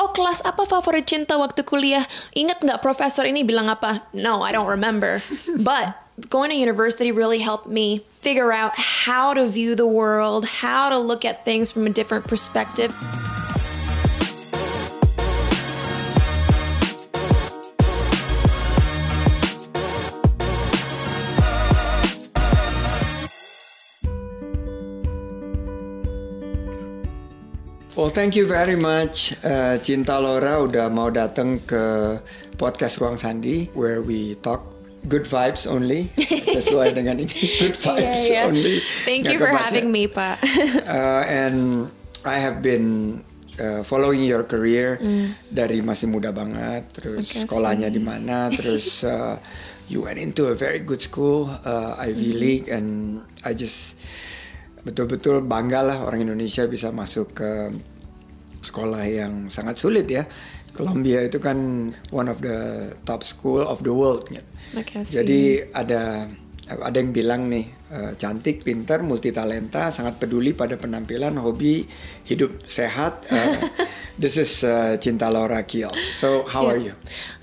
oh 0.00 0.10
kelas 0.16 0.40
apa 0.42 0.64
favorit 0.64 1.04
cinta 1.04 1.36
waktu 1.36 1.60
kuliah? 1.62 2.08
Ingat 2.32 2.64
nggak 2.64 2.80
profesor 2.80 3.28
ini 3.28 3.44
bilang 3.44 3.68
apa? 3.68 4.08
No, 4.16 4.40
I 4.40 4.50
don't 4.50 4.68
remember. 4.68 5.20
But 5.60 5.94
going 6.32 6.50
to 6.50 6.56
university 6.56 7.12
really 7.12 7.40
helped 7.40 7.68
me 7.68 8.04
figure 8.24 8.52
out 8.52 8.72
how 8.76 9.32
to 9.32 9.48
view 9.48 9.76
the 9.76 9.86
world, 9.88 10.64
how 10.64 10.88
to 10.88 10.98
look 10.98 11.24
at 11.24 11.44
things 11.44 11.72
from 11.72 11.86
a 11.86 11.92
different 11.92 12.26
perspective. 12.26 12.92
Well, 28.00 28.08
thank 28.08 28.32
you 28.32 28.48
very 28.48 28.80
much, 28.80 29.36
uh, 29.44 29.76
Cinta 29.84 30.16
Laura 30.16 30.56
udah 30.64 30.88
mau 30.88 31.12
datang 31.12 31.60
ke 31.60 32.16
podcast 32.56 32.96
Ruang 32.96 33.20
Sandi, 33.20 33.68
where 33.76 34.00
we 34.00 34.40
talk 34.40 34.64
good 35.04 35.28
vibes 35.28 35.68
only, 35.68 36.08
sesuai 36.56 36.96
dengan 36.96 37.20
ini 37.20 37.36
good 37.60 37.76
vibes 37.76 38.24
Yeah, 38.24 38.48
yeah. 38.48 38.48
only. 38.48 38.80
Thank 39.04 39.28
Nggak 39.28 39.32
you 39.36 39.38
for 39.44 39.52
kebaca. 39.52 39.64
having 39.68 39.92
me, 39.92 40.08
Pak. 40.08 40.40
Uh, 40.80 41.24
and 41.44 41.92
I 42.24 42.40
have 42.40 42.64
been 42.64 43.20
uh, 43.60 43.84
following 43.84 44.24
your 44.24 44.48
career 44.48 44.96
dari 45.52 45.84
masih 45.84 46.08
muda 46.08 46.32
banget, 46.32 46.88
terus 46.96 47.28
Makasih. 47.28 47.44
sekolahnya 47.44 47.92
di 47.92 48.00
mana, 48.00 48.48
terus 48.48 49.04
uh, 49.04 49.36
you 49.92 50.00
went 50.08 50.16
into 50.16 50.48
a 50.48 50.56
very 50.56 50.80
good 50.80 51.04
school, 51.04 51.52
uh, 51.52 52.00
Ivy 52.00 52.32
League, 52.32 52.72
and 52.72 53.20
I 53.44 53.52
just 53.52 54.00
betul-betul 54.80 55.44
bangga 55.44 55.84
lah 55.84 55.98
orang 56.08 56.24
Indonesia 56.24 56.64
bisa 56.64 56.88
masuk 56.88 57.36
ke 57.36 57.68
sekolah 58.60 59.04
yang 59.08 59.48
sangat 59.48 59.80
sulit 59.80 60.06
ya. 60.08 60.24
Columbia 60.70 61.26
itu 61.26 61.42
kan 61.42 61.90
one 62.14 62.30
of 62.30 62.38
the 62.40 62.90
top 63.02 63.26
school 63.26 63.60
of 63.66 63.82
the 63.82 63.90
world. 63.90 64.30
Makasih. 64.72 65.20
Jadi 65.20 65.40
ada 65.74 66.30
ada 66.70 66.96
yang 67.02 67.10
bilang 67.10 67.50
nih 67.50 67.66
eh, 67.90 68.12
cantik, 68.14 68.62
pintar, 68.62 69.02
multitalenta, 69.02 69.90
sangat 69.90 70.22
peduli 70.22 70.54
pada 70.54 70.78
penampilan, 70.78 71.34
hobi, 71.42 71.82
hidup 72.22 72.62
sehat. 72.70 73.26
Eh, 73.26 73.58
this 74.22 74.38
is 74.38 74.62
eh, 74.62 74.94
Cinta 75.02 75.26
Laura 75.26 75.66
Kiel. 75.66 75.90
So 76.14 76.46
how 76.46 76.70
are 76.70 76.78
you? 76.78 76.94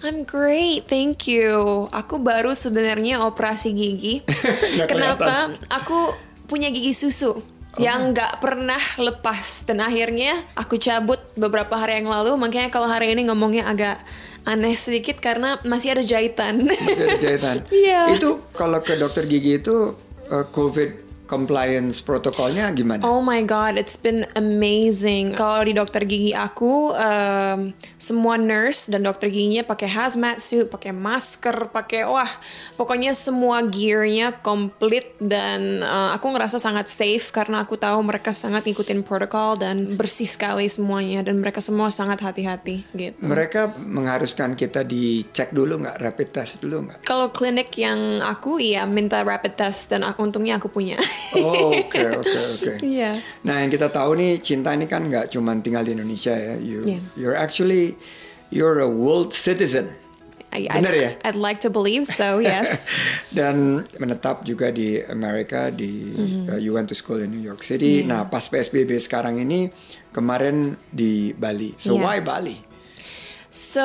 I'm 0.07 0.23
great, 0.23 0.87
thank 0.87 1.27
you. 1.27 1.91
Aku 1.91 2.23
baru 2.23 2.55
sebenarnya 2.55 3.27
operasi 3.27 3.75
gigi. 3.75 4.23
Kenapa? 4.91 5.51
Aku 5.67 6.15
punya 6.47 6.71
gigi 6.71 6.95
susu 6.95 7.56
yang 7.77 8.15
nggak 8.15 8.39
pernah 8.41 8.81
lepas 8.97 9.67
dan 9.67 9.83
akhirnya 9.83 10.41
aku 10.57 10.79
cabut 10.79 11.19
beberapa 11.35 11.77
hari 11.77 12.01
yang 12.01 12.09
lalu. 12.09 12.33
Makanya 12.39 12.71
kalau 12.73 12.89
hari 12.89 13.13
ini 13.13 13.27
ngomongnya 13.29 13.67
agak 13.69 14.01
aneh 14.47 14.73
sedikit 14.79 15.19
karena 15.19 15.59
masih 15.67 15.99
ada 15.99 16.03
jahitan. 16.07 16.63
Masih 16.63 17.03
ada 17.03 17.17
jahitan. 17.19 17.55
Iya. 17.75 18.15
Itu 18.15 18.41
kalau 18.55 18.79
ke 18.79 18.95
dokter 18.95 19.27
gigi 19.27 19.61
itu 19.61 19.93
eh, 20.31 20.45
COVID 20.49 21.06
compliance 21.27 21.99
protokolnya 21.99 22.71
gimana? 22.71 23.03
Oh 23.03 23.19
my 23.19 23.43
god, 23.43 23.75
it's 23.75 23.99
been 23.99 24.23
amazing. 24.33 25.35
Kalau 25.35 25.67
di 25.67 25.75
dokter 25.75 26.07
gigi 26.07 26.31
aku, 26.31 26.95
um, 26.95 27.75
semua 27.99 28.39
nurse 28.39 28.87
dan 28.87 29.03
dokter 29.03 29.27
giginya 29.27 29.67
pakai 29.67 29.91
hazmat 29.91 30.39
suit, 30.39 30.71
pakai 30.71 30.95
masker, 30.95 31.69
pakai 31.69 32.07
wah, 32.07 32.31
pokoknya 32.79 33.11
semua 33.11 33.59
gearnya 33.67 34.39
komplit 34.39 35.19
dan 35.19 35.83
uh, 35.83 36.15
aku 36.15 36.31
ngerasa 36.31 36.57
sangat 36.57 36.87
safe 36.87 37.29
karena 37.35 37.67
aku 37.67 37.75
tahu 37.75 37.99
mereka 38.01 38.31
sangat 38.31 38.63
ngikutin 38.63 39.03
protokol 39.03 39.59
dan 39.59 39.99
bersih 39.99 40.25
sekali 40.25 40.71
semuanya 40.71 41.21
dan 41.21 41.43
mereka 41.43 41.59
semua 41.59 41.91
sangat 41.91 42.23
hati-hati 42.23 42.87
gitu. 42.95 43.19
Mereka 43.19 43.75
mengharuskan 43.75 44.55
kita 44.55 44.87
dicek 44.87 45.51
dulu 45.51 45.83
nggak, 45.83 45.99
rapid 45.99 46.29
test 46.31 46.63
dulu 46.63 46.87
nggak? 46.87 47.03
Kalau 47.03 47.27
klinik 47.35 47.75
yang 47.75 48.23
aku 48.23 48.63
iya 48.63 48.87
minta 48.87 49.19
rapid 49.21 49.53
test 49.59 49.91
dan 49.91 50.07
aku, 50.07 50.23
untungnya 50.23 50.55
aku 50.55 50.71
punya. 50.71 50.95
Oh, 51.35 51.75
oke 51.75 52.01
oke 52.17 52.39
oke. 52.55 52.71
Iya. 52.95 53.19
Nah, 53.43 53.59
yang 53.59 53.69
kita 53.69 53.87
tahu 53.87 54.15
nih 54.15 54.39
Cinta 54.39 54.71
ini 54.71 54.85
kan 54.85 55.03
nggak 55.03 55.29
cuma 55.29 55.51
tinggal 55.57 55.83
di 55.83 55.91
Indonesia 55.91 56.31
ya. 56.31 56.55
You 56.55 56.79
Iya. 56.83 56.99
you're 57.13 57.37
actually 57.37 57.99
you're 58.47 58.79
a 58.79 58.87
world 58.87 59.31
citizen. 59.31 59.91
I, 60.47 60.63
Bener 60.63 60.95
I'd, 60.95 61.03
ya? 61.03 61.11
I'd 61.27 61.35
like 61.35 61.59
to 61.59 61.69
believe 61.69 62.07
so, 62.07 62.39
yes. 62.39 62.87
Dan 63.35 63.83
menetap 63.99 64.47
juga 64.47 64.71
di 64.71 64.95
Amerika 65.03 65.67
di 65.67 66.07
Mm-hmm. 66.07 66.43
uh, 66.47 66.57
you 66.57 66.71
went 66.71 66.87
to 66.87 66.95
school 66.95 67.19
in 67.19 67.29
New 67.29 67.43
York 67.43 67.61
City. 67.61 68.01
Iya. 68.01 68.07
Nah, 68.07 68.21
pas 68.25 68.47
PSBB 68.47 68.95
sekarang 68.97 69.37
ini 69.37 69.67
kemarin 70.09 70.79
di 70.87 71.35
Bali. 71.35 71.75
So 71.75 71.99
Iya. 71.99 72.01
why 72.01 72.17
Bali? 72.23 72.57
So, 73.47 73.83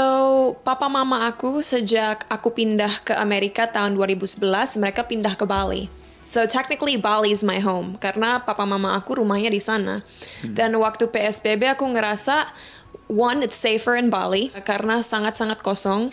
papa 0.62 0.87
mama 0.87 1.26
aku 1.26 1.62
sejak 1.62 2.26
aku 2.26 2.50
pindah 2.53 3.03
ke 3.03 3.14
Amerika 3.14 3.66
tahun 3.66 3.94
2011, 3.94 4.43
mereka 4.78 5.06
pindah 5.06 5.34
ke 5.34 5.43
Bali. 5.43 5.87
So, 6.32 6.48
technically 6.48 6.97
Bali 6.97 7.28
is 7.28 7.44
my 7.44 7.60
home 7.60 8.00
karena 8.00 8.41
papa 8.41 8.65
mama 8.65 8.97
aku 8.97 9.20
rumahnya 9.20 9.53
di 9.53 9.60
sana. 9.60 10.00
Dan 10.41 10.72
waktu 10.81 11.12
PSBB 11.12 11.76
aku 11.76 11.84
ngerasa 11.93 12.48
one 13.12 13.44
it's 13.44 13.60
safer 13.60 14.00
in 14.00 14.09
Bali 14.09 14.48
karena 14.65 15.04
sangat-sangat 15.04 15.60
kosong. 15.60 16.09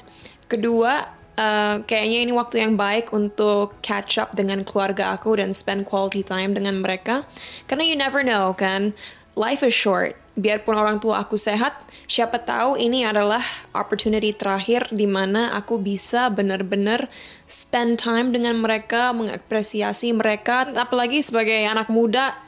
Kedua, 0.52 1.08
eh, 1.40 1.80
kayaknya 1.88 2.20
ini 2.28 2.36
waktu 2.36 2.60
yang 2.60 2.76
baik 2.76 3.16
untuk 3.16 3.80
catch 3.80 4.20
up 4.20 4.36
dengan 4.36 4.68
keluarga 4.68 5.16
aku 5.16 5.40
dan 5.40 5.56
spend 5.56 5.88
quality 5.88 6.20
time 6.28 6.52
dengan 6.52 6.84
mereka. 6.84 7.24
Karena 7.72 7.88
you 7.88 7.96
never 7.96 8.20
know 8.20 8.52
kan, 8.52 8.92
life 9.40 9.64
is 9.64 9.72
short. 9.72 10.20
Biarpun 10.40 10.72
orang 10.76 11.04
tua 11.04 11.24
aku 11.24 11.36
sehat, 11.36 11.76
siapa 12.08 12.40
tahu 12.40 12.80
ini 12.80 13.04
adalah 13.04 13.44
opportunity 13.76 14.32
terakhir 14.32 14.88
di 14.92 15.04
mana 15.04 15.52
aku 15.56 15.80
bisa 15.80 16.32
benar-benar 16.32 17.12
spend 17.44 18.00
time 18.00 18.32
dengan 18.36 18.60
mereka, 18.60 19.16
mengapresiasi 19.16 20.16
mereka. 20.16 20.68
Apalagi 20.76 21.20
sebagai 21.20 21.60
anak 21.68 21.88
muda 21.92 22.40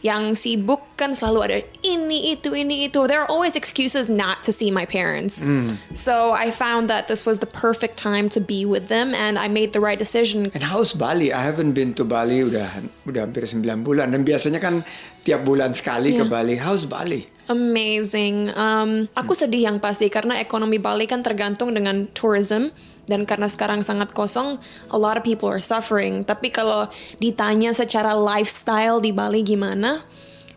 yang 0.00 0.32
sibuk 0.32 0.80
kan 0.96 1.12
selalu 1.12 1.38
ada 1.44 1.58
ini 1.84 2.32
itu 2.32 2.56
ini 2.56 2.88
itu. 2.88 3.04
There 3.04 3.20
are 3.20 3.28
always 3.28 3.52
excuses 3.52 4.08
not 4.08 4.40
to 4.48 4.50
see 4.52 4.72
my 4.72 4.88
parents. 4.88 5.44
So 5.92 6.32
I 6.32 6.48
found 6.48 6.88
that 6.88 7.04
this 7.04 7.28
was 7.28 7.44
the 7.44 7.50
perfect 7.50 8.00
time 8.00 8.32
to 8.32 8.40
be 8.40 8.64
with 8.64 8.88
them, 8.88 9.12
and 9.12 9.36
I 9.36 9.52
made 9.52 9.76
the 9.76 9.82
right 9.84 10.00
decision. 10.00 10.48
And 10.56 10.64
how's 10.64 10.96
Bali? 10.96 11.36
I 11.36 11.44
haven't 11.44 11.76
been 11.76 11.92
to 12.00 12.08
Bali 12.08 12.40
udah 12.40 12.80
udah 13.04 13.20
hampir 13.28 13.44
9 13.44 13.60
bulan 13.84 14.16
dan 14.16 14.24
biasanya 14.24 14.56
kan 14.56 14.88
tiap 15.24 15.44
bulan 15.44 15.76
sekali 15.76 16.16
ke 16.16 16.24
Iya. 16.24 16.30
Bali. 16.30 16.54
How's 16.56 16.84
Bali? 16.88 17.28
Amazing. 17.50 18.54
Um, 18.54 19.10
aku 19.18 19.34
sedih 19.34 19.66
yang 19.66 19.82
pasti 19.82 20.06
karena 20.06 20.38
ekonomi 20.38 20.78
Bali 20.78 21.10
kan 21.10 21.26
tergantung 21.26 21.74
dengan 21.74 22.06
tourism 22.14 22.70
dan 23.10 23.26
karena 23.26 23.50
sekarang 23.50 23.82
sangat 23.82 24.14
kosong, 24.14 24.62
a 24.94 24.98
lot 24.98 25.18
of 25.18 25.26
people 25.26 25.50
are 25.50 25.58
suffering. 25.58 26.22
Tapi 26.22 26.54
kalau 26.54 26.86
ditanya 27.18 27.74
secara 27.74 28.14
lifestyle 28.14 29.02
di 29.02 29.10
Bali 29.10 29.42
gimana, 29.42 30.06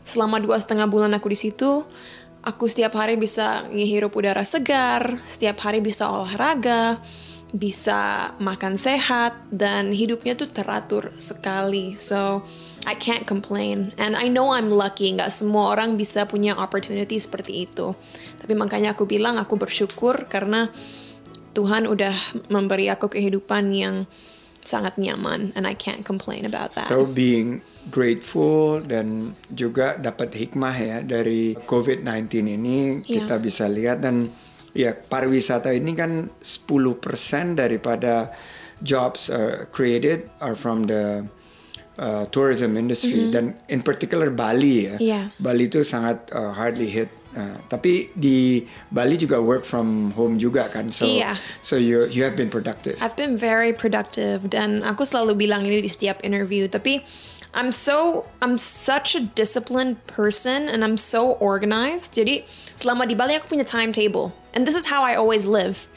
selama 0.06 0.38
dua 0.38 0.62
setengah 0.62 0.86
bulan 0.86 1.18
aku 1.18 1.34
di 1.34 1.40
situ, 1.50 1.82
aku 2.46 2.70
setiap 2.70 2.94
hari 2.94 3.18
bisa 3.18 3.66
ngehirup 3.74 4.14
udara 4.14 4.46
segar, 4.46 5.18
setiap 5.26 5.66
hari 5.66 5.82
bisa 5.82 6.06
olahraga, 6.14 7.02
bisa 7.50 8.34
makan 8.38 8.78
sehat 8.78 9.34
dan 9.50 9.90
hidupnya 9.90 10.38
tuh 10.38 10.54
teratur 10.54 11.10
sekali. 11.18 11.98
So 11.98 12.46
I 12.84 12.96
can't 13.00 13.24
complain. 13.24 13.96
And 13.96 14.16
I 14.16 14.28
know 14.28 14.52
I'm 14.52 14.68
lucky, 14.68 15.08
nggak 15.16 15.32
semua 15.32 15.72
orang 15.72 15.96
bisa 15.96 16.28
punya 16.28 16.56
opportunity 16.56 17.16
seperti 17.16 17.68
itu. 17.68 17.96
Tapi 18.44 18.54
makanya 18.56 18.92
aku 18.92 19.08
bilang 19.08 19.40
aku 19.40 19.56
bersyukur 19.56 20.28
karena 20.28 20.68
Tuhan 21.54 21.88
udah 21.88 22.12
memberi 22.50 22.90
aku 22.90 23.08
kehidupan 23.14 23.72
yang 23.72 24.10
sangat 24.64 24.96
nyaman 24.96 25.52
and 25.60 25.68
I 25.68 25.76
can't 25.76 26.08
complain 26.08 26.48
about 26.48 26.76
that. 26.76 26.88
So 26.88 27.04
being 27.04 27.60
grateful 27.92 28.80
dan 28.80 29.36
juga 29.52 30.00
dapat 30.00 30.32
hikmah 30.32 30.76
ya 30.76 30.98
dari 31.04 31.56
COVID-19 31.68 32.32
ini 32.48 33.04
Iya. 33.04 33.28
kita 33.28 33.36
bisa 33.44 33.68
lihat 33.68 34.00
dan 34.00 34.32
ya 34.72 34.96
pariwisata 34.96 35.70
ini 35.76 35.92
kan 35.94 36.32
10% 36.40 37.60
daripada 37.60 38.32
jobs 38.80 39.28
uh, 39.28 39.68
created 39.76 40.32
are 40.40 40.56
from 40.56 40.88
the 40.88 41.28
uh, 41.98 42.26
tourism 42.30 42.78
industry 42.78 43.30
dan 43.30 43.54
in 43.70 43.82
particular 43.82 44.30
Bali 44.30 44.90
ya. 44.90 44.96
Iya. 44.98 45.22
Bali 45.38 45.70
itu 45.70 45.86
sangat 45.86 46.30
uh, 46.34 46.54
hardly 46.54 46.90
hit. 46.90 47.10
Uh, 47.34 47.58
tapi 47.66 48.14
di 48.14 48.62
Bali 48.94 49.18
juga 49.18 49.42
work 49.42 49.66
from 49.66 50.14
home 50.14 50.38
juga 50.38 50.70
kan. 50.70 50.86
So 50.94 51.10
Iya. 51.10 51.34
so 51.66 51.74
you 51.74 52.06
you 52.14 52.22
have 52.22 52.38
been 52.38 52.50
productive. 52.50 52.98
I've 53.02 53.18
been 53.18 53.38
very 53.38 53.74
productive 53.74 54.46
dan 54.54 54.86
aku 54.86 55.02
selalu 55.02 55.34
bilang 55.50 55.66
ini 55.66 55.82
di 55.82 55.90
setiap 55.90 56.22
interview 56.22 56.70
tapi 56.70 57.02
I'm 57.54 57.70
so 57.70 58.26
I'm 58.42 58.58
such 58.58 59.14
a 59.14 59.22
disciplined 59.34 60.02
person 60.10 60.70
and 60.70 60.86
I'm 60.86 60.98
so 60.98 61.38
organized. 61.42 62.14
Jadi 62.14 62.46
selama 62.78 63.06
di 63.10 63.18
Bali 63.18 63.38
aku 63.38 63.58
punya 63.58 63.66
timetable 63.66 64.34
and 64.54 64.66
this 64.66 64.78
is 64.78 64.90
how 64.90 65.02
I 65.02 65.18
always 65.18 65.50
live. 65.50 65.90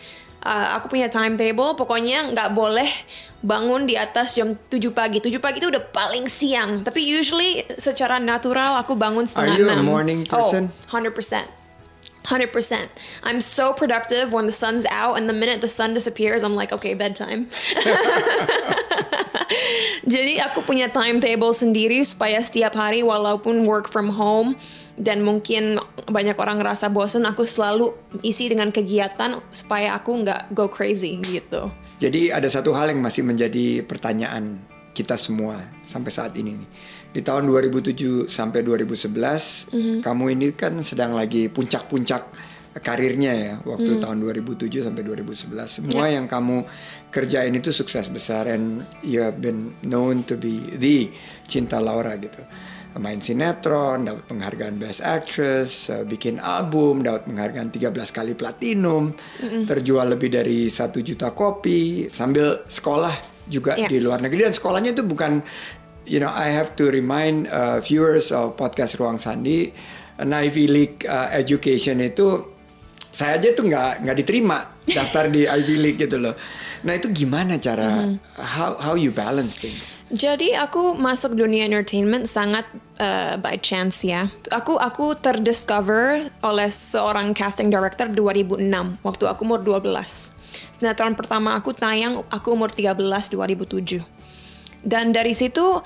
Uh, 0.46 0.78
aku 0.78 0.94
punya 0.94 1.10
timetable, 1.10 1.74
pokoknya 1.74 2.30
nggak 2.30 2.54
boleh 2.54 2.86
bangun 3.42 3.82
di 3.82 3.98
atas 3.98 4.38
jam 4.38 4.54
7 4.54 4.94
pagi. 4.94 5.18
7 5.18 5.42
pagi 5.42 5.58
itu 5.58 5.66
udah 5.66 5.82
paling 5.90 6.30
siang. 6.30 6.86
Tapi 6.86 7.02
usually 7.02 7.66
secara 7.74 8.22
natural 8.22 8.78
aku 8.78 8.94
bangun 8.94 9.26
setengah 9.26 9.58
you 9.58 9.66
a 9.66 9.74
enam. 9.74 9.90
morning 9.90 10.22
person? 10.22 10.70
Oh, 10.86 11.02
100%. 11.02 11.65
100%. 12.26 12.50
I'm 13.22 13.40
so 13.40 13.72
productive 13.72 14.34
when 14.34 14.50
the 14.50 14.52
sun's 14.52 14.84
out 14.90 15.14
and 15.14 15.30
the 15.30 15.36
minute 15.36 15.62
the 15.62 15.70
sun 15.70 15.94
disappears 15.94 16.42
I'm 16.42 16.58
like 16.58 16.74
okay 16.74 16.94
bedtime. 16.94 17.46
Jadi 20.06 20.38
aku 20.42 20.62
punya 20.62 20.90
timetable 20.90 21.54
sendiri 21.54 22.02
supaya 22.02 22.42
setiap 22.42 22.74
hari 22.74 23.02
walaupun 23.02 23.66
work 23.66 23.90
from 23.90 24.10
home 24.10 24.58
dan 24.98 25.22
mungkin 25.22 25.78
banyak 26.06 26.34
orang 26.38 26.62
ngerasa 26.62 26.90
bosen 26.90 27.26
aku 27.26 27.46
selalu 27.46 27.94
isi 28.22 28.50
dengan 28.50 28.70
kegiatan 28.70 29.42
supaya 29.50 29.94
aku 29.98 30.22
nggak 30.26 30.50
go 30.54 30.66
crazy 30.66 31.18
gitu. 31.22 31.70
Jadi 32.02 32.30
ada 32.30 32.46
satu 32.46 32.74
hal 32.74 32.90
yang 32.90 33.02
masih 33.02 33.22
menjadi 33.22 33.82
pertanyaan 33.86 34.62
kita 34.96 35.20
semua 35.20 35.60
sampai 35.84 36.08
saat 36.08 36.32
ini 36.40 36.56
nih. 36.56 36.68
Di 37.12 37.20
tahun 37.20 37.44
2007 37.52 38.32
sampai 38.32 38.64
2011, 38.64 40.00
kamu 40.00 40.24
ini 40.32 40.56
kan 40.56 40.80
sedang 40.80 41.12
lagi 41.12 41.52
puncak-puncak 41.52 42.32
karirnya 42.80 43.32
ya 43.32 43.54
waktu 43.64 44.00
tahun 44.00 44.20
2007 44.24 44.88
sampai 44.88 45.04
2011. 45.04 45.52
Semua 45.80 46.08
yang 46.08 46.24
kamu 46.28 46.64
kerjain 47.12 47.52
itu 47.52 47.72
sukses 47.72 48.08
besar 48.08 48.48
and 48.48 48.84
you 49.00 49.20
have 49.20 49.40
been 49.40 49.76
known 49.84 50.24
to 50.24 50.36
be 50.36 50.72
the 50.76 51.12
Cinta 51.44 51.80
Laura 51.80 52.16
gitu. 52.16 52.40
Main 52.96 53.20
sinetron, 53.20 54.08
dapat 54.08 54.24
penghargaan 54.24 54.80
Best 54.80 55.04
Actress, 55.04 55.92
uh, 55.92 56.00
bikin 56.08 56.40
album, 56.40 57.04
dapat 57.04 57.28
penghargaan 57.28 57.68
13 57.68 57.92
kali 57.92 58.32
platinum, 58.32 59.12
terjual 59.68 60.16
lebih 60.16 60.32
dari 60.32 60.72
satu 60.72 61.04
juta 61.04 61.36
kopi, 61.36 62.08
sambil 62.08 62.64
sekolah 62.64 63.35
juga 63.46 63.78
Yeah. 63.78 63.90
di 63.90 64.02
luar 64.02 64.18
negeri 64.18 64.46
dan 64.46 64.54
sekolahnya 64.54 64.94
itu 64.94 65.02
bukan 65.02 65.42
you 66.06 66.18
know 66.18 66.30
I 66.30 66.50
have 66.50 66.74
to 66.78 66.90
remind 66.90 67.46
uh, 67.46 67.78
viewers 67.78 68.30
of 68.30 68.54
podcast 68.54 68.98
Ruang 68.98 69.18
Sandi 69.18 69.70
an 70.18 70.32
Ivy 70.32 70.66
League 70.66 71.04
uh, 71.04 71.28
education 71.30 72.00
itu 72.00 72.42
saya 73.10 73.40
aja 73.40 73.56
tuh 73.56 73.64
nggak 73.66 74.04
nggak 74.04 74.16
diterima 74.20 74.58
daftar 74.96 75.30
di 75.30 75.48
Ivy 75.48 75.76
League 75.80 75.98
gitu 75.98 76.20
loh. 76.20 76.36
Nah 76.84 76.92
itu 76.94 77.08
gimana 77.10 77.56
cara 77.56 78.14
how 78.36 78.76
how 78.78 78.94
you 78.94 79.08
balance 79.10 79.56
things? 79.58 79.96
Jadi 80.12 80.52
aku 80.54 80.94
masuk 80.94 81.34
dunia 81.34 81.66
entertainment 81.66 82.28
sangat 82.28 82.68
uh, 83.00 83.34
by 83.40 83.56
chance 83.58 84.04
ya. 84.04 84.28
Aku 84.52 84.76
aku 84.78 85.16
terdiscover 85.16 86.28
oleh 86.44 86.68
seorang 86.68 87.32
casting 87.32 87.72
director 87.72 88.06
2006 88.06 88.60
waktu 89.02 89.24
aku 89.26 89.40
umur 89.42 89.64
12. 89.64 90.35
Sinetron 90.76 91.16
pertama 91.16 91.56
aku 91.56 91.72
tayang 91.72 92.24
aku 92.28 92.54
umur 92.54 92.70
13 92.70 93.00
2007. 93.32 94.04
Dan 94.86 95.10
dari 95.10 95.34
situ 95.34 95.82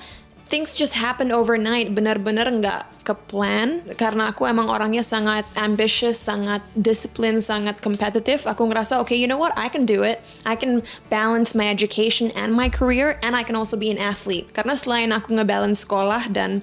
things 0.51 0.75
just 0.75 0.99
happen 0.99 1.31
overnight 1.31 1.95
benar-benar 1.95 2.43
nggak 2.51 2.83
ke 3.07 3.15
plan 3.31 3.79
karena 3.95 4.35
aku 4.35 4.43
emang 4.43 4.67
orangnya 4.67 4.99
sangat 4.99 5.47
ambitious, 5.55 6.19
sangat 6.19 6.59
discipline, 6.75 7.39
sangat 7.39 7.79
competitive. 7.79 8.43
Aku 8.43 8.67
ngerasa 8.67 8.99
okay, 8.99 9.15
you 9.15 9.31
know 9.31 9.39
what, 9.39 9.55
I 9.55 9.71
can 9.71 9.87
do 9.87 10.03
it. 10.03 10.19
I 10.43 10.59
can 10.59 10.83
balance 11.07 11.55
my 11.55 11.71
education 11.71 12.35
and 12.35 12.51
my 12.51 12.67
career, 12.67 13.15
and 13.23 13.33
I 13.33 13.47
can 13.47 13.55
also 13.55 13.79
be 13.79 13.87
an 13.87 13.97
athlete. 13.97 14.51
Karena 14.51 14.75
selain 14.75 15.15
aku 15.15 15.39
ngebalance 15.39 15.87
sekolah 15.87 16.27
dan 16.35 16.59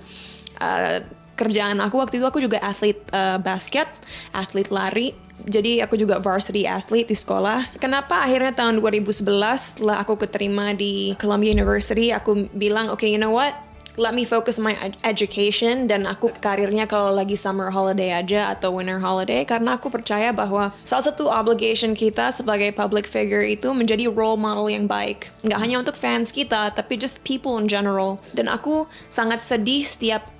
uh, 0.60 1.00
kerjaan 1.40 1.80
aku 1.80 1.96
waktu 1.96 2.20
itu 2.20 2.26
aku 2.28 2.44
juga 2.44 2.60
atlet 2.60 3.00
uh, 3.16 3.40
basket, 3.40 3.88
atlet 4.36 4.68
lari. 4.68 5.16
Jadi 5.46 5.78
aku 5.84 5.94
juga 5.94 6.18
varsity 6.18 6.66
athlete 6.66 7.12
di 7.12 7.16
sekolah. 7.16 7.78
Kenapa 7.78 8.24
akhirnya 8.24 8.56
tahun 8.56 8.82
2011 8.82 9.22
setelah 9.58 10.02
aku 10.02 10.18
keterima 10.18 10.74
di 10.74 11.14
Columbia 11.20 11.54
University, 11.54 12.10
aku 12.10 12.50
bilang, 12.56 12.90
okay, 12.90 13.12
you 13.12 13.20
know 13.20 13.30
what? 13.30 13.54
Let 13.98 14.14
me 14.14 14.22
focus 14.22 14.62
my 14.62 14.78
ed- 14.78 14.94
education 15.02 15.90
dan 15.90 16.06
aku 16.06 16.30
karirnya 16.38 16.86
kalau 16.86 17.10
lagi 17.10 17.34
summer 17.34 17.74
holiday 17.74 18.14
aja 18.14 18.54
atau 18.54 18.70
winter 18.70 19.02
holiday 19.02 19.42
karena 19.42 19.74
aku 19.74 19.90
percaya 19.90 20.30
bahwa 20.30 20.70
salah 20.86 21.10
satu 21.10 21.26
obligation 21.26 21.98
kita 21.98 22.30
sebagai 22.30 22.70
public 22.70 23.10
figure 23.10 23.42
itu 23.42 23.74
menjadi 23.74 24.06
role 24.06 24.38
model 24.38 24.70
yang 24.70 24.86
baik. 24.86 25.34
Nggak 25.42 25.58
hanya 25.58 25.76
untuk 25.82 25.98
fans 25.98 26.30
kita, 26.30 26.70
tapi 26.78 26.94
just 26.94 27.26
people 27.26 27.58
in 27.58 27.66
general. 27.66 28.22
Dan 28.30 28.46
aku 28.46 28.86
sangat 29.10 29.42
sedih 29.42 29.82
setiap 29.82 30.30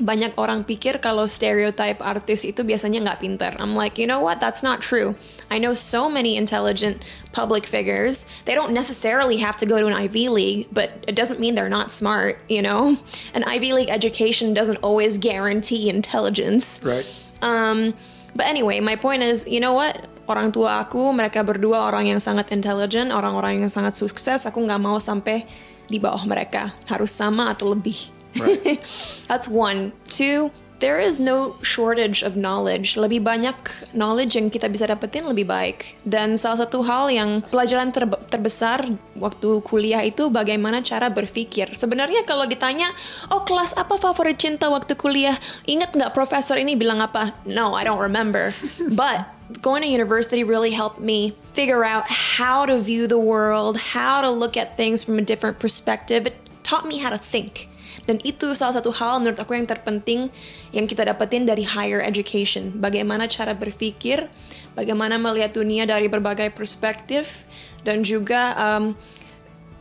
banyak 0.00 0.32
orang 0.40 0.64
pikir 0.64 0.96
kalau 1.04 1.28
stereotype 1.28 2.00
artis 2.00 2.48
itu 2.48 2.64
biasanya 2.64 3.04
nggak 3.04 3.20
pinter. 3.20 3.52
I'm 3.60 3.76
like, 3.76 4.00
you 4.00 4.08
know 4.08 4.24
what? 4.24 4.40
That's 4.40 4.64
not 4.64 4.80
true. 4.80 5.12
I 5.52 5.60
know 5.60 5.76
so 5.76 6.08
many 6.08 6.40
intelligent 6.40 7.04
public 7.36 7.68
figures. 7.68 8.24
They 8.48 8.56
don't 8.56 8.72
necessarily 8.72 9.36
have 9.44 9.60
to 9.60 9.68
go 9.68 9.76
to 9.76 9.86
an 9.86 9.92
Ivy 9.92 10.32
League, 10.32 10.72
but 10.72 10.96
it 11.04 11.12
doesn't 11.12 11.44
mean 11.44 11.60
they're 11.60 11.68
not 11.68 11.92
smart, 11.92 12.40
you 12.48 12.64
know? 12.64 12.96
An 13.36 13.44
Ivy 13.44 13.76
League 13.76 13.92
education 13.92 14.56
doesn't 14.56 14.80
always 14.80 15.20
guarantee 15.20 15.92
intelligence. 15.92 16.80
Right. 16.80 17.04
Um, 17.44 17.92
but 18.32 18.48
anyway, 18.48 18.80
my 18.80 18.96
point 18.96 19.20
is, 19.20 19.44
you 19.44 19.60
know 19.60 19.76
what? 19.76 20.08
Orang 20.24 20.56
tua 20.56 20.88
aku, 20.88 21.12
mereka 21.12 21.44
berdua 21.44 21.84
orang 21.92 22.08
yang 22.16 22.20
sangat 22.22 22.48
intelligent, 22.48 23.12
orang-orang 23.12 23.60
yang 23.60 23.68
sangat 23.68 23.92
sukses. 23.92 24.48
Aku 24.48 24.64
nggak 24.64 24.80
mau 24.80 24.96
sampai 24.96 25.44
di 25.84 26.00
bawah 26.00 26.24
mereka. 26.24 26.72
Harus 26.88 27.12
sama 27.12 27.52
atau 27.52 27.76
lebih. 27.76 28.21
Right. 28.38 28.80
That's 29.28 29.48
one. 29.48 29.92
Two, 30.08 30.50
there 30.82 30.98
is 30.98 31.22
no 31.22 31.54
shortage 31.62 32.26
of 32.26 32.34
knowledge. 32.34 32.98
Lebih 32.98 33.22
banyak 33.22 33.54
knowledge 33.94 34.34
yang 34.34 34.50
kita 34.50 34.66
bisa 34.66 34.90
dapetin 34.90 35.30
lebih 35.30 35.46
baik. 35.46 35.94
Dan 36.02 36.34
salah 36.34 36.66
satu 36.66 36.82
hal 36.82 37.06
yang 37.06 37.46
pelajaran 37.54 37.94
terbe- 37.94 38.18
terbesar 38.26 38.90
waktu 39.14 39.62
kuliah 39.62 40.02
itu 40.02 40.26
bagaimana 40.26 40.82
cara 40.82 41.06
berpikir. 41.06 41.70
Sebenarnya 41.78 42.26
kalau 42.26 42.50
ditanya, 42.50 42.90
oh 43.30 43.46
kelas 43.46 43.78
apa 43.78 43.94
favorit 43.94 44.42
cinta 44.42 44.66
waktu 44.66 44.98
kuliah? 44.98 45.38
Ingat 45.70 45.94
nggak 45.94 46.12
profesor 46.12 46.58
ini 46.58 46.74
bilang 46.74 46.98
apa? 46.98 47.38
No, 47.46 47.78
I 47.78 47.86
don't 47.86 48.02
remember. 48.02 48.50
But 48.98 49.30
going 49.62 49.86
to 49.86 49.88
university 49.88 50.42
really 50.42 50.74
helped 50.74 50.98
me 50.98 51.38
figure 51.54 51.86
out 51.86 52.10
how 52.10 52.66
to 52.66 52.82
view 52.82 53.06
the 53.06 53.22
world, 53.22 53.94
how 53.94 54.18
to 54.18 54.30
look 54.30 54.58
at 54.58 54.74
things 54.74 55.06
from 55.06 55.22
a 55.22 55.22
different 55.22 55.62
perspective. 55.62 56.26
It 56.26 56.34
taught 56.66 56.90
me 56.90 56.98
how 56.98 57.14
to 57.14 57.18
think. 57.18 57.70
Dan 58.08 58.18
itu 58.26 58.52
salah 58.58 58.78
satu 58.78 58.90
hal 58.90 59.22
menurut 59.22 59.38
aku 59.38 59.54
yang 59.54 59.68
terpenting 59.68 60.32
yang 60.74 60.90
kita 60.90 61.06
dapetin 61.06 61.46
dari 61.46 61.62
higher 61.62 62.02
education. 62.02 62.74
Bagaimana 62.76 63.30
cara 63.30 63.54
berpikir, 63.54 64.26
bagaimana 64.74 65.16
melihat 65.20 65.54
dunia 65.54 65.86
dari 65.86 66.10
berbagai 66.10 66.50
perspektif, 66.50 67.46
dan 67.86 68.02
juga 68.02 68.54
um, 68.58 68.98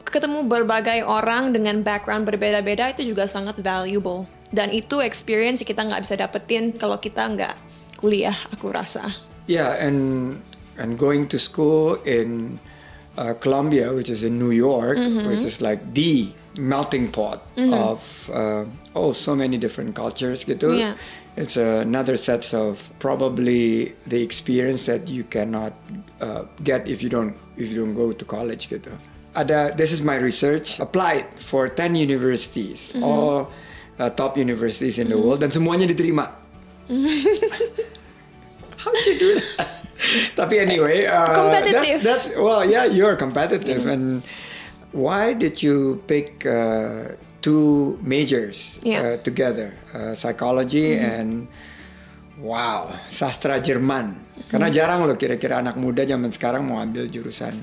ketemu 0.05 0.43
berbagai 0.45 1.07
orang 1.07 1.55
dengan 1.55 1.81
background 1.81 2.27
berbeda-beda 2.27 2.91
itu 2.91 3.15
juga 3.15 3.25
sangat 3.25 3.57
valuable. 3.63 4.27
Dan 4.51 4.69
itu 4.75 4.99
experience 4.99 5.63
yang 5.63 5.69
kita 5.71 5.81
nggak 5.87 6.01
bisa 6.03 6.15
dapetin 6.19 6.75
kalau 6.75 6.99
kita 6.99 7.23
nggak 7.23 7.55
kuliah, 7.95 8.35
aku 8.51 8.67
rasa. 8.67 9.15
Yeah, 9.47 9.79
and 9.79 10.37
and 10.75 10.99
going 10.99 11.31
to 11.31 11.39
school 11.39 11.95
in 12.03 12.59
uh, 13.15 13.31
Columbia, 13.39 13.95
which 13.95 14.11
is 14.11 14.27
in 14.27 14.35
New 14.35 14.51
York, 14.51 14.99
which 15.25 15.47
is 15.47 15.63
like 15.63 15.79
the 15.95 16.35
melting 16.57 17.11
pot 17.11 17.43
of 17.57 18.29
uh, 18.33 18.65
oh 18.95 19.11
so 19.13 19.35
many 19.35 19.57
different 19.57 19.95
cultures 19.95 20.43
gitu. 20.43 20.75
Yeah. 20.77 20.95
It's 21.37 21.55
another 21.55 22.17
set 22.19 22.43
of 22.53 22.91
probably 22.99 23.95
the 24.03 24.19
experience 24.19 24.85
that 24.91 25.07
you 25.07 25.23
cannot 25.23 25.71
uh, 26.19 26.43
get 26.63 26.87
if 26.87 27.01
you 27.01 27.07
don't 27.07 27.35
if 27.55 27.71
you 27.71 27.79
don't 27.79 27.95
go 27.95 28.11
to 28.11 28.25
college 28.25 28.67
gitu. 28.67 28.91
Ada 29.31 29.71
this 29.79 29.95
is 29.95 30.03
my 30.03 30.19
research 30.19 30.75
applied 30.83 31.23
for 31.39 31.71
10 31.71 31.95
universities, 31.95 32.91
all 32.99 33.47
uh, 33.95 34.11
top 34.11 34.35
universities 34.35 34.99
in 34.99 35.07
the 35.07 35.15
world 35.15 35.39
dan 35.39 35.55
semuanya 35.55 35.87
diterima. 35.87 36.35
How'd 38.75 39.05
you 39.07 39.15
do 39.15 39.29
that? 39.39 39.81
Tapi 40.35 40.59
anyway, 40.59 41.05
uh, 41.05 41.29
Competitive. 41.29 42.01
That's, 42.01 42.27
that's 42.27 42.37
well, 42.37 42.65
yeah, 42.65 42.85
you're 42.85 43.15
competitive. 43.15 43.85
And 43.85 44.23
why 44.91 45.33
did 45.33 45.59
you 45.63 45.99
pick 46.07 46.45
uh, 46.45 47.15
two 47.41 47.97
majors 48.03 48.77
Yeah. 48.83 49.01
uh, 49.01 49.17
together, 49.23 49.73
uh, 49.95 50.13
psychology 50.13 50.95
and 50.95 51.47
wow, 52.39 52.91
sastra 53.09 53.59
Jerman? 53.59 54.19
Karena 54.49 54.67
jarang 54.73 55.05
loh 55.05 55.15
kira-kira 55.15 55.61
anak 55.61 55.77
muda 55.77 56.03
zaman 56.03 56.29
sekarang 56.33 56.65
mau 56.65 56.81
ambil 56.81 57.05
jurusan 57.07 57.61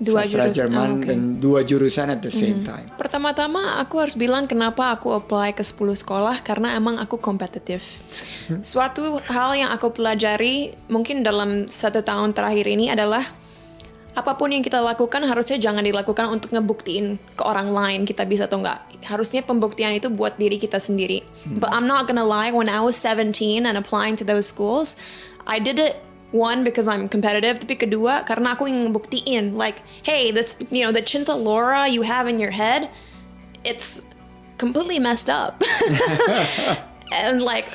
Dua 0.00 0.24
sastra 0.24 0.48
jurusan, 0.48 0.56
Jerman 0.56 0.88
oh, 0.88 0.96
oke. 0.96 1.06
dan 1.12 1.20
dua 1.44 1.60
jurusan 1.60 2.08
at 2.08 2.24
the 2.24 2.32
same 2.32 2.64
time. 2.64 2.88
Pertama-tama 2.96 3.76
aku 3.76 4.00
harus 4.00 4.16
bilang 4.16 4.48
kenapa 4.48 4.96
aku 4.96 5.12
apply 5.12 5.52
ke 5.52 5.60
10 5.60 5.76
sekolah 5.76 6.40
karena 6.40 6.72
emang 6.72 6.96
aku 6.96 7.20
kompetitif. 7.20 7.84
Suatu 8.64 9.20
hal 9.28 9.60
yang 9.60 9.68
aku 9.68 9.92
pelajari 9.92 10.72
mungkin 10.88 11.20
dalam 11.20 11.68
satu 11.68 12.00
tahun 12.00 12.32
terakhir 12.32 12.64
ini 12.64 12.88
adalah 12.88 13.28
apa 14.14 14.34
pun 14.34 14.50
yang 14.50 14.62
kita 14.62 14.82
lakukan 14.82 15.22
harusnya 15.22 15.58
jangan 15.58 15.86
dilakukan 15.86 16.26
untuk 16.26 16.50
ngebuktiin 16.50 17.18
ke 17.38 17.42
orang 17.46 17.70
lain 17.70 18.02
kita 18.02 18.26
bisa 18.26 18.50
atau 18.50 18.58
enggak. 18.58 18.82
Harusnya 19.06 19.40
pembuktian 19.46 19.94
itu 19.94 20.10
buat 20.10 20.34
diri 20.34 20.58
kita 20.58 20.82
sendiri. 20.82 21.22
But 21.46 21.70
I'm 21.70 21.86
not 21.86 22.10
gonna 22.10 22.26
lie, 22.26 22.50
when 22.50 22.66
I 22.66 22.82
was 22.82 22.98
17 22.98 23.64
and 23.66 23.78
applying 23.78 24.18
to 24.18 24.24
those 24.26 24.50
schools, 24.50 24.98
I 25.46 25.62
did 25.62 25.78
it 25.78 26.02
one 26.34 26.62
because 26.62 26.86
I'm 26.86 27.10
competitive, 27.10 27.58
tapi 27.62 27.78
kedua 27.78 28.26
karena 28.26 28.54
aku 28.54 28.66
ingin 28.66 28.90
ngebuktiin 28.90 29.44
like, 29.54 29.82
hey, 30.02 30.30
this 30.30 30.58
you 30.70 30.82
know 30.82 30.90
the 30.90 31.02
cinta 31.02 31.34
Laura 31.34 31.86
you 31.86 32.02
have 32.02 32.26
in 32.26 32.38
your 32.38 32.54
head, 32.54 32.90
it's 33.62 34.06
completely 34.58 34.98
messed 34.98 35.30
up. 35.30 35.62
and 37.14 37.42
like, 37.42 37.70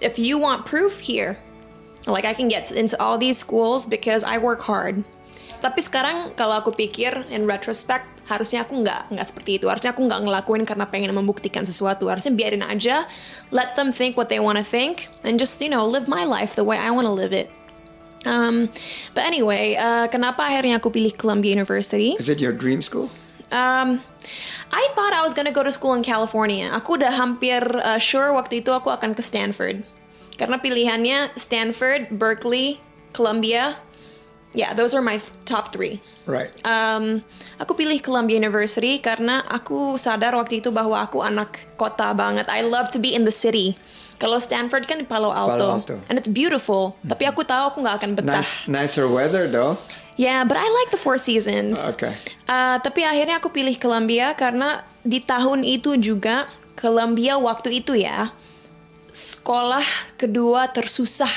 if 0.00 0.20
you 0.20 0.36
want 0.36 0.64
proof 0.64 1.00
here, 1.00 1.40
Like 2.06 2.24
I 2.24 2.34
can 2.34 2.48
get 2.48 2.70
into 2.70 3.00
all 3.02 3.18
these 3.18 3.36
schools 3.36 3.84
because 3.84 4.22
I 4.22 4.38
work 4.38 4.62
hard. 4.62 5.02
Tapi 5.66 5.82
sekarang 5.82 6.30
kalau 6.38 6.62
aku 6.62 6.70
pikir 6.70 7.26
in 7.34 7.42
retrospect 7.42 8.06
harusnya 8.30 8.62
aku 8.62 8.86
nggak 8.86 9.10
nggak 9.10 9.26
seperti 9.26 9.58
itu. 9.58 9.66
Harusnya 9.66 9.90
aku 9.90 10.06
nggak 10.06 10.22
ngelakuin 10.22 10.62
karena 10.62 10.86
pengen 10.86 11.10
membuktikan 11.10 11.66
sesuatu. 11.66 12.06
Harusnya 12.06 12.30
biarin 12.30 12.62
aja, 12.62 13.10
let 13.50 13.74
them 13.74 13.90
think 13.90 14.14
what 14.14 14.30
they 14.30 14.38
want 14.38 14.54
to 14.54 14.62
think, 14.62 15.10
and 15.26 15.42
just 15.42 15.58
you 15.58 15.66
know 15.66 15.82
live 15.82 16.06
my 16.06 16.22
life 16.22 16.54
the 16.54 16.62
way 16.62 16.78
I 16.78 16.94
want 16.94 17.10
to 17.10 17.14
live 17.14 17.34
it. 17.34 17.50
Um, 18.22 18.70
but 19.18 19.26
anyway, 19.26 19.74
uh, 19.74 20.06
kenapa 20.06 20.46
akhirnya 20.46 20.78
aku 20.78 20.94
pilih 20.94 21.18
Columbia 21.18 21.50
University? 21.50 22.14
Is 22.18 22.30
it 22.30 22.38
your 22.38 22.54
dream 22.54 22.78
school? 22.78 23.10
Um, 23.50 24.02
I 24.70 24.82
thought 24.94 25.14
I 25.14 25.22
was 25.26 25.34
gonna 25.34 25.54
go 25.54 25.66
to 25.66 25.74
school 25.74 25.98
in 25.98 26.06
California. 26.06 26.70
Aku 26.78 26.98
udah 26.98 27.10
hampir 27.10 27.62
uh, 27.62 27.98
sure 27.98 28.30
waktu 28.34 28.62
itu 28.62 28.70
aku 28.70 28.94
akan 28.94 29.18
ke 29.18 29.22
Stanford. 29.22 29.82
Karena 30.38 30.62
pilihannya 30.62 31.34
Stanford, 31.34 32.14
Berkeley, 32.14 32.82
Columbia. 33.14 33.78
Yeah, 34.56 34.72
those 34.72 34.96
are 34.96 35.04
my 35.04 35.20
top 35.44 35.68
three. 35.68 36.00
Right. 36.24 36.48
Um, 36.64 37.20
aku 37.60 37.76
pilih 37.76 38.00
Columbia 38.00 38.40
University 38.40 38.96
karena 39.04 39.44
aku 39.44 40.00
sadar 40.00 40.32
waktu 40.32 40.64
itu 40.64 40.72
bahwa 40.72 40.96
aku 40.96 41.20
anak 41.20 41.60
kota 41.76 42.16
banget. 42.16 42.48
I 42.48 42.64
love 42.64 42.88
to 42.96 42.98
be 42.98 43.12
in 43.12 43.28
the 43.28 43.34
city. 43.34 43.76
Kalau 44.16 44.40
Stanford 44.40 44.88
kan 44.88 44.96
di 44.96 45.04
Palo 45.04 45.28
Alto, 45.28 45.60
Palo 45.60 45.68
Alto. 45.84 45.96
and 46.08 46.16
it's 46.16 46.32
beautiful. 46.32 46.96
Tapi 47.04 47.28
aku 47.28 47.44
tahu 47.44 47.76
aku 47.76 47.78
nggak 47.84 47.96
akan 48.00 48.10
betah. 48.16 48.40
Nice, 48.40 48.64
nicer 48.64 49.04
weather 49.04 49.44
though. 49.44 49.76
Yeah, 50.16 50.48
but 50.48 50.56
I 50.56 50.64
like 50.64 50.88
the 50.88 50.96
Four 50.96 51.20
Seasons. 51.20 51.76
Okay. 51.92 52.16
Uh, 52.48 52.80
tapi 52.80 53.04
akhirnya 53.04 53.36
aku 53.36 53.52
pilih 53.52 53.76
Columbia 53.76 54.32
karena 54.32 54.88
di 55.04 55.20
tahun 55.20 55.68
itu 55.68 56.00
juga 56.00 56.48
Columbia 56.72 57.36
waktu 57.36 57.84
itu 57.84 57.92
ya 57.92 58.32
sekolah 59.12 59.84
kedua 60.20 60.68
tersusah 60.72 61.32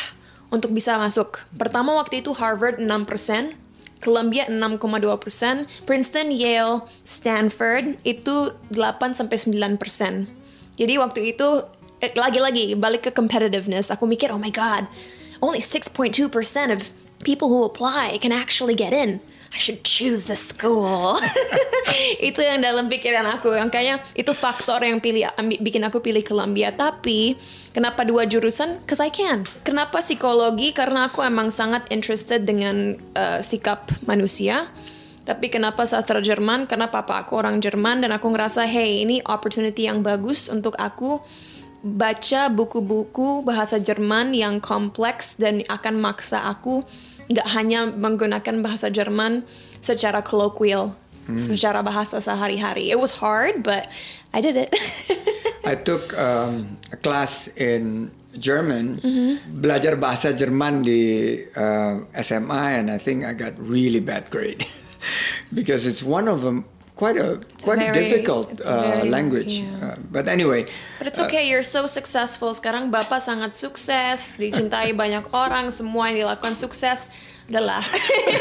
untuk 0.50 0.74
bisa 0.74 0.98
masuk. 0.98 1.46
Pertama 1.56 1.98
waktu 1.98 2.22
itu 2.25 2.34
Harvard 2.38 2.82
6%, 2.82 3.56
Columbia 4.00 4.48
6,2%, 4.48 5.68
Princeton, 5.86 6.27
Yale, 6.32 6.88
Stanford 7.03 8.00
itu 8.08 8.53
8 8.74 9.18
sampai 9.18 9.38
9%. 9.38 10.79
Jadi 10.79 10.94
waktu 10.96 11.36
itu 11.36 11.68
eh, 12.00 12.12
lagi-lagi 12.15 12.74
balik 12.79 13.10
ke 13.10 13.12
competitiveness. 13.12 13.91
Aku 13.91 14.08
mikir, 14.08 14.32
oh 14.32 14.39
my 14.39 14.51
god, 14.51 14.88
only 15.44 15.60
6.2% 15.60 16.15
of 16.72 16.89
people 17.27 17.51
who 17.51 17.68
apply 17.68 18.15
can 18.24 18.32
actually 18.32 18.75
get 18.75 18.96
in. 18.96 19.20
I 19.50 19.58
should 19.58 19.82
choose 19.82 20.29
the 20.29 20.38
school. 20.38 21.18
itu 22.29 22.38
yang 22.38 22.62
dalam 22.62 22.86
pikiran 22.86 23.25
aku. 23.25 23.58
Yang 23.58 23.70
kayaknya 23.74 23.96
itu 24.13 24.32
faktor 24.38 24.77
yang 24.86 25.01
pilih 25.01 25.25
bikin 25.58 25.82
aku 25.82 26.06
pilih 26.06 26.22
Columbia. 26.22 26.70
Tapi 26.70 27.34
kenapa 27.74 28.06
dua 28.06 28.29
jurusan? 28.29 28.86
Cause 28.86 29.01
I 29.01 29.10
can. 29.10 29.50
Kenapa 29.65 30.06
psikologi? 30.06 30.70
Karena 30.70 31.10
aku 31.10 31.25
emang 31.25 31.50
sangat 31.50 31.89
interested 31.89 32.46
dengan 32.46 32.94
uh, 33.18 33.41
sikap 33.41 33.89
manusia. 34.06 34.70
Tapi 35.25 35.50
kenapa 35.50 35.86
sastra 35.86 36.22
Jerman? 36.22 36.65
Karena 36.70 36.89
papa 36.89 37.22
aku 37.22 37.38
orang 37.38 37.62
Jerman 37.62 38.01
dan 38.01 38.13
aku 38.13 38.34
ngerasa, 38.34 38.65
hey 38.65 39.06
ini 39.06 39.22
opportunity 39.25 39.86
yang 39.86 40.01
bagus 40.01 40.50
untuk 40.50 40.74
aku 40.77 41.22
baca 41.79 42.51
buku-buku 42.51 43.46
bahasa 43.46 43.79
Jerman 43.79 44.36
yang 44.36 44.60
kompleks 44.60 45.39
dan 45.39 45.63
akan 45.70 45.96
maksa 46.01 46.44
aku 46.44 46.84
nggak 47.29 47.48
hanya 47.53 47.86
menggunakan 47.93 48.65
bahasa 48.65 48.89
Jerman 48.89 49.45
secara 49.79 50.25
colloquial, 50.25 50.98
secara 51.38 51.86
bahasa 51.86 52.17
sehari-hari. 52.17 52.89
It 52.89 52.98
was 52.98 53.21
hard, 53.21 53.62
but 53.62 53.86
I 54.33 54.41
did 54.41 54.57
it. 54.57 54.74
I 55.65 55.77
took 55.77 56.17
um, 56.17 56.81
a 56.89 56.98
class 56.98 57.45
in 57.53 58.09
German, 58.33 58.98
belajar 59.53 59.93
bahasa 59.98 60.33
Jerman 60.33 60.81
di 60.81 61.38
uh, 61.53 62.01
SMA, 62.17 62.81
and 62.81 62.89
I 62.89 62.98
think 62.98 63.25
I 63.25 63.38
got 63.38 63.53
really 63.62 64.01
bad 64.01 64.29
grade 64.33 64.65
because 65.53 65.86
it's 65.86 66.01
one 66.01 66.25
of 66.25 66.41
them 66.41 66.65
quite 67.00 67.15
a 67.15 67.39
a 67.39 67.63
quite 67.63 67.79
a, 67.79 67.96
very- 67.96 68.12
difficult 68.12 68.51
it's 68.51 68.68
a 68.68 68.75
uh, 68.75 69.00
very- 69.00 69.08
language. 69.08 69.63
yeah. 69.63 69.96
Uh, 69.96 69.96
but 70.12 70.27
anyway, 70.27 70.68
But 71.00 71.08
it's 71.08 71.22
okay, 71.24 71.48
you're 71.48 71.63
so 71.63 71.88
successful. 71.88 72.51
Sekarang 72.51 72.91
Bapak 72.91 73.24
sangat 73.24 73.56
sukses, 73.56 74.36
dicintai 74.36 74.91
banyak 74.91 75.32
orang, 75.32 75.72
semua 75.72 76.12
yang 76.12 76.27
dilakukan 76.27 76.60
sukses. 76.60 77.08
Udahlah. 77.50 77.82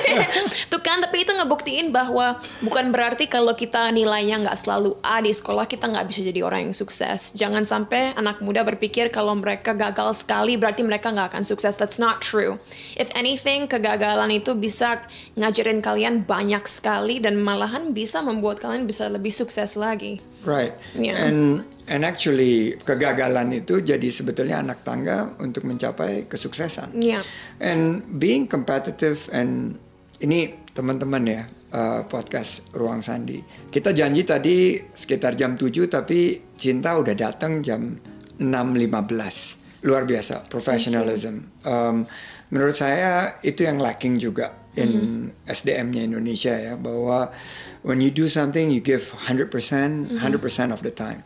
Tuh 0.72 0.80
kan, 0.84 1.00
tapi 1.00 1.24
itu 1.24 1.32
ngebuktiin 1.32 1.88
bahwa 1.88 2.44
bukan 2.60 2.92
berarti 2.92 3.24
kalau 3.24 3.56
kita 3.56 3.88
nilainya 3.88 4.44
nggak 4.44 4.58
selalu 4.60 5.00
A 5.00 5.24
di 5.24 5.32
sekolah, 5.32 5.64
kita 5.64 5.88
nggak 5.88 6.06
bisa 6.12 6.20
jadi 6.20 6.44
orang 6.44 6.68
yang 6.68 6.76
sukses. 6.76 7.32
Jangan 7.32 7.64
sampai 7.64 8.12
anak 8.20 8.44
muda 8.44 8.60
berpikir 8.68 9.08
kalau 9.08 9.32
mereka 9.32 9.72
gagal 9.72 10.20
sekali, 10.20 10.60
berarti 10.60 10.84
mereka 10.84 11.08
nggak 11.08 11.32
akan 11.32 11.44
sukses. 11.48 11.80
That's 11.80 11.96
not 11.96 12.20
true. 12.20 12.60
If 13.00 13.08
anything, 13.16 13.64
kegagalan 13.64 14.28
itu 14.28 14.52
bisa 14.52 15.00
ngajarin 15.40 15.80
kalian 15.80 16.28
banyak 16.28 16.68
sekali 16.68 17.16
dan 17.16 17.40
malahan 17.40 17.96
bisa 17.96 18.20
membuat 18.20 18.60
kalian 18.60 18.84
bisa 18.84 19.08
lebih 19.08 19.32
sukses 19.32 19.72
lagi. 19.72 20.20
Right. 20.46 20.74
Yeah. 20.94 21.18
And 21.18 21.66
and 21.88 22.04
actually 22.04 22.78
kegagalan 22.84 23.50
itu 23.56 23.80
jadi 23.80 24.08
sebetulnya 24.12 24.62
anak 24.62 24.84
tangga 24.86 25.34
untuk 25.40 25.66
mencapai 25.66 26.28
kesuksesan. 26.30 26.94
Yeah. 26.94 27.24
And 27.58 28.04
being 28.20 28.46
competitive 28.46 29.26
and 29.32 29.80
ini 30.22 30.54
teman-teman 30.74 31.22
ya 31.26 31.42
uh, 31.74 32.06
podcast 32.06 32.62
Ruang 32.74 33.02
Sandi. 33.02 33.42
Kita 33.70 33.90
janji 33.90 34.22
tadi 34.22 34.78
sekitar 34.78 35.34
jam 35.34 35.58
7 35.58 35.90
tapi 35.90 36.38
cinta 36.54 36.94
udah 36.94 37.14
datang 37.18 37.64
jam 37.64 37.98
6.15. 38.38 39.82
Luar 39.86 40.02
biasa 40.06 40.46
professionalism. 40.50 41.50
Um, 41.62 42.06
menurut 42.50 42.74
saya 42.74 43.38
itu 43.42 43.66
yang 43.66 43.78
lacking 43.78 44.18
juga 44.18 44.54
in 44.78 45.30
SDM-nya 45.46 46.06
Indonesia 46.06 46.54
ya 46.54 46.78
bahwa 46.78 47.34
when 47.82 48.00
you 48.00 48.10
do 48.10 48.28
something 48.28 48.70
you 48.70 48.80
give 48.80 49.14
100% 49.28 49.50
100% 49.50 50.72
of 50.72 50.82
the 50.82 50.90
time. 50.90 51.22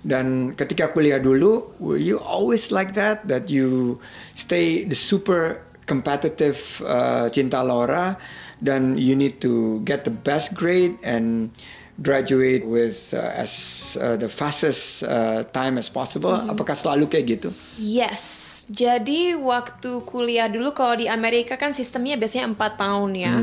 Dan 0.00 0.56
ketika 0.56 0.88
kuliah 0.88 1.20
dulu, 1.20 1.76
were 1.76 2.00
you 2.00 2.16
always 2.24 2.72
like 2.72 2.96
that? 2.96 3.28
That 3.28 3.52
you 3.52 4.00
stay 4.32 4.88
the 4.88 4.96
super 4.96 5.60
competitive 5.84 6.56
uh, 6.88 7.28
cinta 7.28 7.60
Laura, 7.60 8.16
dan 8.64 8.96
you 8.96 9.12
need 9.12 9.44
to 9.44 9.84
get 9.84 10.08
the 10.08 10.14
best 10.14 10.56
grade 10.56 10.96
and 11.04 11.52
graduate 12.00 12.64
with 12.64 13.12
uh, 13.12 13.20
as 13.36 13.52
uh, 14.00 14.16
the 14.16 14.28
fastest 14.28 15.04
uh, 15.04 15.44
time 15.52 15.76
as 15.76 15.92
possible. 15.92 16.32
Apakah 16.32 16.72
selalu 16.72 17.12
kayak 17.12 17.24
gitu? 17.36 17.48
Yes, 17.76 18.64
jadi 18.72 19.36
waktu 19.36 20.00
kuliah 20.08 20.48
dulu 20.48 20.72
kalau 20.72 20.96
di 20.96 21.12
Amerika 21.12 21.60
kan 21.60 21.76
sistemnya 21.76 22.16
biasanya 22.16 22.48
4 22.56 22.56
tahun 22.56 23.10
ya. 23.20 23.34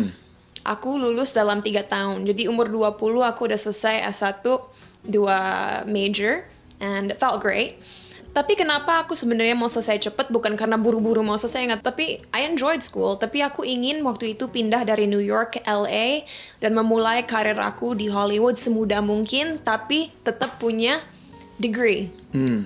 Aku 0.67 0.99
lulus 0.99 1.31
dalam 1.31 1.63
tiga 1.63 1.87
tahun. 1.87 2.27
Jadi 2.27 2.51
umur 2.51 2.67
20 2.67 3.23
aku 3.23 3.47
udah 3.47 3.55
selesai 3.55 4.03
S1 4.11 4.43
dua 5.07 5.39
major 5.87 6.43
and 6.83 7.15
it 7.15 7.17
felt 7.17 7.39
great. 7.39 7.79
Tapi 8.35 8.53
kenapa 8.53 9.01
aku 9.01 9.17
sebenarnya 9.17 9.57
mau 9.57 9.65
selesai 9.65 9.97
cepet 9.97 10.29
bukan 10.29 10.53
karena 10.53 10.77
buru-buru 10.77 11.25
mau 11.25 11.41
selesai 11.41 11.73
nggak, 11.73 11.81
tapi 11.81 12.21
I 12.29 12.45
enjoyed 12.45 12.85
school. 12.85 13.17
Tapi 13.17 13.41
aku 13.41 13.65
ingin 13.65 14.05
waktu 14.05 14.37
itu 14.37 14.45
pindah 14.45 14.85
dari 14.85 15.09
New 15.09 15.23
York 15.23 15.57
ke 15.57 15.61
LA 15.65 16.21
dan 16.61 16.77
memulai 16.77 17.25
karir 17.25 17.57
aku 17.57 17.97
di 17.97 18.13
Hollywood 18.13 18.53
semudah 18.53 19.01
mungkin, 19.01 19.57
tapi 19.57 20.13
tetap 20.21 20.61
punya 20.61 21.01
degree. 21.57 22.13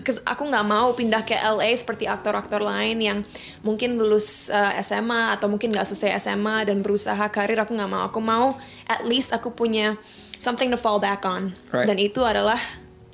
Cause 0.04 0.20
aku 0.28 0.52
nggak 0.52 0.68
mau 0.68 0.92
pindah 0.92 1.24
ke 1.24 1.32
LA 1.36 1.72
seperti 1.80 2.06
aktor-aktor 2.06 2.60
lain 2.60 3.00
yang 3.00 3.18
mungkin 3.64 3.96
lulus 3.96 4.52
uh, 4.52 4.76
SMA 4.84 5.32
atau 5.40 5.48
mungkin 5.48 5.72
nggak 5.72 5.88
selesai 5.88 6.28
SMA 6.28 6.68
dan 6.68 6.84
berusaha 6.84 7.24
karir. 7.32 7.58
Aku 7.64 7.72
nggak 7.72 7.92
mau. 7.92 8.04
Aku 8.12 8.20
mau 8.20 8.52
at 8.86 9.08
least 9.08 9.32
aku 9.32 9.56
punya 9.56 9.96
something 10.36 10.68
to 10.68 10.78
fall 10.78 11.00
back 11.00 11.24
on. 11.24 11.56
Right. 11.72 11.88
Dan 11.88 11.98
itu 12.04 12.20
adalah 12.28 12.60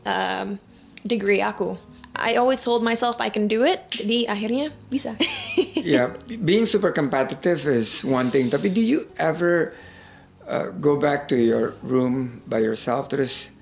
um, 0.01 0.57
degree 1.05 1.45
aku. 1.45 1.77
I 2.17 2.33
always 2.41 2.65
told 2.65 2.81
myself 2.81 3.21
I 3.21 3.29
can 3.29 3.45
do 3.45 3.61
it. 3.61 3.93
Jadi 3.93 4.25
akhirnya 4.25 4.73
bisa. 4.89 5.13
yeah, 5.77 6.17
being 6.25 6.65
super 6.65 6.89
competitive 6.89 7.69
is 7.69 8.01
one 8.01 8.33
thing. 8.33 8.49
Tapi 8.49 8.73
do 8.73 8.81
you 8.81 9.05
ever 9.21 9.77
uh, 10.49 10.73
go 10.81 10.97
back 10.97 11.29
to 11.29 11.37
your 11.37 11.77
room 11.85 12.41
by 12.49 12.57
yourself 12.57 13.13
terus 13.13 13.53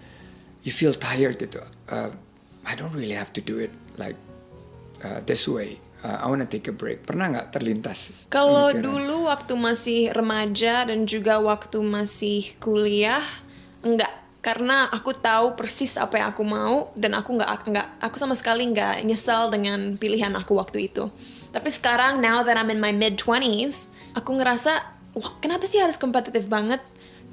you 0.66 0.74
feel 0.74 0.92
tired 0.92 1.38
gitu? 1.38 1.62
Uh, 1.88 2.12
I 2.66 2.74
don't 2.74 2.92
really 2.98 3.16
have 3.16 3.30
to 3.38 3.42
do 3.46 3.62
it 3.62 3.72
like 3.96 4.18
uh, 5.06 5.22
this 5.24 5.46
way. 5.46 5.78
Uh, 6.02 6.22
I 6.22 6.26
wanna 6.28 6.50
take 6.50 6.68
a 6.68 6.76
break. 6.76 7.06
Pernah 7.06 7.32
nggak 7.32 7.48
terlintas? 7.54 8.10
Kalau 8.34 8.74
dulu 8.74 9.30
waktu 9.30 9.54
masih 9.54 10.00
remaja 10.12 10.86
dan 10.86 11.06
juga 11.06 11.38
waktu 11.38 11.82
masih 11.82 12.58
kuliah, 12.58 13.24
enggak. 13.86 14.12
Karena 14.46 14.86
aku 14.94 15.10
tahu 15.10 15.58
persis 15.58 15.98
apa 15.98 16.22
yang 16.22 16.30
aku 16.30 16.46
mau 16.46 16.94
dan 16.94 17.18
aku 17.18 17.34
nggak 17.34 17.50
nggak 17.66 17.88
aku 17.98 18.22
sama 18.22 18.38
sekali 18.38 18.70
nggak 18.70 19.02
nyesal 19.02 19.50
dengan 19.50 19.98
pilihan 19.98 20.30
aku 20.38 20.54
waktu 20.54 20.86
itu. 20.86 21.10
Tapi 21.50 21.70
sekarang 21.74 22.22
now 22.22 22.46
that 22.46 22.54
I'm 22.54 22.70
in 22.70 22.78
my 22.78 22.94
mid 22.94 23.18
20s, 23.18 23.90
aku 24.14 24.38
ngerasa 24.38 24.86
wah 25.18 25.34
kenapa 25.42 25.66
sih 25.66 25.82
harus 25.82 25.98
kompetitif 25.98 26.46
banget? 26.46 26.78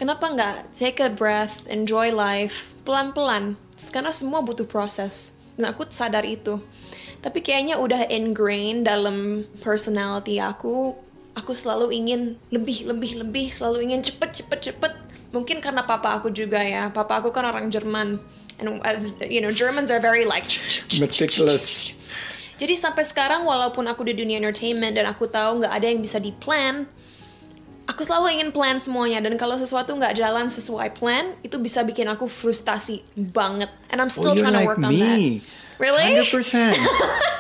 Kenapa 0.01 0.25
nggak 0.33 0.57
take 0.73 0.99
a 0.99 1.13
breath, 1.13 1.69
enjoy 1.69 2.11
life, 2.11 2.73
pelan-pelan? 2.83 3.61
Karena 3.93 4.11
semua 4.11 4.41
butuh 4.41 4.65
proses. 4.65 5.37
Dan 5.55 5.69
aku 5.69 5.85
sadar 5.89 6.25
itu. 6.25 6.59
Tapi 7.23 7.39
kayaknya 7.39 7.79
udah 7.79 8.09
ingrained 8.11 8.89
dalam 8.89 9.47
personality 9.63 10.43
aku. 10.43 10.97
Aku 11.39 11.53
selalu 11.55 11.95
ingin 11.95 12.37
lebih, 12.51 12.89
lebih, 12.89 13.23
lebih. 13.23 13.47
Selalu 13.53 13.93
ingin 13.93 14.01
cepet, 14.03 14.43
cepet, 14.43 14.59
cepet. 14.73 14.93
Mungkin 15.33 15.65
karena 15.65 15.87
papa 15.87 16.19
aku 16.19 16.29
juga 16.35 16.61
ya. 16.61 16.91
Papa 16.91 17.23
aku 17.23 17.31
kan 17.31 17.47
orang 17.47 17.71
Jerman. 17.71 18.21
And 18.61 18.83
as 18.85 19.13
you 19.23 19.41
know, 19.41 19.55
Germans 19.55 19.89
are 19.89 20.03
very 20.03 20.27
like 20.29 20.45
Meticulous. 21.01 21.93
Jadi 22.61 22.79
sampai 22.79 23.03
sekarang 23.03 23.43
walaupun 23.43 23.89
aku 23.91 24.07
di 24.07 24.15
dunia 24.15 24.39
entertainment 24.39 24.95
dan 24.95 25.09
aku 25.09 25.27
tahu 25.27 25.65
nggak 25.65 25.73
ada 25.73 25.87
yang 25.89 25.99
bisa 25.99 26.23
di 26.23 26.31
plan, 26.31 26.87
aku 27.87 28.03
selalu 28.07 28.39
ingin 28.39 28.51
plan 28.55 28.79
semuanya 28.79 29.23
dan 29.23 29.35
kalau 29.39 29.59
sesuatu 29.59 29.95
nggak 29.95 30.15
jalan 30.15 30.47
sesuai 30.47 30.95
plan 30.95 31.35
itu 31.43 31.59
bisa 31.59 31.83
bikin 31.83 32.07
aku 32.11 32.31
frustasi 32.31 33.03
banget. 33.15 33.71
And 33.91 33.99
I'm 33.99 34.11
still 34.11 34.35
oh, 34.35 34.39
trying 34.39 34.55
like 34.55 34.67
to 34.67 34.71
work 34.71 34.83
on 34.83 34.93
me. 34.93 35.43
that. 35.43 35.81
Really? 35.83 36.23
100%. 36.31 36.79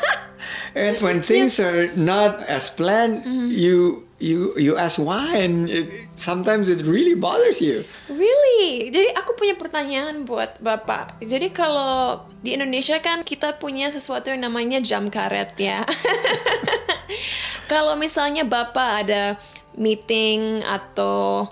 and 0.74 0.98
when 0.98 1.22
things 1.22 1.60
are 1.62 1.88
not 1.94 2.42
as 2.50 2.72
planned, 2.72 3.22
Mm-hmm. 3.22 3.48
you 3.54 4.02
you 4.22 4.54
you 4.54 4.78
ask 4.78 5.02
why 5.02 5.34
and 5.34 5.66
it, 5.66 5.90
sometimes 6.14 6.70
it 6.70 6.86
really 6.86 7.18
bothers 7.18 7.58
you. 7.58 7.82
Really? 8.06 8.88
Jadi 8.94 9.10
aku 9.18 9.34
punya 9.34 9.58
pertanyaan 9.58 10.22
buat 10.22 10.62
Bapak. 10.62 11.18
Jadi 11.18 11.50
kalau 11.50 12.22
di 12.38 12.54
Indonesia 12.54 13.02
kan 13.02 13.26
kita 13.26 13.58
punya 13.58 13.90
sesuatu 13.90 14.30
yang 14.30 14.46
namanya 14.46 14.78
jam 14.78 15.10
karet 15.10 15.58
ya. 15.58 15.82
kalau 17.72 17.98
misalnya 17.98 18.46
Bapak 18.46 18.90
ada 19.06 19.36
meeting 19.76 20.62
atau 20.64 21.48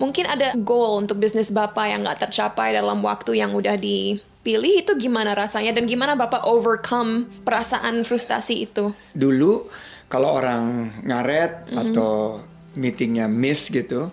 mungkin 0.00 0.24
ada 0.24 0.56
goal 0.56 1.04
untuk 1.04 1.20
bisnis 1.20 1.52
Bapak 1.52 1.86
yang 1.92 2.00
nggak 2.02 2.28
tercapai 2.28 2.72
dalam 2.72 3.04
waktu 3.04 3.36
yang 3.36 3.52
udah 3.52 3.76
dipilih 3.76 4.80
itu 4.80 4.96
gimana 4.96 5.36
rasanya 5.36 5.76
dan 5.76 5.84
gimana 5.84 6.16
Bapak 6.16 6.48
overcome 6.48 7.28
perasaan 7.44 8.02
frustasi 8.08 8.64
itu? 8.64 8.96
Dulu 9.12 9.68
kalau 10.10 10.40
orang 10.40 10.90
ngaret 11.04 11.70
Mm-hmm. 11.70 11.82
atau 11.94 12.42
meetingnya 12.74 13.26
miss 13.30 13.70
gitu, 13.70 14.10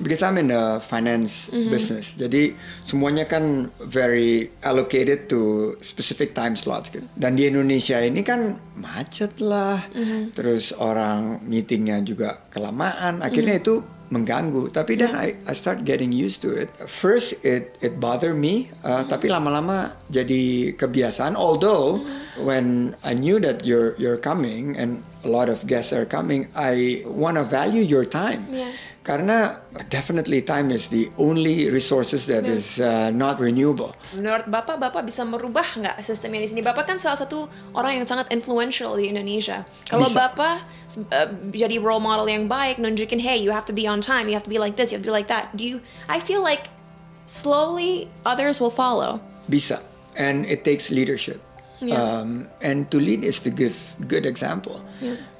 because 0.00 0.20
I'm 0.20 0.36
in 0.36 0.48
the 0.48 0.80
finance 0.82 1.48
Mm-hmm. 1.50 1.70
business, 1.70 2.16
jadi 2.16 2.52
semuanya 2.82 3.24
kan 3.24 3.68
very 3.78 4.50
allocated 4.60 5.28
to 5.28 5.72
specific 5.80 6.32
time 6.32 6.56
slots 6.56 6.88
gitu. 6.88 7.04
Dan 7.14 7.36
di 7.36 7.46
Indonesia 7.46 8.00
ini 8.00 8.20
kan 8.20 8.58
macet 8.74 9.38
lah, 9.38 9.84
Mm-hmm. 9.92 10.22
terus 10.34 10.72
orang 10.72 11.44
meetingnya 11.44 12.00
juga 12.02 12.44
kelamaan, 12.48 13.20
akhirnya 13.20 13.60
Mm-hmm. 13.60 13.68
itu 13.68 13.74
mengganggu. 14.10 14.74
Tapi 14.74 14.98
dan 14.98 15.14
I, 15.14 15.38
I 15.46 15.54
start 15.54 15.86
getting 15.86 16.10
used 16.10 16.42
to 16.42 16.50
it. 16.50 16.66
First 16.90 17.38
it 17.46 17.78
it 17.78 18.02
bother 18.02 18.34
me, 18.34 18.66
uh, 18.82 19.06
tapi 19.06 19.30
lama-lama 19.30 19.94
jadi 20.10 20.74
kebiasaan. 20.74 21.38
Although 21.38 22.02
when 22.42 22.98
I 23.06 23.14
knew 23.14 23.38
that 23.38 23.62
you're 23.62 23.94
you're 24.02 24.18
coming 24.18 24.74
and 24.74 25.06
a 25.22 25.30
lot 25.30 25.46
of 25.46 25.62
guests 25.70 25.94
are 25.94 26.02
coming, 26.02 26.50
I 26.58 27.06
wanna 27.06 27.46
value 27.46 27.86
your 27.86 28.02
time. 28.02 28.50
Yeah. 28.50 28.74
Karena 29.00 29.64
definitely 29.88 30.44
time 30.44 30.68
is 30.68 30.92
the 30.92 31.08
only 31.16 31.72
resources 31.72 32.28
that 32.28 32.44
Yeah. 32.44 32.52
is 32.60 32.76
uh, 32.76 33.08
not 33.08 33.40
renewable. 33.40 33.96
Menurut 34.12 34.44
Bapak, 34.44 34.76
Bapak 34.76 35.08
bisa 35.08 35.24
merubah 35.24 35.64
nggak 35.64 36.04
sistemnya 36.04 36.44
di 36.44 36.48
sini? 36.52 36.60
Bapak 36.60 36.84
kan 36.84 37.00
salah 37.00 37.16
satu 37.16 37.48
orang 37.72 37.96
yang 37.96 38.04
sangat 38.04 38.28
influential 38.28 39.00
di 39.00 39.08
Indonesia. 39.08 39.64
Kalau 39.88 40.04
Bisa. 40.04 40.28
Bapak 40.28 40.68
uh, 41.16 41.28
jadi 41.48 41.80
role 41.80 42.04
model 42.04 42.28
yang 42.28 42.44
baik, 42.44 42.76
nunjukin, 42.76 43.24
hey, 43.24 43.40
you 43.40 43.48
have 43.48 43.64
to 43.64 43.72
be 43.72 43.88
on 43.88 44.04
time, 44.04 44.28
you 44.28 44.36
have 44.36 44.44
to 44.44 44.52
be 44.52 44.60
like 44.60 44.76
this, 44.76 44.92
you 44.92 45.00
have 45.00 45.04
to 45.04 45.08
be 45.08 45.16
like 45.16 45.32
that. 45.32 45.56
Do 45.56 45.64
you? 45.64 45.80
I 46.04 46.20
feel 46.20 46.44
like 46.44 46.68
slowly 47.24 48.12
others 48.28 48.60
will 48.60 48.72
follow. 48.74 49.16
Bisa, 49.48 49.80
and 50.12 50.44
it 50.44 50.60
takes 50.60 50.92
leadership. 50.92 51.40
Yeah. 51.80 51.96
Um, 51.96 52.52
and 52.60 52.90
to 52.92 53.00
lead 53.00 53.24
is 53.24 53.40
to 53.40 53.50
give 53.50 53.72
good 54.04 54.28
example. 54.28 54.84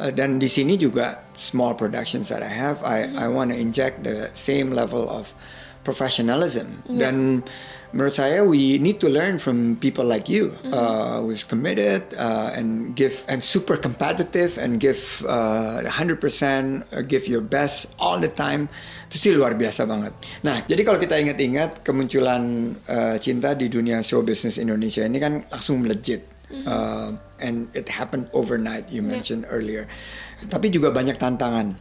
Uh, 0.00 0.08
dan 0.08 0.40
di 0.40 0.48
sini 0.48 0.80
juga 0.80 1.20
small 1.36 1.76
productions 1.76 2.32
that 2.32 2.40
I 2.40 2.48
have, 2.48 2.80
I 2.80 3.12
I 3.12 3.28
want 3.28 3.52
to 3.52 3.56
inject 3.60 4.08
the 4.08 4.32
same 4.32 4.72
level 4.72 5.04
of 5.04 5.36
professionalism. 5.84 6.80
Dan 6.88 7.44
menurut 7.92 8.14
saya 8.14 8.46
we 8.46 8.78
need 8.78 9.02
to 9.02 9.10
learn 9.10 9.38
from 9.38 9.76
people 9.78 10.06
like 10.06 10.30
you, 10.30 10.54
uh, 10.70 11.18
who's 11.20 11.42
committed 11.42 12.02
uh, 12.14 12.54
and 12.54 12.94
give 12.94 13.22
and 13.26 13.42
super 13.42 13.76
competitive 13.76 14.58
and 14.58 14.78
give 14.78 15.24
uh, 15.26 15.82
100% 15.82 16.18
uh, 16.20 17.02
give 17.02 17.26
your 17.26 17.42
best 17.42 17.90
all 17.98 18.18
the 18.18 18.30
time. 18.30 18.70
Itu 19.10 19.16
sih 19.18 19.32
luar 19.34 19.58
biasa 19.58 19.86
banget. 19.90 20.14
Nah, 20.46 20.62
jadi 20.66 20.82
kalau 20.86 20.98
kita 21.02 21.18
ingat-ingat 21.18 21.82
kemunculan 21.82 22.74
uh, 22.86 23.16
cinta 23.18 23.58
di 23.58 23.66
dunia 23.66 24.02
show 24.06 24.22
business 24.22 24.58
Indonesia 24.58 25.02
ini 25.02 25.18
kan 25.18 25.42
langsung 25.50 25.82
melejit. 25.82 26.26
Uh, 26.50 27.14
and 27.38 27.70
it 27.78 27.86
happened 27.86 28.26
overnight, 28.34 28.82
you 28.90 29.06
mentioned 29.06 29.46
earlier. 29.46 29.86
Tapi 30.50 30.66
juga 30.66 30.90
banyak 30.90 31.14
tantangan. 31.14 31.78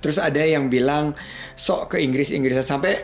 Terus 0.00 0.16
ada 0.16 0.40
yang 0.40 0.72
bilang 0.72 1.12
sok 1.52 1.92
ke 1.92 1.96
Inggris-Inggrisan 2.00 2.64
sampai 2.64 2.96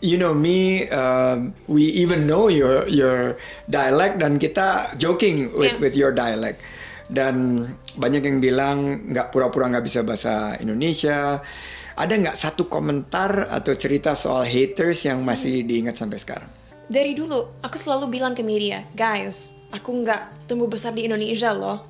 you 0.00 0.16
know 0.16 0.34
me, 0.34 0.86
um, 0.90 1.54
we 1.66 1.90
even 1.98 2.26
know 2.26 2.46
your 2.46 2.86
your 2.86 3.38
dialect 3.66 4.22
dan 4.22 4.38
kita 4.38 4.94
joking 4.96 5.50
with 5.54 5.74
Yeah. 5.74 5.82
with 5.82 5.94
your 5.98 6.12
dialect. 6.14 6.62
Dan 7.08 7.64
banyak 7.96 8.20
yang 8.20 8.38
bilang 8.38 9.08
nggak 9.10 9.32
pura-pura 9.32 9.66
nggak 9.72 9.84
bisa 9.84 10.04
bahasa 10.04 10.60
Indonesia. 10.60 11.40
Ada 11.98 12.14
nggak 12.14 12.36
satu 12.38 12.70
komentar 12.70 13.50
atau 13.50 13.74
cerita 13.74 14.14
soal 14.14 14.46
haters 14.46 15.02
yang 15.02 15.24
masih 15.24 15.66
diingat 15.66 15.98
sampai 15.98 16.20
sekarang? 16.20 16.50
Dari 16.86 17.12
dulu, 17.12 17.58
aku 17.58 17.74
selalu 17.74 18.06
bilang 18.20 18.38
ke 18.38 18.40
media, 18.46 18.86
guys, 18.94 19.50
aku 19.74 20.06
nggak 20.06 20.46
tumbuh 20.46 20.70
besar 20.70 20.94
di 20.94 21.04
Indonesia 21.10 21.50
loh. 21.50 21.82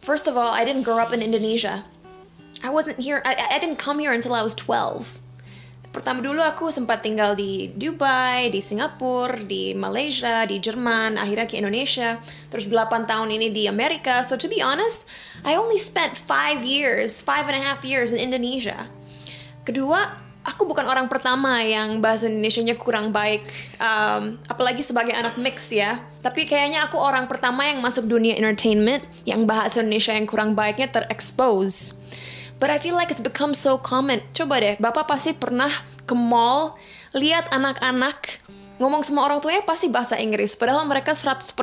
First 0.00 0.30
of 0.30 0.38
all, 0.38 0.54
I 0.54 0.62
didn't 0.62 0.86
grow 0.86 0.96
up 1.02 1.10
in 1.10 1.20
Indonesia. 1.20 1.82
I 2.62 2.70
wasn't 2.70 3.00
here, 3.00 3.20
I, 3.26 3.36
I 3.36 3.58
didn't 3.58 3.80
come 3.80 3.98
here 3.98 4.12
until 4.12 4.32
I 4.36 4.40
was 4.44 4.52
12. 4.54 5.18
Pertama 5.90 6.22
dulu 6.22 6.38
aku 6.38 6.70
sempat 6.70 7.02
tinggal 7.02 7.34
di 7.34 7.66
Dubai, 7.74 8.46
di 8.46 8.62
Singapura, 8.62 9.42
di 9.42 9.74
Malaysia, 9.74 10.46
di 10.46 10.62
Jerman, 10.62 11.18
akhirnya 11.18 11.50
ke 11.50 11.58
Indonesia. 11.58 12.22
Terus 12.46 12.70
8 12.70 13.10
tahun 13.10 13.26
ini 13.34 13.50
di 13.50 13.66
Amerika. 13.66 14.22
So 14.22 14.38
to 14.38 14.46
be 14.46 14.62
honest, 14.62 15.10
I 15.42 15.58
only 15.58 15.82
spent 15.82 16.14
5 16.14 16.62
years, 16.62 17.18
five 17.18 17.50
and 17.50 17.58
a 17.58 17.62
half 17.66 17.82
years 17.82 18.14
in 18.14 18.22
Indonesia. 18.22 18.86
Kedua, 19.66 20.30
aku 20.46 20.62
bukan 20.62 20.86
orang 20.86 21.10
pertama 21.10 21.60
yang 21.60 21.98
bahasa 21.98 22.30
Indonesianya 22.30 22.78
kurang 22.78 23.10
baik, 23.10 23.50
um, 23.82 24.38
apalagi 24.48 24.86
sebagai 24.86 25.12
anak 25.12 25.36
mix 25.36 25.74
ya. 25.74 26.00
Tapi 26.22 26.46
kayaknya 26.46 26.86
aku 26.86 26.96
orang 26.96 27.26
pertama 27.28 27.66
yang 27.66 27.82
masuk 27.82 28.06
dunia 28.06 28.38
entertainment 28.38 29.04
yang 29.26 29.44
bahasa 29.44 29.82
Indonesia 29.82 30.14
yang 30.14 30.30
kurang 30.30 30.54
baiknya 30.54 30.86
terexpose. 30.86 31.98
But 32.60 32.68
I 32.68 32.76
feel 32.76 32.92
like 32.92 33.08
it's 33.08 33.24
become 33.24 33.56
so 33.56 33.80
common. 33.80 34.20
Coba 34.36 34.60
deh, 34.60 34.76
Bapak 34.76 35.08
pasti 35.08 35.32
pernah 35.32 35.72
ke 36.04 36.12
mall, 36.12 36.76
lihat 37.16 37.48
anak-anak 37.48 38.44
ngomong 38.76 39.00
sama 39.00 39.24
orang 39.24 39.40
tuanya 39.40 39.64
pasti 39.64 39.88
bahasa 39.88 40.20
Inggris. 40.20 40.52
Padahal 40.60 40.84
mereka 40.84 41.16
100% 41.16 41.56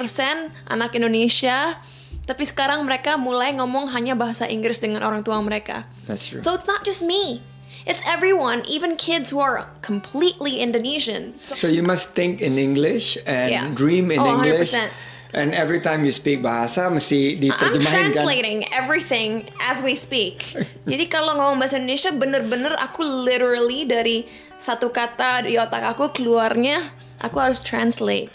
anak 0.65 0.91
Indonesia, 0.97 1.77
tapi 2.25 2.43
sekarang 2.45 2.81
mereka 2.81 3.13
mulai 3.13 3.53
ngomong 3.53 3.93
hanya 3.93 4.17
bahasa 4.17 4.49
Inggris 4.49 4.81
dengan 4.81 5.05
orang 5.05 5.21
tua 5.21 5.37
mereka. 5.37 5.85
That's 6.09 6.25
true. 6.25 6.41
So 6.41 6.57
it's 6.57 6.65
not 6.65 6.81
just 6.81 7.05
me. 7.05 7.45
It's 7.87 8.01
everyone, 8.03 8.65
even 8.67 8.97
kids 8.99 9.29
who 9.31 9.39
are 9.39 9.69
completely 9.79 10.59
Indonesian. 10.59 11.39
So, 11.39 11.55
So 11.55 11.67
you 11.71 11.85
must 11.85 12.17
think 12.17 12.41
in 12.43 12.57
English 12.59 13.15
and 13.23 13.47
Yeah. 13.53 13.69
dream 13.71 14.11
in 14.11 14.19
Oh, 14.19 14.27
English. 14.33 14.73
100%. 14.75 14.91
And 15.35 15.51
every 15.51 15.83
time 15.83 16.07
you 16.07 16.15
speak 16.15 16.39
bahasa 16.39 16.87
mesti 16.87 17.35
I'm 17.35 17.51
diterjemahin 17.51 17.83
kan? 17.83 17.91
translating 18.15 18.57
everything 18.71 19.43
as 19.59 19.83
we 19.83 19.91
speak. 19.91 20.55
Jadi 20.87 21.05
kalau 21.11 21.35
ngomong 21.35 21.59
bahasa 21.59 21.75
Indonesia 21.75 22.15
bener-bener 22.15 22.73
aku 22.79 23.03
literally 23.03 23.83
dari 23.83 24.23
satu 24.55 24.87
kata 24.87 25.43
di 25.43 25.59
otak 25.59 25.83
aku 25.83 26.15
keluarnya 26.15 26.95
aku 27.19 27.37
harus 27.43 27.59
translate. 27.59 28.31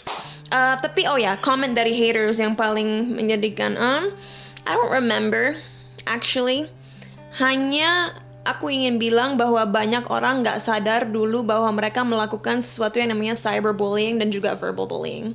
Uh, 0.53 0.77
tapi 0.77 1.09
oh 1.09 1.17
ya, 1.17 1.33
comment 1.41 1.73
dari 1.73 1.97
haters 1.97 2.37
yang 2.37 2.53
paling 2.53 3.09
menyedihkan. 3.17 3.73
Um, 3.73 4.13
I 4.69 4.77
don't 4.77 4.93
remember 4.93 5.57
actually. 6.05 6.69
Hanya 7.41 8.13
aku 8.45 8.69
ingin 8.69 9.01
bilang 9.01 9.33
bahwa 9.33 9.65
banyak 9.65 10.05
orang 10.13 10.45
nggak 10.45 10.61
sadar 10.61 11.09
dulu 11.09 11.41
bahwa 11.41 11.73
mereka 11.73 12.05
melakukan 12.05 12.61
sesuatu 12.61 13.01
yang 13.01 13.09
namanya 13.09 13.33
cyberbullying 13.33 14.21
dan 14.21 14.29
juga 14.29 14.53
verbal 14.53 14.85
bullying. 14.85 15.33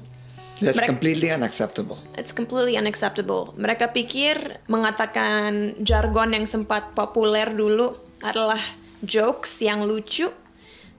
That's 0.58 0.74
Mereka- 0.74 0.90
completely 0.90 1.30
unacceptable. 1.30 1.98
It's 2.18 2.34
completely 2.34 2.74
unacceptable. 2.74 3.54
Mereka 3.54 3.94
pikir 3.94 4.58
mengatakan 4.66 5.78
jargon 5.78 6.34
yang 6.34 6.50
sempat 6.50 6.98
populer 6.98 7.46
dulu 7.54 7.94
adalah 8.26 8.58
jokes 9.06 9.62
yang 9.62 9.86
lucu. 9.86 10.26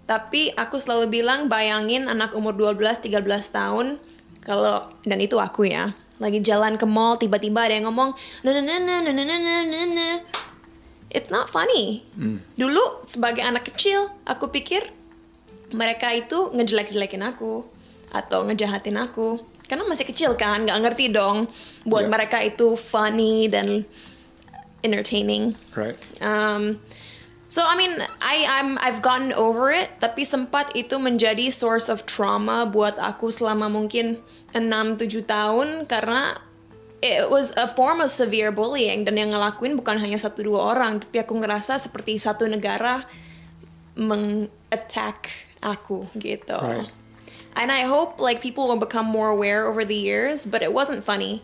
Tapi 0.07 0.55
aku 0.55 0.79
selalu 0.79 1.21
bilang 1.21 1.51
bayangin 1.51 2.07
anak 2.07 2.33
umur 2.33 2.55
12-13 2.55 3.19
tahun 3.51 3.99
kalau 4.41 4.87
dan 5.03 5.19
itu 5.19 5.35
aku 5.37 5.67
ya. 5.67 5.91
Lagi 6.23 6.39
jalan 6.39 6.79
ke 6.79 6.87
mall 6.87 7.19
tiba-tiba 7.19 7.67
ada 7.67 7.75
yang 7.75 7.91
ngomong 7.91 8.15
na 8.43 8.49
na 8.55 8.63
na 8.63 8.75
na 8.79 9.11
na 9.11 9.11
na 9.11 9.23
na 9.37 9.55
na 9.67 9.81
na. 9.85 10.07
It's 11.11 11.27
not 11.27 11.51
funny. 11.51 12.07
Dulu 12.55 13.03
sebagai 13.05 13.43
anak 13.43 13.67
kecil 13.69 14.07
aku 14.23 14.47
pikir 14.47 14.87
mereka 15.75 16.09
itu 16.15 16.49
ngejelek-jelekin 16.55 17.21
aku 17.27 17.67
atau 18.13 18.45
ngejahatin 18.45 18.97
aku. 18.97 19.39
karena 19.69 19.85
masih 19.85 20.01
kecil 20.09 20.33
kan 20.33 20.65
nggak 20.65 20.81
ngerti 20.81 21.13
dong 21.13 21.45
buat 21.85 22.09
Yeah. 22.09 22.13
mereka 22.17 22.41
itu 22.41 22.73
funny 22.73 23.45
dan 23.45 23.85
entertaining 24.81 25.53
Right. 25.77 25.93
Um, 26.25 26.81
so 27.45 27.61
I 27.61 27.77
mean, 27.77 27.93
I 28.17 28.49
I'm 28.49 28.81
I've 28.81 29.05
gotten 29.05 29.29
over 29.37 29.69
it, 29.69 29.93
tapi 30.01 30.25
sempat 30.25 30.73
itu 30.73 30.97
menjadi 30.97 31.53
source 31.53 31.85
of 31.85 32.09
trauma 32.09 32.65
buat 32.65 32.97
aku 32.97 33.29
selama 33.29 33.69
mungkin 33.69 34.17
6-7 34.57 35.29
tahun 35.29 35.85
karena 35.85 36.41
it 37.05 37.29
was 37.29 37.53
a 37.53 37.69
form 37.69 38.01
of 38.01 38.09
severe 38.09 38.49
bullying 38.49 39.05
dan 39.05 39.21
yang 39.21 39.29
ngelakuin 39.31 39.77
bukan 39.77 40.01
hanya 40.01 40.17
satu 40.17 40.43
dua 40.43 40.73
orang, 40.73 40.97
tapi 40.97 41.21
aku 41.21 41.37
ngerasa 41.37 41.77
seperti 41.77 42.17
satu 42.17 42.49
negara 42.49 43.05
meng-attack 43.93 45.29
aku 45.61 46.09
gitu. 46.17 46.57
Right. 46.57 46.89
And 47.57 47.71
I 47.71 47.83
hope 47.85 48.19
like 48.21 48.41
people 48.41 48.67
will 48.69 48.79
become 48.79 49.09
more 49.09 49.29
aware 49.29 49.65
over 49.65 49.83
the 49.83 49.97
years, 49.97 50.45
but 50.45 50.61
it 50.61 50.71
wasn't 50.71 51.03
funny. 51.03 51.41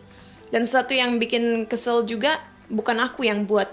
Dan 0.54 0.62
satu 0.62 0.94
yang 0.94 1.18
bikin 1.18 1.66
kesel 1.66 2.06
juga 2.06 2.38
bukan 2.70 3.02
aku 3.02 3.26
yang 3.26 3.44
buat 3.44 3.68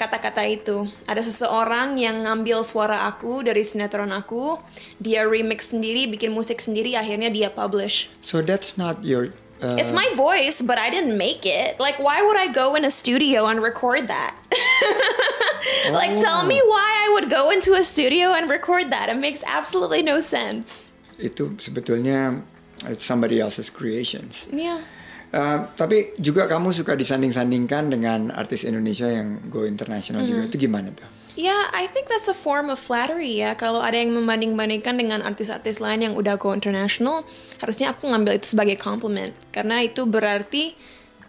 kata-kata 0.00 0.40
itu. 0.48 0.88
Ada 1.04 1.20
seseorang 1.20 2.00
yang 2.00 2.24
ngambil 2.24 2.64
suara 2.64 3.04
aku 3.04 3.44
dari 3.44 3.60
sinetron 3.60 4.08
aku, 4.16 4.56
dia 4.96 5.28
remix 5.28 5.68
sendiri, 5.76 6.08
bikin 6.08 6.32
musik 6.32 6.56
sendiri, 6.64 6.96
akhirnya 6.96 7.28
dia 7.28 7.52
publish. 7.52 8.08
So 8.24 8.40
that's 8.40 8.80
not 8.80 9.04
your. 9.04 9.36
Uh, 9.60 9.76
It's 9.76 9.92
my 9.92 10.08
voice, 10.16 10.64
but 10.64 10.80
I 10.80 10.88
didn't 10.88 11.20
make 11.20 11.44
it. 11.44 11.76
Like, 11.76 12.00
why 12.00 12.24
would 12.24 12.40
I 12.40 12.48
go 12.48 12.80
in 12.80 12.88
a 12.88 12.90
studio 12.90 13.44
and 13.44 13.60
record 13.60 14.08
that? 14.08 14.32
like, 15.92 16.16
tell 16.16 16.48
me 16.48 16.56
why 16.64 16.88
I 17.04 17.12
would 17.12 17.28
go 17.28 17.52
into 17.52 17.76
a 17.76 17.84
studio 17.84 18.32
and 18.32 18.48
record 18.48 18.88
that. 18.88 19.12
It 19.12 19.20
makes 19.20 19.44
absolutely 19.44 20.00
no 20.00 20.24
sense. 20.24 20.96
Itu 21.20 21.54
sebetulnya 21.60 22.40
it's 22.88 23.04
somebody 23.04 23.38
else's 23.38 23.68
creations. 23.68 24.48
Yeah. 24.48 24.82
Uh, 25.30 25.70
tapi 25.78 26.10
juga 26.18 26.50
kamu 26.50 26.74
suka 26.74 26.98
disanding-sandingkan 26.98 27.94
dengan 27.94 28.34
artis 28.34 28.66
Indonesia 28.66 29.06
yang 29.06 29.46
go 29.46 29.62
international 29.62 30.26
juga. 30.26 30.50
Itu 30.50 30.58
gimana 30.58 30.90
tuh? 30.90 31.06
Yeah, 31.38 31.70
I 31.70 31.86
think 31.86 32.10
that's 32.10 32.26
a 32.26 32.34
form 32.34 32.66
of 32.66 32.82
flattery 32.82 33.38
ya. 33.38 33.54
Kalau 33.54 33.78
ada 33.78 33.94
yang 33.94 34.10
membanding-bandingkan 34.10 34.98
dengan 34.98 35.22
artis-artis 35.22 35.78
lain 35.78 36.02
yang 36.02 36.14
udah 36.18 36.34
go 36.34 36.50
international, 36.50 37.22
harusnya 37.62 37.94
aku 37.94 38.10
ngambil 38.10 38.42
itu 38.42 38.50
sebagai 38.50 38.74
compliment. 38.74 39.30
Karena 39.54 39.86
itu 39.86 40.02
berarti 40.02 40.74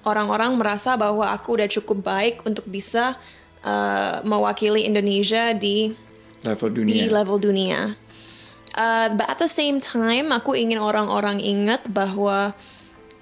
orang-orang 0.01 0.58
merasa 0.58 0.97
bahwa 0.97 1.30
aku 1.30 1.62
udah 1.62 1.69
cukup 1.69 2.01
baik 2.01 2.41
untuk 2.41 2.65
bisa 2.65 3.21
uh, 3.62 4.25
mewakili 4.25 4.89
Indonesia 4.89 5.54
di 5.54 5.93
Level 6.41 6.73
di 6.73 6.77
dunia. 6.82 7.06
level 7.06 7.38
dunia. 7.38 7.80
Uh, 8.72 9.12
but 9.16 9.28
at 9.28 9.40
the 9.40 9.52
same 9.52 9.84
time, 9.84 10.32
aku 10.32 10.56
ingin 10.56 10.80
orang-orang 10.80 11.44
ingat 11.44 11.88
bahwa 11.92 12.56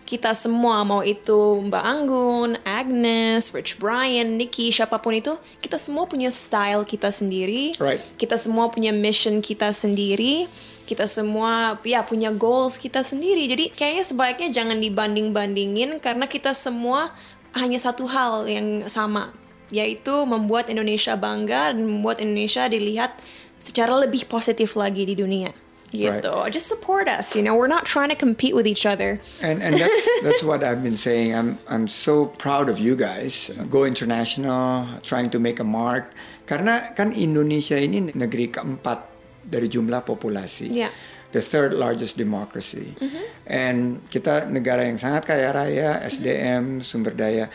kita 0.09 0.33
semua 0.33 0.81
mau 0.81 1.05
itu 1.05 1.61
Mbak 1.69 1.83
Anggun, 1.85 2.57
Agnes, 2.65 3.53
Rich 3.53 3.77
Brian, 3.77 4.41
Nicky, 4.41 4.73
siapa 4.73 4.97
pun 4.97 5.13
itu, 5.13 5.37
kita 5.61 5.77
semua 5.77 6.09
punya 6.09 6.33
style 6.33 6.81
kita 6.81 7.13
sendiri. 7.13 7.77
Right. 7.77 8.01
Kita 8.17 8.33
semua 8.33 8.73
punya 8.73 8.89
mission 8.89 9.37
kita 9.37 9.69
sendiri. 9.69 10.49
Kita 10.89 11.05
semua 11.05 11.77
ya 11.85 12.01
punya 12.01 12.33
goals 12.33 12.81
kita 12.81 13.05
sendiri. 13.05 13.45
Jadi 13.45 13.69
kayaknya 13.69 14.01
sebaiknya 14.01 14.49
jangan 14.49 14.81
dibanding-bandingin 14.81 16.01
karena 16.01 16.25
kita 16.25 16.57
semua 16.57 17.13
hanya 17.53 17.77
satu 17.77 18.09
hal 18.09 18.49
yang 18.49 18.89
sama, 18.89 19.29
yaitu 19.69 20.25
membuat 20.25 20.73
Indonesia 20.73 21.13
bangga 21.13 21.69
dan 21.69 21.85
membuat 21.85 22.17
Indonesia 22.17 22.65
dilihat 22.65 23.13
secara 23.59 23.93
lebih 23.99 24.25
positif 24.25 24.73
lagi 24.79 25.05
di 25.05 25.15
dunia. 25.19 25.51
Gitu. 25.89 26.33
Just 26.53 26.69
support 26.69 27.09
us, 27.09 27.33
you 27.33 27.41
know. 27.41 27.57
We're 27.57 27.71
not 27.71 27.85
trying 27.85 28.13
to 28.13 28.19
compete 28.19 28.53
with 28.53 28.69
each 28.69 28.85
other. 28.85 29.17
And 29.41 29.61
and 29.61 29.73
that's 29.73 30.05
that's 30.25 30.43
what 30.45 30.61
I've 30.61 30.85
been 30.85 30.97
saying. 30.97 31.33
I'm 31.33 31.57
I'm 31.65 31.89
so 31.89 32.29
proud 32.37 32.69
of 32.69 32.77
you 32.77 32.93
guys. 32.93 33.49
Go 33.69 33.89
international, 33.89 34.85
trying 35.01 35.33
to 35.33 35.41
make 35.41 35.57
a 35.57 35.65
mark. 35.65 36.13
Karena 36.45 36.81
kan 36.93 37.13
Indonesia 37.13 37.77
ini 37.77 38.13
negeri 38.13 38.53
keempat 38.53 38.99
dari 39.45 39.65
jumlah 39.65 40.05
populasi. 40.05 40.69
Yeah. 40.69 40.93
The 41.29 41.45
third 41.45 41.77
largest 41.77 42.17
democracy. 42.17 42.97
And 43.45 44.01
kita 44.09 44.49
negara 44.49 44.81
yang 44.81 44.97
sangat 44.97 45.29
kaya 45.29 45.53
raya, 45.53 46.01
SDM, 46.09 46.81
sumber 46.81 47.13
daya. 47.13 47.53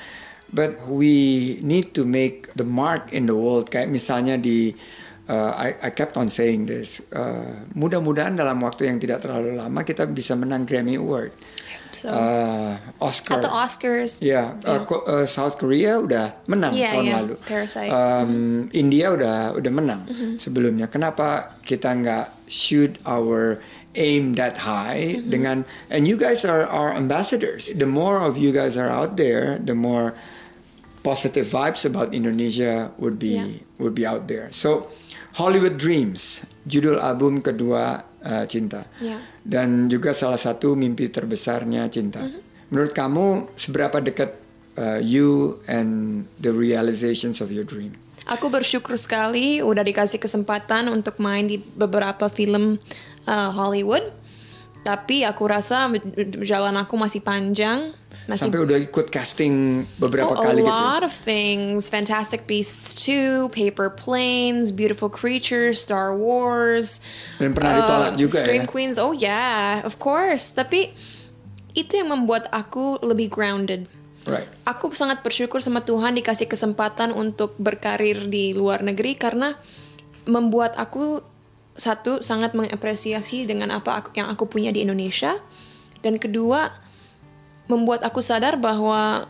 But 0.55 0.87
we 0.87 1.59
need 1.59 1.91
to 1.99 2.07
make 2.07 2.55
the 2.55 2.63
mark 2.63 3.11
in 3.11 3.27
the 3.27 3.35
world. 3.35 3.75
Kayak 3.75 3.91
misalnya 3.91 4.39
di 4.39 4.79
uh, 5.27 5.53
I, 5.55 5.75
I 5.83 5.91
kept 5.91 6.17
on 6.17 6.29
saying 6.29 6.67
this. 6.67 7.01
Uh, 7.09 7.65
mudah-mudahan 7.73 8.35
dalam 8.35 8.61
waktu 8.61 8.89
yang 8.89 8.99
tidak 8.99 9.23
terlalu 9.23 9.57
lama 9.57 9.81
kita 9.83 10.05
bisa 10.07 10.35
menang 10.35 10.65
Grammy 10.65 10.97
Award, 10.97 11.33
So 11.95 12.11
uh, 12.11 12.75
Oscar. 12.99 13.39
at 13.39 13.47
the 13.47 13.53
Oscars, 13.53 14.19
Ya, 14.19 14.59
uh, 14.67 14.83
Ko- 14.83 15.07
uh, 15.07 15.25
South 15.25 15.55
Korea 15.57 16.03
udah 16.03 16.35
menang 16.51 16.75
Iya, 16.75 16.91
tahun 16.91 17.05
iya, 17.07 17.15
lalu. 17.23 17.35
Parasite. 17.47 17.91
Um, 17.91 18.33
India 18.75 19.15
udah 19.15 19.55
udah 19.55 19.73
menang 19.73 20.03
sebelumnya. 20.43 20.91
Kenapa 20.91 21.55
kita 21.63 21.95
nggak 21.95 22.27
shoot 22.51 22.99
our 23.07 23.63
aim 23.95 24.35
that 24.35 24.67
high 24.67 25.23
dengan 25.23 25.63
and 25.87 26.11
you 26.11 26.19
guys 26.19 26.43
are 26.43 26.67
our 26.67 26.91
ambassadors. 26.91 27.71
The 27.71 27.87
more 27.87 28.19
of 28.19 28.35
you 28.35 28.51
guys 28.51 28.75
are 28.75 28.91
out 28.91 29.15
there, 29.15 29.63
the 29.63 29.79
more 29.79 30.19
positive 31.07 31.47
vibes 31.47 31.87
about 31.87 32.11
Indonesia 32.11 32.91
would 32.99 33.23
be 33.23 33.39
Yeah. 33.39 33.63
would 33.79 33.95
be 33.95 34.03
out 34.03 34.27
there. 34.27 34.51
So 34.51 34.91
Hollywood 35.35 35.75
Dreams, 35.83 36.47
judul 36.63 37.03
album 37.03 37.43
kedua 37.43 38.07
uh, 38.23 38.45
Cinta. 38.47 38.87
Yeah. 39.03 39.19
Dan 39.43 39.91
juga 39.91 40.15
salah 40.15 40.39
satu 40.39 40.79
mimpi 40.79 41.11
terbesarnya 41.11 41.91
Cinta. 41.91 42.23
Menurut 42.71 42.95
kamu 42.95 43.51
seberapa 43.59 43.99
dekat 43.99 44.39
uh, 44.79 45.03
you 45.03 45.59
and 45.67 46.25
the 46.39 46.55
realizations 46.55 47.43
of 47.43 47.51
your 47.51 47.67
dream? 47.67 47.99
Aku 48.25 48.49
bersyukur 48.49 48.97
sekali 48.97 49.61
udah 49.61 49.85
dikasih 49.85 50.17
kesempatan 50.17 50.89
untuk 50.89 51.21
main 51.21 51.45
di 51.45 51.61
beberapa 51.61 52.31
film 52.33 52.81
uh, 53.27 53.51
Hollywood. 53.53 54.15
Tapi 54.85 55.25
aku 55.25 55.49
rasa 55.49 55.89
jalan 56.45 56.77
aku 56.77 56.95
masih 56.95 57.25
panjang, 57.25 57.97
masih 58.25 58.49
Sampai 58.49 58.65
udah 58.65 58.79
ikut 58.81 59.13
casting 59.13 59.85
beberapa 60.01 60.33
Oh, 60.33 60.41
kali 60.41 60.61
a 60.61 60.65
gitu. 60.65 60.73
lot 60.73 61.03
of 61.05 61.13
things. 61.13 61.93
Fantastic 61.93 62.49
Beasts 62.49 62.97
2, 63.05 63.53
Paper 63.53 63.93
Planes, 63.93 64.73
Beautiful 64.73 65.13
Creatures, 65.13 65.85
Star 65.85 66.17
Wars. 66.17 67.05
Dan 67.37 67.53
pernah 67.53 67.85
ditolak 67.85 68.13
uh, 68.13 68.19
juga 68.19 68.39
Scream 68.41 68.65
ya? 68.65 68.71
Queens. 68.71 68.97
Oh 68.97 69.13
yeah, 69.13 69.85
of 69.85 70.01
course. 70.01 70.49
Tapi 70.51 70.97
itu 71.75 71.93
yang 72.01 72.09
membuat 72.09 72.49
aku 72.49 72.97
lebih 73.05 73.29
grounded. 73.29 73.91
Right. 74.25 74.49
Aku 74.65 74.89
sangat 74.97 75.21
bersyukur 75.21 75.61
sama 75.61 75.85
Tuhan 75.85 76.17
dikasih 76.17 76.49
kesempatan 76.49 77.13
untuk 77.13 77.53
berkarir 77.61 78.25
di 78.25 78.57
luar 78.57 78.81
negeri 78.81 79.21
karena 79.21 79.61
membuat 80.25 80.81
aku 80.81 81.21
satu 81.75 82.25
sangat 82.25 82.57
mengapresiasi 82.57 83.45
dengan 83.45 83.69
apa 83.69 84.01
aku- 84.01 84.15
yang 84.17 84.33
aku 84.33 84.49
punya 84.49 84.73
di 84.73 84.81
Indonesia 84.81 85.37
dan 86.01 86.17
kedua 86.17 86.73
membuat 87.71 88.05
aku 88.05 88.21
sadar 88.21 88.61
bahwa 88.61 89.25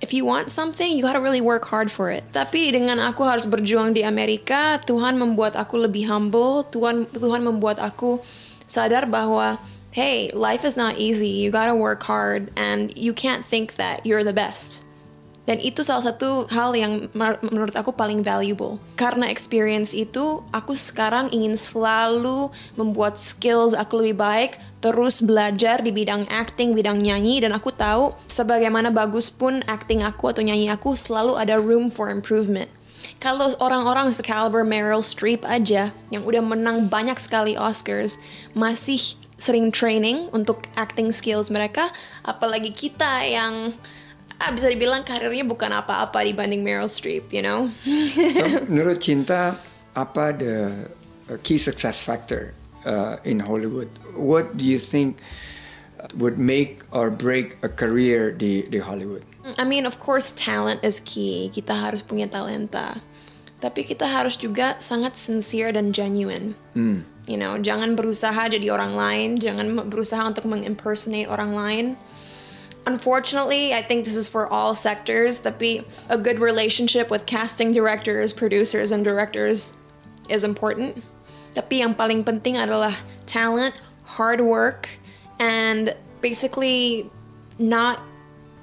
if 0.00 0.16
you 0.16 0.24
want 0.24 0.48
something 0.48 0.88
you 0.90 1.04
gotta 1.04 1.20
really 1.20 1.44
work 1.44 1.68
hard 1.68 1.92
for 1.92 2.08
it. 2.08 2.24
Tapi 2.32 2.72
dengan 2.72 2.98
aku 3.02 3.22
harus 3.26 3.44
berjuang 3.44 3.92
di 3.92 4.02
Amerika, 4.02 4.80
Tuhan 4.82 5.20
membuat 5.20 5.54
aku 5.54 5.76
lebih 5.76 6.08
humble. 6.08 6.64
Tuhan 6.72 7.06
Tuhan 7.12 7.44
membuat 7.44 7.78
aku 7.78 8.22
sadar 8.70 9.04
bahwa 9.10 9.60
hey, 9.90 10.30
life 10.32 10.62
is 10.62 10.78
not 10.78 10.96
easy. 10.96 11.28
You 11.28 11.50
gotta 11.50 11.74
work 11.74 12.02
hard 12.06 12.54
and 12.54 12.94
you 12.94 13.10
can't 13.10 13.42
think 13.42 13.74
that 13.76 14.06
you're 14.06 14.22
the 14.22 14.34
best. 14.34 14.86
Dan 15.50 15.58
itu 15.58 15.82
salah 15.82 16.14
satu 16.14 16.46
hal 16.46 16.78
yang 16.78 17.10
menurut 17.42 17.74
aku 17.74 17.90
paling 17.90 18.22
valuable. 18.22 18.78
Karena 18.94 19.26
experience 19.26 19.90
itu, 19.90 20.46
aku 20.54 20.78
sekarang 20.78 21.26
ingin 21.34 21.58
selalu 21.58 22.54
membuat 22.78 23.18
skills 23.18 23.74
aku 23.74 23.98
lebih 23.98 24.22
baik, 24.22 24.62
terus 24.80 25.20
belajar 25.20 25.84
di 25.84 25.92
bidang 25.92 26.24
acting, 26.32 26.72
bidang 26.72 27.00
nyanyi, 27.04 27.44
dan 27.44 27.52
aku 27.52 27.68
tahu 27.68 28.16
sebagaimana 28.26 28.88
bagus 28.88 29.28
pun 29.28 29.60
acting 29.68 30.00
aku 30.00 30.32
atau 30.32 30.40
nyanyi 30.40 30.72
aku 30.72 30.96
selalu 30.96 31.36
ada 31.36 31.60
room 31.60 31.92
for 31.92 32.08
improvement. 32.08 32.68
Kalau 33.20 33.52
orang-orang 33.60 34.08
sekaliber 34.08 34.64
Meryl 34.64 35.04
Streep 35.04 35.44
aja, 35.44 35.92
yang 36.08 36.24
udah 36.24 36.40
menang 36.40 36.88
banyak 36.88 37.20
sekali 37.20 37.52
Oscars, 37.56 38.16
masih 38.56 39.16
sering 39.36 39.68
training 39.72 40.28
untuk 40.32 40.64
acting 40.76 41.12
skills 41.12 41.52
mereka, 41.52 41.92
apalagi 42.24 42.72
kita 42.72 43.24
yang 43.24 43.76
ah, 44.40 44.50
bisa 44.52 44.72
dibilang 44.72 45.04
karirnya 45.04 45.44
bukan 45.44 45.68
apa-apa 45.68 46.24
dibanding 46.24 46.64
Meryl 46.64 46.88
Streep, 46.88 47.28
you 47.32 47.44
know? 47.44 47.68
So, 48.36 48.64
menurut 48.72 49.00
Cinta, 49.04 49.60
apa 49.92 50.32
the 50.32 50.88
uh, 51.28 51.36
key 51.44 51.60
success 51.60 52.00
factor 52.00 52.56
uh, 52.84 53.16
in 53.24 53.40
Hollywood? 53.40 53.88
What 54.14 54.56
do 54.56 54.64
you 54.64 54.78
think 54.78 55.18
would 56.16 56.38
make 56.38 56.82
or 56.92 57.10
break 57.10 57.58
a 57.62 57.68
career 57.68 58.32
di 58.32 58.62
di 58.64 58.78
Hollywood? 58.78 59.24
I 59.58 59.64
mean, 59.64 59.86
of 59.86 59.98
course, 59.98 60.32
talent 60.32 60.84
is 60.84 61.00
key. 61.00 61.48
Kita 61.52 61.72
harus 61.72 62.04
punya 62.04 62.28
talenta. 62.28 63.00
Tapi 63.60 63.84
kita 63.84 64.08
harus 64.08 64.40
juga 64.40 64.80
sangat 64.80 65.20
sincere 65.20 65.76
dan 65.76 65.92
genuine. 65.92 66.56
You 67.28 67.36
know, 67.36 67.60
jangan 67.60 67.94
berusaha 67.94 68.48
jadi 68.48 68.72
orang 68.72 68.96
lain, 68.96 69.28
jangan 69.36 69.86
berusaha 69.92 70.24
untuk 70.24 70.48
mengimpersonate 70.48 71.28
orang 71.28 71.52
lain. 71.52 71.86
Unfortunately, 72.88 73.76
I 73.76 73.84
think 73.84 74.08
this 74.08 74.16
is 74.16 74.24
for 74.24 74.48
all 74.48 74.72
sectors, 74.72 75.44
tapi 75.44 75.84
a 76.08 76.16
good 76.16 76.40
relationship 76.40 77.12
with 77.12 77.28
casting 77.28 77.76
directors, 77.76 78.32
producers, 78.32 78.88
and 78.90 79.04
directors 79.04 79.76
is 80.32 80.42
important. 80.42 81.04
Tapi 81.50 81.82
yang 81.82 81.92
paling 81.94 82.22
penting 82.22 82.56
adalah 82.56 82.94
talent, 83.26 83.74
hard 84.18 84.38
work, 84.38 84.86
and 85.42 85.94
basically 86.20 87.08
not 87.58 87.98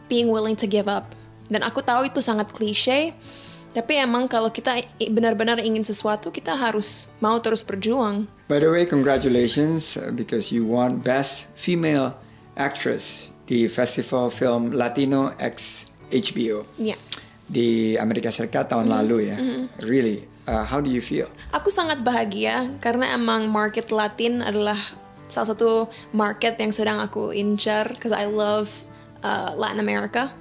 being 0.07 0.31
willing 0.31 0.55
to 0.55 0.67
give 0.67 0.87
up. 0.87 1.11
Dan 1.47 1.63
aku 1.63 1.83
tahu 1.83 2.07
itu 2.07 2.19
sangat 2.19 2.51
klise, 2.51 3.15
tapi 3.71 3.99
emang 3.99 4.27
kalau 4.27 4.49
kita 4.49 4.83
benar-benar 5.11 5.59
ingin 5.59 5.83
sesuatu, 5.83 6.31
kita 6.31 6.55
harus 6.55 7.11
mau 7.19 7.37
terus 7.39 7.63
berjuang. 7.63 8.27
By 8.47 8.63
the 8.63 8.71
way, 8.71 8.87
congratulations 8.87 9.95
uh, 9.99 10.11
because 10.11 10.51
you 10.51 10.63
won 10.63 10.99
Best 11.03 11.47
Female 11.55 12.15
Actress 12.55 13.29
di 13.47 13.67
Festival 13.67 14.27
Film 14.31 14.75
Latino 14.75 15.31
X 15.39 15.83
HBO 16.07 16.63
Ya. 16.79 16.95
di 17.47 17.95
Amerika 17.99 18.31
Serikat 18.31 18.71
tahun 18.71 18.87
lalu 18.91 19.31
ya. 19.31 19.37
Really, 19.83 20.23
uh, 20.47 20.63
how 20.63 20.79
do 20.79 20.89
you 20.89 21.03
feel? 21.03 21.27
Aku 21.51 21.67
sangat 21.67 22.01
bahagia 22.01 22.71
karena 22.79 23.13
emang 23.13 23.51
market 23.51 23.91
Latin 23.91 24.41
adalah 24.41 24.79
salah 25.27 25.53
satu 25.53 25.91
market 26.15 26.55
yang 26.57 26.71
sedang 26.71 27.03
aku 27.03 27.35
incar 27.35 27.91
because 27.91 28.15
I 28.15 28.25
love 28.25 28.71
uh, 29.21 29.53
Latin 29.53 29.83
America. 29.83 30.31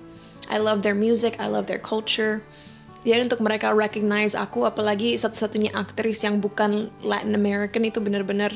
I 0.47 0.63
love 0.63 0.87
their 0.87 0.95
music, 0.95 1.43
I 1.43 1.51
love 1.51 1.67
their 1.67 1.83
culture. 1.83 2.41
Jadi 3.07 3.31
untuk 3.31 3.43
mereka 3.43 3.71
recognize 3.71 4.35
aku, 4.35 4.67
apalagi 4.67 5.15
satu-satunya 5.15 5.71
aktris 5.75 6.27
yang 6.27 6.43
bukan 6.43 6.91
Latin 7.07 7.39
American 7.39 7.87
itu 7.87 8.03
benar-benar 8.03 8.51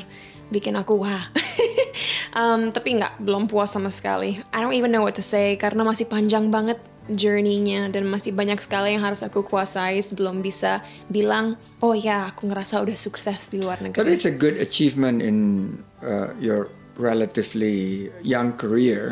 bikin 0.51 0.75
aku 0.75 0.99
wah. 1.07 1.31
um, 2.39 2.75
tapi 2.75 2.99
nggak, 2.99 3.23
belum 3.23 3.47
puas 3.47 3.71
sama 3.71 3.95
sekali. 3.95 4.43
I 4.51 4.59
don't 4.59 4.75
even 4.75 4.91
know 4.91 5.07
what 5.07 5.15
to 5.19 5.23
say 5.23 5.55
karena 5.55 5.87
masih 5.87 6.11
panjang 6.11 6.51
banget 6.51 6.83
journey-nya 7.09 7.89
dan 7.89 8.05
masih 8.11 8.35
banyak 8.37 8.61
sekali 8.61 8.93
yang 8.95 9.03
harus 9.07 9.25
aku 9.25 9.41
kuasai 9.41 10.03
sebelum 10.05 10.45
bisa 10.45 10.85
bilang, 11.09 11.57
oh 11.81 11.97
ya 11.97 12.29
aku 12.35 12.51
ngerasa 12.51 12.83
udah 12.85 12.99
sukses 12.99 13.49
di 13.49 13.63
luar 13.63 13.81
But 13.81 13.97
negeri. 14.05 14.13
it's 14.13 14.29
a 14.29 14.35
good 14.35 14.61
achievement 14.61 15.25
in 15.25 15.37
uh, 16.05 16.37
your 16.37 16.69
relatively 17.01 18.13
young 18.21 18.53
career, 18.61 19.09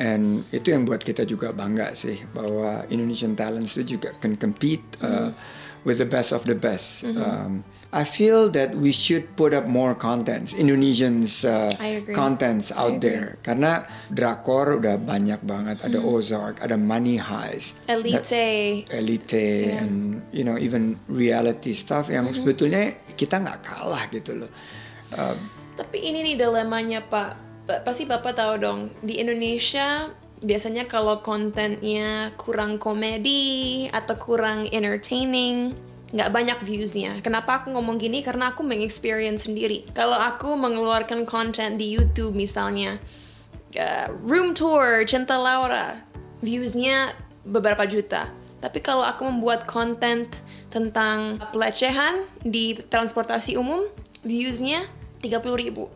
and 0.00 0.48
itu 0.56 0.72
yang 0.72 0.88
buat 0.88 1.04
kita 1.04 1.28
juga 1.28 1.52
bangga 1.52 1.92
sih 1.92 2.16
bahwa 2.32 2.88
Indonesian 2.88 3.36
talents 3.36 3.76
itu 3.76 4.00
juga 4.00 4.16
can 4.24 4.40
compete 4.40 4.80
uh, 5.04 5.28
with 5.84 6.00
the 6.00 6.08
best 6.08 6.32
of 6.32 6.48
the 6.48 6.56
best. 6.56 7.04
Um, 7.04 7.60
I 7.90 8.06
feel 8.06 8.46
that 8.54 8.78
we 8.78 8.94
should 8.94 9.34
put 9.34 9.50
up 9.50 9.66
more 9.66 9.98
contents, 9.98 10.54
Indonesians 10.54 11.42
uh, 11.42 11.74
contents 12.14 12.70
out 12.70 13.02
there, 13.02 13.34
karena 13.42 13.82
drakor 14.14 14.78
udah 14.78 14.94
banyak 14.94 15.42
banget. 15.42 15.82
Ada 15.82 15.98
Ozark, 15.98 16.62
ada 16.62 16.78
Money 16.78 17.18
Heist, 17.18 17.82
Elite, 17.90 18.86
elite 18.94 19.74
and 19.74 20.22
you 20.30 20.46
know 20.46 20.54
even 20.54 21.02
reality 21.10 21.74
stuff 21.74 22.06
yang 22.06 22.30
sebetulnya 22.30 22.94
kita 23.18 23.42
nggak 23.42 23.66
kalah 23.66 24.06
gitu 24.14 24.46
loh. 24.46 24.50
Uh, 25.10 25.34
Tapi 25.74 25.98
ini 25.98 26.22
nih 26.22 26.36
dilemanya 26.38 27.02
Pak. 27.02 27.30
Pa- 27.66 27.82
Pasti 27.82 28.06
Bapak 28.06 28.38
tahu 28.38 28.54
dong, 28.62 28.80
di 29.02 29.18
Indonesia 29.18 30.14
biasanya 30.40 30.86
kalau 30.88 31.20
kontennya 31.20 32.32
kurang 32.38 32.80
komedi 32.80 33.84
atau 33.92 34.16
kurang 34.16 34.70
entertaining, 34.72 35.76
nggak 36.10 36.30
banyak 36.34 36.58
viewsnya. 36.66 37.22
Kenapa 37.22 37.62
aku 37.62 37.70
ngomong 37.70 37.98
gini? 37.98 38.22
Karena 38.26 38.50
aku 38.50 38.66
mengexperience 38.66 39.46
sendiri. 39.46 39.86
Kalau 39.94 40.18
aku 40.18 40.58
mengeluarkan 40.58 41.22
konten 41.22 41.78
di 41.78 41.94
YouTube 41.94 42.34
misalnya, 42.34 42.98
uh, 43.78 44.08
room 44.26 44.52
tour 44.52 45.06
Cinta 45.06 45.38
Laura, 45.38 46.02
viewsnya 46.42 47.14
beberapa 47.46 47.86
juta. 47.86 48.28
Tapi 48.60 48.78
kalau 48.84 49.06
aku 49.06 49.24
membuat 49.24 49.64
konten 49.64 50.28
tentang 50.68 51.40
pelecehan 51.54 52.28
di 52.44 52.76
transportasi 52.76 53.56
umum, 53.56 53.88
viewsnya 54.20 54.84
30 55.24 55.56
ribu. 55.56 55.88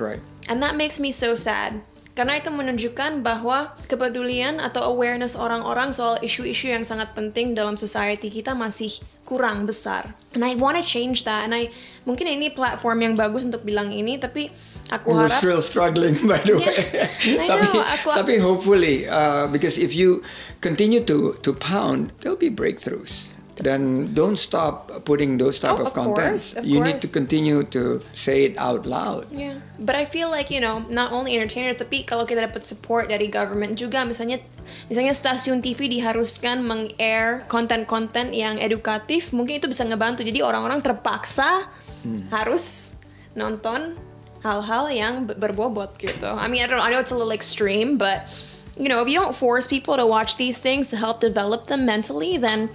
right. 0.00 0.20
And 0.48 0.62
that 0.62 0.78
makes 0.78 0.96
me 1.02 1.10
so 1.10 1.34
sad. 1.34 1.82
Karena 2.16 2.40
itu 2.40 2.48
menunjukkan 2.48 3.20
bahwa 3.20 3.76
kepedulian 3.92 4.56
atau 4.56 4.88
awareness 4.88 5.36
orang-orang 5.36 5.92
soal 5.92 6.16
isu-isu 6.24 6.72
yang 6.72 6.80
sangat 6.80 7.12
penting 7.12 7.52
dalam 7.52 7.76
society 7.76 8.32
kita 8.32 8.56
masih 8.56 9.04
kurang 9.26 9.66
besar. 9.66 10.14
And 10.32 10.46
I 10.46 10.54
want 10.54 10.78
to 10.78 10.84
change 10.86 11.26
that. 11.26 11.42
And 11.42 11.52
I 11.52 11.74
mungkin 12.06 12.30
ini 12.30 12.54
platform 12.54 13.02
yang 13.02 13.14
bagus 13.18 13.42
untuk 13.42 13.66
bilang 13.66 13.90
ini, 13.90 14.16
tapi 14.16 14.48
aku 14.88 15.10
We're 15.10 15.26
harap 15.26 15.40
still 15.42 15.60
struggling 15.60 16.14
by 16.24 16.38
the 16.40 16.54
Yeah, 16.56 16.70
way. 16.70 16.78
I 17.44 17.48
tapi 17.50 17.66
know, 17.66 17.82
aku- 17.82 18.14
tapi 18.14 18.34
hopefully 18.38 18.96
uh, 19.04 19.50
because 19.50 19.76
if 19.76 19.90
you 19.92 20.22
continue 20.62 21.02
to 21.04 21.34
to 21.42 21.50
pound, 21.52 22.14
there'll 22.22 22.38
be 22.38 22.48
breakthroughs. 22.48 23.26
Then 23.56 24.12
don't 24.12 24.36
stop 24.36 24.92
putting 25.08 25.40
those 25.40 25.56
type 25.56 25.80
Oh, 25.80 25.88
of, 25.88 25.88
of 25.88 25.96
contents. 25.96 26.52
course, 26.52 26.60
of 26.60 26.68
you 26.68 26.76
need 26.84 27.00
to 27.00 27.08
course. 27.08 27.16
continue 27.16 27.64
to 27.72 28.04
say 28.12 28.44
it 28.44 28.54
out 28.60 28.84
loud. 28.84 29.32
Yeah, 29.32 29.64
but 29.80 29.96
I 29.96 30.04
feel 30.04 30.28
like 30.28 30.52
you 30.52 30.60
know 30.60 30.84
not 30.92 31.08
only 31.08 31.32
entertainers 31.40 31.80
tapi 31.80 32.04
kalau 32.04 32.28
kita 32.28 32.44
dapat 32.44 32.68
support 32.68 33.08
dari 33.08 33.32
government 33.32 33.80
juga 33.80 34.04
misalnya 34.04 34.44
misalnya 34.92 35.16
stasiun 35.16 35.64
TV 35.64 35.88
diharuskan 35.88 36.60
meng-air 36.60 37.48
konten-konten 37.48 38.36
yang 38.36 38.60
edukatif 38.60 39.32
mungkin 39.32 39.56
itu 39.56 39.72
bisa 39.72 39.88
ngebantu 39.88 40.20
jadi 40.20 40.44
orang-orang 40.44 40.84
terpaksa 40.84 41.64
harus 42.28 42.92
nonton 43.32 43.96
hal-hal 44.44 44.84
yang 44.92 45.24
ber- 45.26 45.34
berbobot 45.40 45.96
gitu. 45.96 46.28
I 46.28 46.46
mean 46.46 46.60
I 46.60 46.68
don't 46.68 46.84
I 46.84 46.92
know 46.92 47.00
it's 47.00 47.10
a 47.10 47.16
little 47.16 47.32
extreme 47.32 47.96
but 47.96 48.28
you 48.76 48.86
know 48.86 49.00
if 49.00 49.08
you 49.08 49.16
don't 49.16 49.32
force 49.34 49.64
people 49.64 49.96
to 49.96 50.04
watch 50.04 50.36
these 50.36 50.60
things 50.60 50.92
to 50.92 51.00
help 51.00 51.24
develop 51.24 51.66
them 51.72 51.88
mentally 51.88 52.36
then 52.36 52.68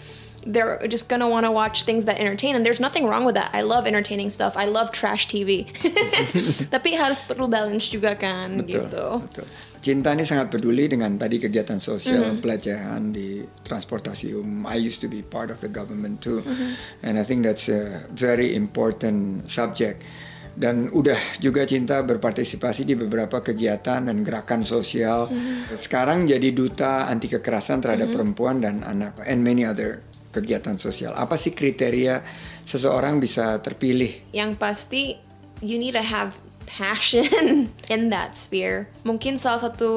they're 0.45 0.81
just 0.89 1.05
gonna 1.05 1.29
want 1.29 1.45
to 1.45 1.51
watch 1.53 1.85
things 1.85 2.05
that 2.05 2.17
entertain 2.17 2.57
and 2.57 2.65
there's 2.65 2.81
nothing 2.81 3.05
wrong 3.05 3.25
with 3.25 3.37
that 3.37 3.53
I 3.53 3.61
love 3.61 3.85
entertaining 3.85 4.33
stuff 4.33 4.57
I 4.57 4.65
love 4.65 4.89
trash 4.89 5.29
TV 5.29 5.69
tapi 6.73 6.97
harus 6.97 7.21
perlu 7.21 7.45
balance 7.45 7.87
juga 7.87 8.17
kan 8.17 8.61
Betul, 8.61 8.89
gitu 8.89 9.05
betul. 9.21 9.45
Cinta 9.81 10.13
ini 10.13 10.21
sangat 10.21 10.53
peduli 10.53 10.85
dengan 10.85 11.17
tadi 11.17 11.41
kegiatan 11.41 11.81
sosial 11.81 12.21
Mm-hmm. 12.21 12.41
pelecehan 12.45 13.01
di 13.09 13.41
transportasi 13.65 14.29
umum. 14.29 14.69
I 14.69 14.77
used 14.77 15.01
to 15.01 15.09
be 15.09 15.25
part 15.25 15.49
of 15.49 15.57
the 15.57 15.69
government 15.69 16.21
too, 16.21 16.45
Mm-hmm. 16.45 17.01
and 17.01 17.17
I 17.17 17.25
think 17.25 17.41
that's 17.41 17.65
a 17.65 18.05
very 18.13 18.53
important 18.53 19.49
subject. 19.49 20.05
Dan 20.53 20.93
udah 20.93 21.17
juga 21.41 21.65
Cinta 21.65 21.97
berpartisipasi 22.05 22.85
di 22.85 22.93
beberapa 22.93 23.41
kegiatan 23.41 24.05
dan 24.05 24.17
gerakan 24.21 24.61
sosial. 24.61 25.33
Mm-hmm. 25.33 25.73
Sekarang 25.73 26.29
jadi 26.29 26.53
duta 26.53 27.09
anti 27.09 27.25
kekerasan 27.25 27.81
terhadap 27.81 28.13
perempuan 28.13 28.61
dan 28.61 28.85
anak, 28.85 29.17
and 29.25 29.41
many 29.41 29.65
other 29.65 30.05
kegiatan 30.31 30.79
sosial. 30.79 31.13
Apa 31.13 31.35
sih 31.35 31.51
kriteria 31.51 32.23
seseorang 32.65 33.19
bisa 33.19 33.59
terpilih? 33.59 34.31
yang 34.31 34.55
pasti 34.55 35.19
you 35.61 35.77
need 35.77 35.93
to 35.93 36.01
have 36.01 36.39
passion 36.65 37.67
in 37.93 38.09
that 38.09 38.39
sphere. 38.39 38.87
Mungkin 39.03 39.35
salah 39.35 39.69
satu 39.69 39.91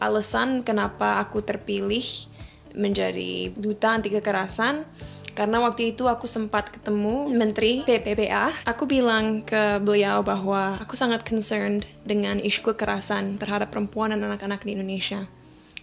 alasan 0.00 0.64
kenapa 0.64 1.20
aku 1.20 1.44
terpilih 1.44 2.04
menjadi 2.74 3.54
duta 3.54 3.94
anti 3.94 4.10
kekerasan 4.10 4.82
karena 5.34 5.58
waktu 5.58 5.94
itu 5.94 6.06
aku 6.06 6.30
sempat 6.30 6.70
ketemu 6.70 7.26
Menteri 7.34 7.82
PPPA. 7.82 8.54
Aku 8.70 8.86
bilang 8.86 9.42
ke 9.42 9.82
beliau 9.82 10.22
bahwa 10.22 10.78
aku 10.78 10.94
sangat 10.94 11.26
concerned 11.26 11.82
dengan 12.06 12.38
isu 12.38 12.62
kekerasan 12.74 13.42
terhadap 13.42 13.74
perempuan 13.74 14.14
dan 14.14 14.22
anak-anak 14.22 14.62
di 14.62 14.78
Indonesia. 14.78 15.26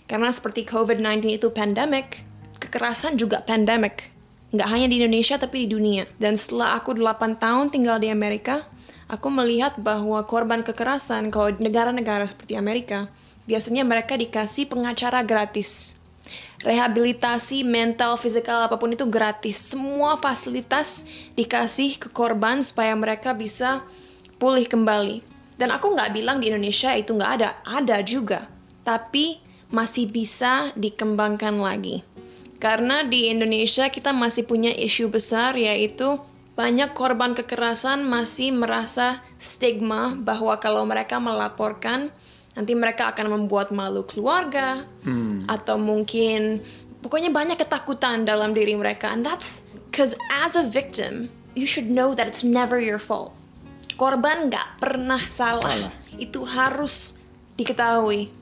Karena 0.08 0.32
seperti 0.32 0.68
COVID-19 0.68 1.36
itu 1.36 1.52
pandemic, 1.52 2.24
kekerasan 2.72 3.20
juga 3.20 3.44
pandemic. 3.44 4.08
Nggak 4.56 4.70
hanya 4.72 4.88
di 4.88 4.96
Indonesia 5.04 5.36
tapi 5.36 5.68
di 5.68 5.76
dunia. 5.76 6.08
Dan 6.16 6.40
setelah 6.40 6.80
aku 6.80 6.96
8 6.96 7.36
tahun 7.36 7.68
tinggal 7.68 8.00
di 8.00 8.08
Amerika, 8.08 8.72
aku 9.12 9.28
melihat 9.28 9.76
bahwa 9.76 10.24
korban 10.24 10.64
kekerasan 10.64 11.36
kalau 11.36 11.52
negara-negara 11.60 12.24
seperti 12.24 12.56
Amerika, 12.56 13.12
biasanya 13.44 13.84
mereka 13.84 14.16
dikasih 14.16 14.72
pengacara 14.72 15.20
gratis. 15.20 16.00
Rehabilitasi 16.64 17.68
mental, 17.68 18.16
fisikal, 18.16 18.64
apa 18.64 18.80
pun 18.80 18.96
itu 18.96 19.04
gratis. 19.04 19.60
Semua 19.76 20.16
fasilitas 20.16 21.04
dikasih 21.36 22.00
ke 22.00 22.08
korban 22.08 22.64
supaya 22.64 22.96
mereka 22.96 23.36
bisa 23.36 23.84
pulih 24.40 24.64
kembali. 24.64 25.20
Dan 25.60 25.76
aku 25.76 25.92
nggak 25.92 26.16
bilang 26.16 26.40
di 26.40 26.48
Indonesia 26.48 26.96
itu 26.96 27.12
nggak 27.12 27.32
ada, 27.36 27.50
ada 27.68 28.00
juga. 28.00 28.48
Tapi 28.88 29.44
masih 29.72 30.12
bisa 30.12 30.76
dikembangkan 30.76 31.56
lagi. 31.58 32.04
Karena 32.62 33.02
di 33.02 33.28
Indonesia 33.34 33.90
kita 33.90 34.14
masih 34.14 34.46
punya 34.46 34.70
isu 34.70 35.10
besar 35.10 35.58
yaitu 35.58 36.22
banyak 36.54 36.94
korban 36.94 37.34
kekerasan 37.34 38.06
masih 38.06 38.54
merasa 38.54 39.26
stigma 39.42 40.14
bahwa 40.14 40.54
kalau 40.62 40.86
mereka 40.86 41.18
melaporkan 41.18 42.14
nanti 42.54 42.78
mereka 42.78 43.10
akan 43.10 43.34
membuat 43.34 43.74
malu 43.74 44.06
keluarga 44.06 44.84
atau 45.48 45.80
mungkin 45.80 46.60
pokoknya 47.00 47.32
banyak 47.32 47.56
ketakutan 47.56 48.28
dalam 48.28 48.52
diri 48.52 48.76
mereka 48.76 49.10
and 49.10 49.24
that's 49.24 49.64
because 49.90 50.14
as 50.28 50.60
a 50.60 50.62
victim 50.68 51.32
you 51.56 51.64
should 51.64 51.88
know 51.88 52.12
that 52.12 52.28
it's 52.28 52.44
never 52.44 52.78
your 52.78 53.00
fault 53.00 53.32
korban 54.02 54.50
nggak 54.50 54.82
pernah 54.82 55.22
salah. 55.30 55.62
Salah. 55.62 55.94
Itu 56.18 56.42
harus 56.42 57.22
diketahui. 57.54 58.34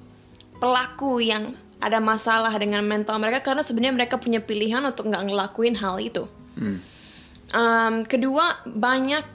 Pelaku 0.55 1.19
yang 1.19 1.51
ada 1.79 2.03
masalah 2.03 2.51
dengan 2.59 2.83
mental 2.83 3.17
mereka 3.19 3.39
karena 3.39 3.63
sebenarnya 3.63 3.95
mereka 3.95 4.15
punya 4.19 4.43
pilihan 4.43 4.83
untuk 4.83 5.07
nggak 5.07 5.23
ngelakuin 5.31 5.79
hal 5.79 5.95
itu. 5.99 6.27
Um, 7.55 8.05
kedua, 8.05 8.61
banyak 8.67 9.25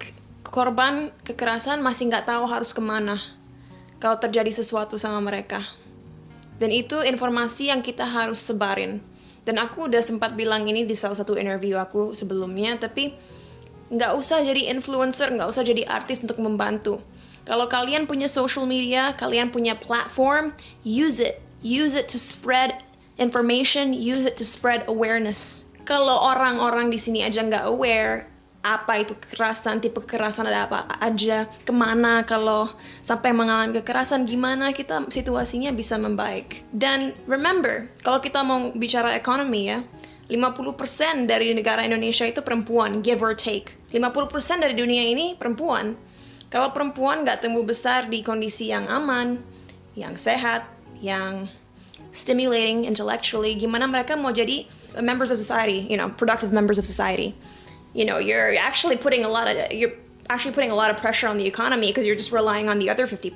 korban 0.44 1.11
kekerasan 1.24 1.83
masih 1.83 2.12
nggak 2.12 2.30
tahu 2.30 2.46
harus 2.46 2.70
ke 2.70 2.78
mana 2.85 3.18
kalau 3.98 4.20
terjadi 4.20 4.52
sesuatu 4.52 5.00
sama 5.00 5.18
mereka. 5.24 5.64
Dan 6.61 6.70
itu 6.70 7.02
informasi 7.02 7.72
yang 7.72 7.83
kita 7.83 8.07
harus 8.07 8.38
sebarin. 8.38 9.02
Dan 9.44 9.61
aku 9.61 9.90
udah 9.90 10.00
sempat 10.00 10.33
bilang 10.38 10.64
ini 10.64 10.88
di 10.88 10.96
salah 10.96 11.18
satu 11.18 11.37
interview 11.37 11.76
aku 11.76 12.16
sebelumnya, 12.16 12.80
tapi 12.80 13.12
nggak 13.92 14.12
usah 14.16 14.40
jadi 14.40 14.72
influencer, 14.72 15.28
nggak 15.35 15.48
usah 15.50 15.64
jadi 15.66 15.85
artis 15.85 16.24
untuk 16.24 16.40
membantu. 16.40 17.04
Kalau 17.44 17.68
kalian 17.68 18.09
punya 18.09 18.24
social 18.24 18.64
media, 18.64 19.12
kalian 19.20 19.52
punya 19.52 19.76
platform, 19.76 20.57
use 20.80 21.20
it. 21.20 21.43
Use 21.64 21.96
it 21.96 22.12
to 22.12 22.20
spread 22.20 22.85
information, 23.16 23.96
use 23.96 24.29
it 24.29 24.37
to 24.37 24.44
spread 24.44 24.85
awareness. 24.85 25.64
Kalau 25.88 26.20
orang-orang 26.20 26.92
di 26.92 27.00
sini 27.00 27.24
aja 27.24 27.40
nggak 27.40 27.64
aware, 27.64 28.29
apa 28.61 29.00
itu 29.00 29.16
kekerasan, 29.16 29.81
tipe 29.81 29.96
kekerasan 30.05 30.44
ada 30.44 30.68
apa 30.68 30.85
aja, 31.00 31.48
ke 31.64 31.72
mana 31.72 32.20
kalau 32.29 32.68
sampai 33.00 33.33
mengalami 33.33 33.81
kekerasan, 33.81 34.29
gimana 34.29 34.77
kita 34.77 35.09
situasinya 35.09 35.72
bisa 35.72 35.96
membaik. 35.96 36.68
Dan 36.68 37.16
remember, 37.24 37.88
kalau 38.05 38.20
kita 38.20 38.44
mau 38.44 38.68
bicara 38.77 39.16
ekonomi 39.16 39.72
ya, 39.72 39.81
50% 40.29 41.29
dari 41.29 41.57
negara 41.57 41.81
Indonesia 41.81 42.29
itu 42.29 42.44
perempuan, 42.44 43.00
give 43.00 43.24
or 43.24 43.33
take. 43.33 43.77
50% 43.88 44.61
dari 44.61 44.77
dunia 44.77 45.05
ini 45.05 45.33
perempuan. 45.33 45.96
Kalau 46.53 46.77
perempuan 46.77 47.24
nggak 47.24 47.40
tumbuh 47.40 47.64
besar 47.64 48.09
di 48.09 48.20
kondisi 48.20 48.68
yang 48.68 48.85
aman, 48.85 49.40
yang 49.96 50.16
sehat, 50.20 50.73
yang 51.04 51.52
stimulating 52.14 52.88
intellectually, 52.88 53.52
gimana 53.52 53.84
mereka 53.84 54.16
mau 54.16 54.32
jadi 54.32 54.64
members 55.04 55.28
of 55.28 55.36
society, 55.36 55.84
you 55.84 56.00
know, 56.00 56.08
productive 56.08 56.48
members 56.48 56.80
of 56.80 56.88
society. 56.88 57.36
You 57.92 58.08
know, 58.08 58.16
you're 58.16 58.56
actually 58.56 58.96
putting 58.96 59.22
a 59.22 59.30
lot 59.30 59.46
of 59.46 59.54
you're 59.70 59.94
actually 60.32 60.56
putting 60.56 60.72
a 60.72 60.78
lot 60.78 60.88
of 60.88 60.96
pressure 60.96 61.28
on 61.28 61.36
the 61.36 61.46
economy 61.46 61.92
because 61.92 62.08
you're 62.08 62.18
just 62.18 62.32
relying 62.32 62.72
on 62.72 62.80
the 62.80 62.88
other 62.88 63.06
50%. 63.06 63.30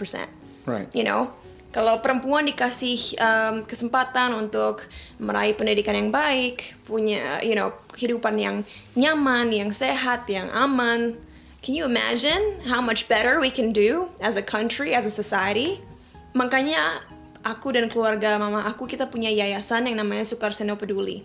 Right. 0.66 0.88
You 0.96 1.04
know, 1.04 1.30
kalau 1.68 2.00
perempuan 2.00 2.48
dikasih 2.48 3.20
um, 3.20 3.54
kesempatan 3.68 4.32
untuk 4.32 4.88
meraih 5.20 5.52
pendidikan 5.52 5.92
yang 5.92 6.10
baik, 6.10 6.74
punya 6.88 7.44
you 7.44 7.52
know 7.52 7.76
kehidupan 7.92 8.40
yang 8.40 8.56
nyaman, 8.96 9.52
yang 9.52 9.70
sehat, 9.70 10.24
yang 10.32 10.48
aman, 10.50 11.20
can 11.60 11.76
you 11.76 11.84
imagine 11.84 12.64
how 12.66 12.80
much 12.80 13.06
better 13.06 13.36
we 13.38 13.52
can 13.52 13.70
do 13.70 14.08
as 14.18 14.34
a 14.34 14.44
country, 14.44 14.96
as 14.96 15.04
a 15.04 15.12
society? 15.12 15.84
Makanya 16.32 17.04
aku 17.48 17.72
dan 17.72 17.88
keluarga 17.88 18.36
mama 18.36 18.68
aku 18.68 18.84
kita 18.84 19.08
punya 19.08 19.32
yayasan 19.32 19.88
yang 19.88 19.96
namanya 20.04 20.28
Sukarseno 20.28 20.76
Peduli. 20.76 21.24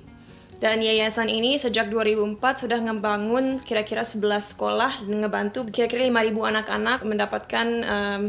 Dan 0.63 0.79
yayasan 0.79 1.27
ini 1.27 1.59
sejak 1.59 1.91
2004 1.91 2.39
sudah 2.63 2.79
ngebangun 2.79 3.59
kira-kira 3.59 3.99
11 3.99 4.55
sekolah 4.55 5.03
dan 5.03 5.19
ngebantu 5.19 5.67
kira-kira 5.67 6.07
5.000 6.07 6.39
anak-anak 6.39 6.99
mendapatkan 7.03 7.67
um, 7.83 8.21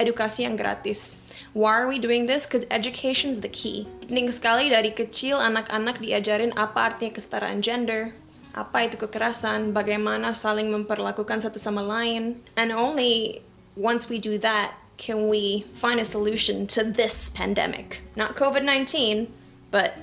edukasi 0.00 0.48
yang 0.48 0.56
gratis. 0.56 1.20
Why 1.52 1.84
are 1.84 1.88
we 1.88 2.00
doing 2.00 2.24
this? 2.24 2.48
Because 2.48 2.64
education 2.72 3.28
is 3.28 3.44
the 3.44 3.52
key. 3.52 3.84
Penting 4.08 4.32
sekali 4.32 4.72
dari 4.72 4.92
kecil 4.92 5.36
anak-anak 5.36 6.00
diajarin 6.00 6.56
apa 6.56 6.96
artinya 6.96 7.12
kesetaraan 7.12 7.60
gender, 7.60 8.16
apa 8.56 8.88
itu 8.88 8.96
kekerasan, 8.96 9.76
bagaimana 9.76 10.32
saling 10.32 10.72
memperlakukan 10.72 11.44
satu 11.44 11.60
sama 11.60 11.84
lain. 11.84 12.40
And 12.56 12.72
only 12.72 13.44
once 13.76 14.08
we 14.08 14.16
do 14.16 14.40
that 14.40 14.80
can 14.96 15.28
we 15.28 15.64
find 15.76 16.00
a 16.00 16.08
solution 16.08 16.66
to 16.72 16.84
this 16.84 17.28
pandemic. 17.30 18.02
Not 18.16 18.36
COVID-19, 18.36 19.28
but 19.70 19.96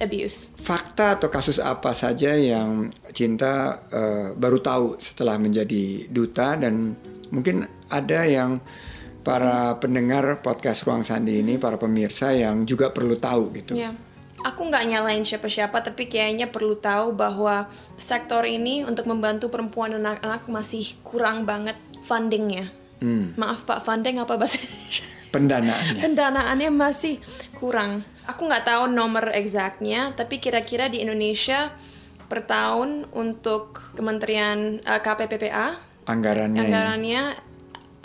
abuse. 0.00 0.54
Fakta 0.56 1.20
atau 1.20 1.28
kasus 1.28 1.60
apa 1.60 1.92
saja 1.92 2.34
yang 2.34 2.94
Cinta 3.10 3.84
eh, 3.90 4.32
baru 4.32 4.62
tahu 4.62 4.96
setelah 5.02 5.36
menjadi 5.36 6.06
duta 6.08 6.56
dan 6.56 6.94
mungkin 7.34 7.66
ada 7.90 8.22
yang 8.24 8.62
para 9.20 9.76
pendengar 9.76 10.40
podcast 10.40 10.88
Ruang 10.88 11.04
Sandi 11.04 11.44
ini, 11.44 11.60
para 11.60 11.76
pemirsa 11.76 12.32
yang 12.32 12.64
juga 12.64 12.88
perlu 12.88 13.18
tahu 13.20 13.52
gitu. 13.52 13.76
Ya. 13.76 13.92
Aku 14.40 14.64
nggak 14.72 14.88
nyalain 14.88 15.20
siapa-siapa, 15.20 15.84
tapi 15.84 16.08
kayaknya 16.08 16.48
perlu 16.48 16.72
tahu 16.80 17.12
bahwa 17.12 17.68
sektor 18.00 18.48
ini 18.48 18.88
untuk 18.88 19.04
membantu 19.04 19.52
perempuan 19.52 19.92
dan 19.92 20.00
anak-anak 20.00 20.48
masih 20.48 20.96
kurang 21.04 21.44
banget 21.44 21.76
fundingnya. 22.08 22.72
Maaf 23.36 23.64
Pak, 23.64 23.84
funding 23.84 24.20
apa 24.20 24.36
bahasa 24.36 24.60
Indonesia? 24.60 25.04
Pendanaannya. 25.30 26.00
Pendanaannya 26.02 26.70
masih 26.74 27.22
kurang. 27.56 28.02
Aku 28.26 28.50
nggak 28.50 28.66
tahu 28.66 28.90
nomor 28.90 29.30
exactnya, 29.32 30.12
tapi 30.14 30.42
kira-kira 30.42 30.90
di 30.90 31.02
Indonesia 31.02 31.70
per 32.30 32.46
tahun 32.46 33.10
untuk 33.10 33.94
Kementerian 33.98 34.78
eh, 34.78 35.00
KPPPA 35.02 35.90
Anggarannya. 36.06 36.58
ya. 36.58 36.66
anggarannya 36.66 37.22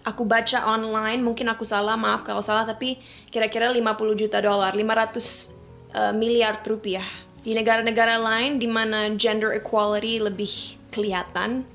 aku 0.06 0.24
baca 0.26 0.70
online 0.70 1.22
mungkin 1.26 1.50
aku 1.50 1.66
salah 1.66 1.98
maaf 1.98 2.22
kalau 2.22 2.42
salah 2.42 2.66
tapi 2.66 3.02
kira-kira 3.34 3.70
50 3.74 4.22
juta 4.22 4.38
dolar 4.38 4.78
500 4.78 4.78
uh, 5.98 6.14
miliar 6.14 6.62
rupiah 6.62 7.06
di 7.42 7.58
negara-negara 7.58 8.22
lain 8.22 8.62
di 8.62 8.70
mana 8.70 9.10
gender 9.18 9.58
equality 9.58 10.22
lebih 10.22 10.78
kelihatan 10.94 11.66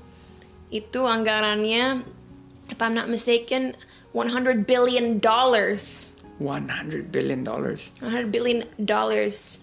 itu 0.71 1.03
anggarannya 1.03 2.07
if 2.81 2.83
I'm 2.83 2.97
not 2.97 3.13
mistaken 3.13 3.77
100 4.17 4.65
billion 4.65 5.21
dollars 5.21 6.17
100 6.41 7.13
billion 7.13 7.45
dollars. 7.45 7.93
100 8.01 8.33
billion 8.33 8.65
dollars. 8.81 9.61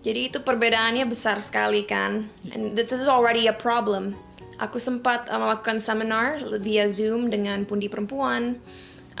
Jadi 0.00 0.32
itu 0.32 0.40
perbedaannya 0.40 1.04
besar 1.04 1.44
sekali 1.44 1.84
kan. 1.84 2.32
And 2.56 2.72
this 2.72 2.96
is 2.96 3.04
already 3.04 3.44
a 3.44 3.52
problem. 3.52 4.16
Aku 4.56 4.80
sempat 4.80 5.28
uh, 5.28 5.36
melakukan 5.36 5.84
seminar 5.84 6.40
via 6.64 6.88
Zoom 6.88 7.28
dengan 7.28 7.68
pundi 7.68 7.92
perempuan. 7.92 8.56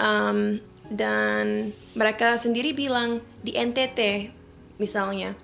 Um, 0.00 0.64
dan 0.88 1.76
mereka 1.92 2.40
sendiri 2.40 2.72
bilang 2.72 3.20
di 3.44 3.52
NTT 3.52 4.32
misalnya 4.80 5.36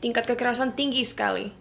tingkat 0.00 0.24
kekerasan 0.24 0.72
tinggi 0.72 1.04
sekali. 1.04 1.52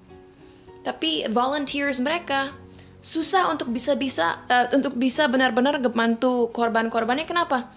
Tapi 0.88 1.28
volunteers 1.28 2.00
mereka 2.00 2.56
susah 3.02 3.50
untuk 3.50 3.74
bisa-bisa 3.74 4.46
uh, 4.46 4.70
untuk 4.72 4.94
bisa 4.94 5.26
benar-benar 5.26 5.82
membantu 5.82 6.54
korban-korbannya 6.54 7.26
kenapa? 7.26 7.74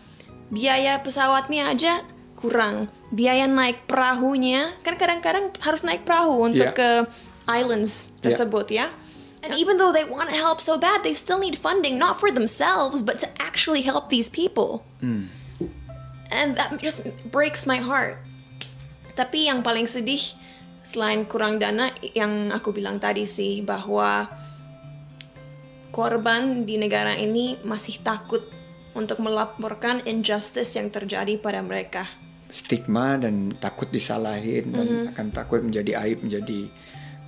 Biaya 0.52 1.00
pesawatnya 1.00 1.72
aja 1.72 2.04
kurang. 2.36 2.92
Biaya 3.08 3.48
naik 3.48 3.88
perahunya 3.88 4.76
kan 4.84 5.00
kadang-kadang 5.00 5.48
harus 5.64 5.80
naik 5.80 6.04
perahu 6.04 6.44
untuk 6.44 6.76
Yeah. 6.76 6.76
ke 6.76 6.88
islands 7.48 8.12
Yeah. 8.20 8.28
tersebut 8.28 8.66
ya. 8.68 8.86
And 9.44 9.56
even 9.60 9.76
though 9.76 9.92
they 9.92 10.08
want 10.08 10.32
to 10.32 10.36
help 10.36 10.64
so 10.64 10.80
bad, 10.80 11.04
they 11.04 11.12
still 11.12 11.36
need 11.36 11.60
funding 11.60 12.00
not 12.00 12.16
for 12.16 12.32
themselves 12.32 13.04
but 13.04 13.20
to 13.20 13.28
actually 13.36 13.84
help 13.84 14.08
these 14.08 14.28
people. 14.32 14.84
And 16.32 16.56
that 16.56 16.72
just 16.80 17.04
breaks 17.28 17.68
my 17.68 17.76
heart. 17.80 18.20
Tapi 19.12 19.52
yang 19.52 19.60
paling 19.60 19.84
sedih 19.84 20.32
selain 20.80 21.28
kurang 21.28 21.60
dana 21.60 21.92
yang 22.16 22.52
aku 22.56 22.72
bilang 22.72 22.96
tadi 22.96 23.28
sih 23.28 23.60
bahwa 23.60 24.28
korban 25.94 26.66
di 26.66 26.74
negara 26.74 27.14
ini 27.14 27.62
masih 27.62 28.02
takut 28.02 28.42
untuk 28.98 29.22
melaporkan 29.22 30.02
injustice 30.02 30.74
yang 30.74 30.90
terjadi 30.90 31.38
pada 31.38 31.62
mereka. 31.62 32.10
Stigma 32.50 33.14
dan 33.18 33.54
takut 33.58 33.86
disalahin 33.90 34.74
dan 34.74 34.86
Mm-hmm. 34.86 35.10
akan 35.14 35.26
takut 35.30 35.62
menjadi 35.62 36.02
aib 36.02 36.22
menjadi 36.26 36.70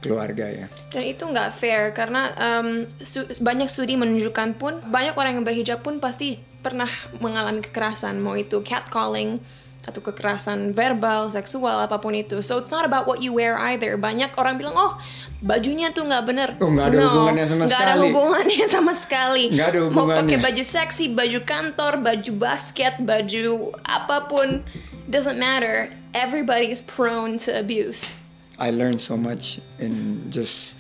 keluarga 0.03 0.47
ya. 0.47 0.67
Dan 0.91 1.03
itu 1.03 1.27
nggak 1.27 1.51
fair 1.51 1.91
karena 1.91 2.31
um, 2.39 2.87
stu- 3.03 3.27
banyak 3.43 3.67
studi 3.67 3.99
menunjukkan 3.99 4.55
pun 4.55 4.83
banyak 4.87 5.19
orang 5.19 5.41
yang 5.41 5.47
berhijab 5.47 5.83
pun 5.83 5.99
pasti 5.99 6.39
pernah 6.63 6.87
mengalami 7.23 7.63
kekerasan 7.63 8.19
mau 8.19 8.35
itu 8.39 8.63
catcalling 8.63 9.39
atau 9.87 10.03
kekerasan 10.03 10.75
verbal, 10.75 11.31
seksual 11.31 11.79
apa 11.79 12.03
pun 12.03 12.13
itu. 12.13 12.43
So 12.43 12.59
it's 12.59 12.75
not 12.75 12.83
about 12.83 13.07
what 13.07 13.23
you 13.23 13.31
wear 13.31 13.55
either. 13.71 13.95
Banyak 13.95 14.35
orang 14.35 14.59
bilang 14.59 14.75
oh 14.75 14.99
bajunya 15.39 15.95
tuh 15.95 16.11
nggak 16.11 16.25
bener. 16.27 16.49
Oh, 16.59 16.69
nggak 16.69 16.87
ada 16.91 16.99
hubungannya 17.07 17.45
sama 17.47 17.65
ada 17.65 17.71
sekali. 17.71 18.03
hubungannya 18.11 18.67
sama 18.75 18.93
sekali. 18.93 19.45
Nggak 19.55 19.69
ada 19.71 19.79
Mau 19.87 19.87
pakai 19.87 20.03
hubungannya. 20.27 20.39
baju 20.43 20.65
seksi, 20.67 21.05
baju 21.15 21.39
kantor, 21.47 21.93
baju 22.03 22.33
basket, 22.35 22.95
baju 22.99 23.71
apa 23.87 24.27
pun 24.27 24.67
doesn't 25.07 25.39
matter. 25.39 25.95
Everybody 26.11 26.69
is 26.75 26.83
prone 26.83 27.39
to 27.47 27.55
abuse. 27.55 28.19
I 28.59 28.73
learned 28.73 28.99
so 28.99 29.15
much 29.15 29.61
in 29.79 30.27
just 30.33 30.75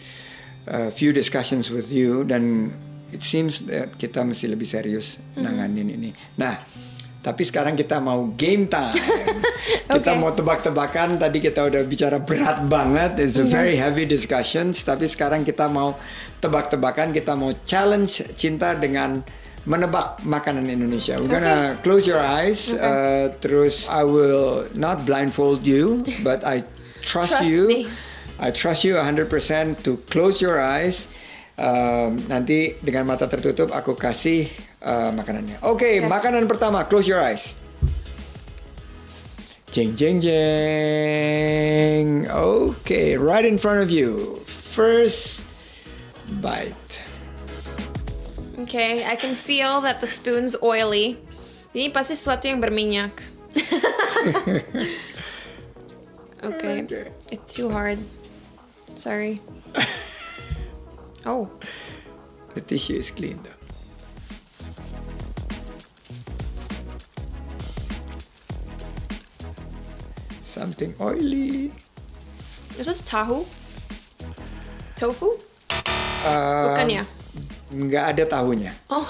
a 0.66 0.90
few 0.90 1.12
discussions 1.12 1.70
with 1.70 1.92
you 1.92 2.24
dan 2.24 2.72
it 3.14 3.22
seems 3.22 3.62
that 3.68 3.94
kita 4.00 4.24
mesti 4.24 4.50
lebih 4.50 4.66
serius 4.66 5.20
nanganin 5.36 5.92
ini. 5.92 6.10
Nah, 6.40 6.58
Tapi 7.26 7.42
sekarang 7.42 7.74
kita 7.74 7.98
mau 7.98 8.30
game 8.38 8.70
time. 8.70 8.94
Kita 9.90 10.14
Oke. 10.14 10.20
mau 10.22 10.30
tebak-tebakan. 10.30 11.18
Tadi 11.18 11.42
kita 11.42 11.66
udah 11.66 11.82
bicara 11.82 12.22
berat 12.22 12.62
banget. 12.70 13.18
It's 13.18 13.34
a 13.34 13.42
very 13.42 13.74
heavy 13.74 14.06
discussions. 14.06 14.78
Tapi 14.82 15.10
sekarang 15.10 15.42
kita 15.42 15.66
mau 15.66 15.98
tebak-tebakan. 16.38 17.10
Kita 17.10 17.34
mau 17.34 17.50
challenge 17.66 18.22
cinta 18.38 18.78
dengan 18.78 19.26
menebak 19.66 20.22
makanan 20.22 20.70
Indonesia. 20.70 21.18
We're 21.18 21.26
gonna 21.26 21.74
close 21.82 22.06
your 22.06 22.22
eyes. 22.22 22.70
uh, 22.70 23.34
terus 23.42 23.90
I 23.90 24.06
will 24.06 24.70
not 24.78 25.02
blindfold 25.02 25.66
you, 25.66 26.06
but 26.22 26.46
I 26.46 26.62
trust, 27.02 27.42
Trust 27.42 27.50
you. 27.50 27.66
me. 27.66 27.90
I 28.38 28.54
trust 28.54 28.86
you 28.86 28.94
100% 29.00 29.26
to 29.82 29.98
close 30.06 30.38
your 30.38 30.62
eyes. 30.62 31.10
Um, 31.56 32.20
nanti 32.28 32.76
dengan 32.84 33.08
mata 33.08 33.24
tertutup 33.26 33.72
aku 33.72 33.96
kasih 33.96 34.46
uh, 34.86 35.10
makanannya. 35.10 35.58
Oke, 35.66 35.98
makanan 36.06 36.46
pertama. 36.46 36.86
Close 36.86 37.10
your 37.10 37.18
eyes. 37.18 37.58
Jeng 39.74 39.98
jeng 39.98 40.22
jeng. 40.22 42.06
Okay, 42.30 43.18
right 43.18 43.44
in 43.44 43.58
front 43.58 43.82
of 43.82 43.90
you. 43.90 44.38
First 44.46 45.44
bite. 46.40 47.02
Okay, 48.64 49.04
I 49.04 49.18
can 49.20 49.34
feel 49.34 49.82
that 49.84 50.00
the 50.00 50.06
spoon's 50.08 50.56
oily. 50.62 51.20
Ini 51.76 51.92
pasti 51.92 52.16
sesuatu 52.16 52.48
yang 52.48 52.64
berminyak. 52.64 53.12
okay. 56.40 56.88
Okay. 56.88 57.12
It's 57.28 57.52
too 57.52 57.68
hard. 57.68 58.00
Sorry. 58.96 59.44
oh, 61.28 61.52
The 62.56 62.64
tissue 62.64 62.96
is 62.96 63.12
clean 63.12 63.44
though. 63.44 63.55
Something 70.66 70.98
oily. 70.98 71.70
this 72.74 72.90
is 72.90 72.98
tahu? 72.98 73.46
Tofu? 74.98 75.38
Uh, 76.26 76.74
Bukan 76.74 76.86
ya? 76.90 77.04
Nggak 77.70 78.04
ada 78.10 78.22
tahunya. 78.26 78.74
Oh, 78.90 79.06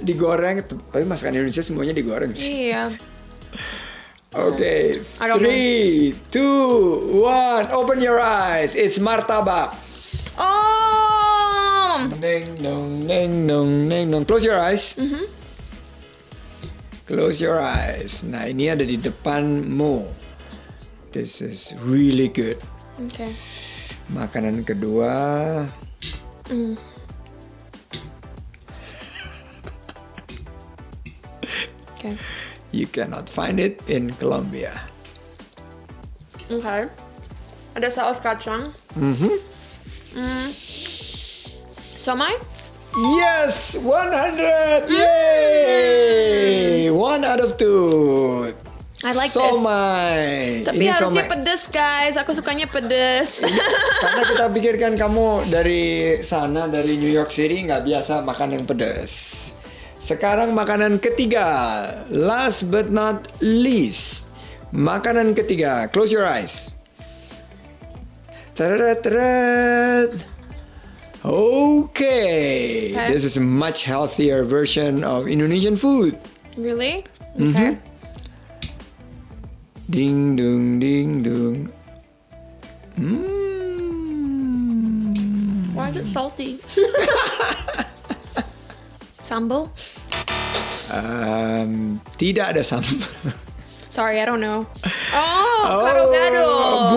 Digoreng, 0.00 0.64
tapi 0.64 1.04
masakan 1.04 1.36
Indonesia 1.36 1.60
semuanya 1.60 1.92
digoreng 1.92 2.32
sih. 2.32 2.72
iya. 2.72 2.96
Okay, 4.32 5.04
I 5.20 5.28
don't 5.28 5.36
three, 5.36 6.16
two, 6.32 7.20
one. 7.20 7.68
Open 7.68 8.00
your 8.00 8.24
eyes. 8.24 8.72
It's 8.72 8.96
martabak. 8.96 9.76
Oh! 10.40 12.08
Neng 12.16 12.56
neng 13.04 13.44
dong, 13.44 13.84
neng 13.84 14.08
dong. 14.08 14.24
Close 14.24 14.48
your 14.48 14.56
eyes. 14.56 14.96
Close 17.08 17.40
your 17.40 17.56
eyes. 17.56 18.20
Nah 18.20 18.44
ini 18.44 18.68
ada 18.68 18.84
di 18.84 19.00
depanmu. 19.00 20.04
This 21.08 21.40
is 21.40 21.72
really 21.88 22.28
good. 22.28 22.60
Okay. 23.08 23.32
Makanan 24.12 24.60
kedua. 24.68 25.64
Okay. 31.96 32.20
You 32.76 32.84
cannot 32.92 33.32
find 33.32 33.56
it 33.56 33.80
in 33.88 34.12
Colombia. 34.20 34.76
Okay. 36.52 36.92
Ada 37.72 37.88
saus 37.88 38.20
kacang. 38.20 38.76
Mhm. 38.92 39.32
Mm. 40.12 40.48
Somai? 41.96 42.36
Yes, 42.96 43.76
100! 43.76 44.88
Yay! 45.88 46.88
One 46.90 47.22
out 47.22 47.38
of 47.38 47.56
two. 47.56 48.50
I 48.98 49.14
like 49.14 49.30
this. 49.30 49.38
somai. 49.38 50.18
Tapi 50.66 50.82
Ini 50.82 50.90
harusnya 50.90 51.22
somai. 51.22 51.30
pedes 51.30 51.70
guys. 51.70 52.18
Aku 52.18 52.34
sukanya 52.34 52.66
pedes. 52.66 53.38
Karena 53.38 54.22
kita 54.26 54.50
pikirkan 54.58 54.98
kamu 54.98 55.46
dari 55.46 55.84
sana 56.26 56.66
dari 56.66 56.98
New 56.98 57.06
York 57.06 57.30
City 57.30 57.62
nggak 57.62 57.86
biasa 57.86 58.26
makan 58.26 58.58
yang 58.58 58.64
pedas. 58.66 59.46
Sekarang 60.02 60.50
makanan 60.50 60.98
ketiga, 60.98 61.46
last 62.08 62.66
but 62.66 62.90
not 62.90 63.28
least, 63.38 64.26
makanan 64.72 65.36
ketiga. 65.36 65.86
Close 65.92 66.10
your 66.10 66.26
eyes. 66.26 66.72
Teret, 68.58 69.06
teret. 69.06 70.26
Okay, 71.24 72.92
Okay. 72.94 73.12
this 73.12 73.24
is 73.24 73.36
a 73.36 73.40
much 73.42 73.82
healthier 73.84 74.44
version 74.44 75.02
of 75.02 75.26
Indonesian 75.26 75.76
food. 75.76 76.18
really? 76.56 77.04
Mm-hmm. 77.38 77.54
Okay. 77.54 77.78
Ding 79.90 80.36
dung 80.36 80.78
ding 80.82 81.22
dung. 81.22 81.72
Mm. 82.98 83.34
Why 85.74 85.88
is 85.90 85.96
it 85.96 86.06
salty? 86.10 86.58
Sambal? 89.22 89.70
Um, 90.90 92.00
tidak 92.18 92.52
ada 92.56 92.62
sambal. 92.66 93.00
Sorry, 93.88 94.20
I 94.20 94.24
don't 94.24 94.40
know. 94.40 94.68
Oh, 95.08 95.84
gado-gado. 95.84 96.48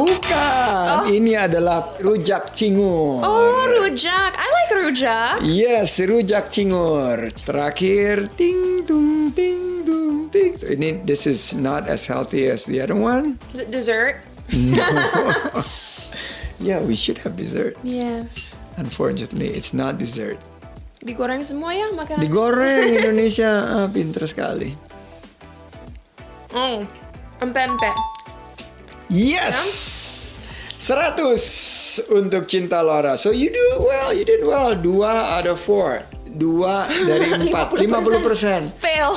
bukan. 0.05 1.09
Ini 1.09 1.47
adalah 1.49 1.95
rujak 1.97 2.51
cingur. 2.53 3.23
Oh, 3.23 3.65
rujak. 3.79 4.35
I 4.35 4.47
like 4.47 4.71
rujak. 4.77 5.41
Yes, 5.41 5.97
rujak 5.97 6.51
cingur. 6.51 7.31
Terakhir, 7.33 8.29
ting 8.35 8.83
dung 8.85 9.31
ting 9.33 9.81
dung 9.87 10.27
ting. 10.29 10.53
Ini 10.59 11.03
this 11.07 11.25
is 11.25 11.55
not 11.55 11.87
as 11.87 12.05
healthy 12.05 12.51
as 12.51 12.67
the 12.67 12.79
other 12.83 12.95
one. 12.95 13.39
Is 13.55 13.63
it 13.63 13.71
dessert? 13.71 14.21
Yeah, 16.61 16.77
we 16.77 16.93
should 16.93 17.17
have 17.25 17.33
dessert. 17.33 17.73
Yeah. 17.81 18.29
Unfortunately, 18.77 19.49
it's 19.49 19.73
not 19.73 19.97
dessert. 19.97 20.37
Digoreng 21.01 21.41
semua 21.41 21.73
ya 21.73 21.89
makanan? 21.89 22.21
Digoreng 22.21 22.85
Indonesia, 23.01 23.65
ah, 23.65 23.87
pinter 23.89 24.29
sekali. 24.29 24.77
Oh, 26.51 26.83
empe-empe. 27.39 27.91
Yes. 29.07 29.55
100 30.81 32.09
untuk 32.09 32.49
Cinta 32.49 32.81
Laura. 32.81 33.15
So 33.15 33.29
you 33.29 33.53
do 33.53 33.67
well, 33.85 34.09
you 34.11 34.25
did 34.25 34.41
well. 34.41 34.73
Dua 34.73 35.37
out 35.37 35.45
of 35.45 35.61
four. 35.61 36.01
Dua 36.25 36.87
dari 36.89 37.27
empat. 37.47 37.75
50 37.75 38.23
persen. 38.25 38.61
Fail. 38.79 39.13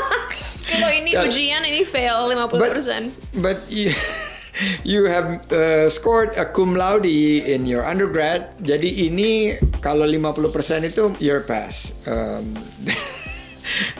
Kalau 0.70 0.90
ini 0.94 1.10
Ya. 1.10 1.26
ujian, 1.26 1.66
ini 1.66 1.82
fail 1.82 2.30
50%. 2.30 3.10
But 3.42 3.66
you, 3.66 3.90
you 4.86 5.10
have 5.10 5.42
uh, 5.50 5.90
scored 5.90 6.30
a 6.38 6.46
cum 6.46 6.78
laude 6.78 7.10
in 7.42 7.66
your 7.66 7.82
undergrad. 7.82 8.54
Jadi 8.62 9.10
ini 9.10 9.58
kalau 9.82 10.06
50% 10.06 10.86
itu 10.86 11.10
your 11.18 11.42
pass. 11.42 11.90
Um, 12.06 12.54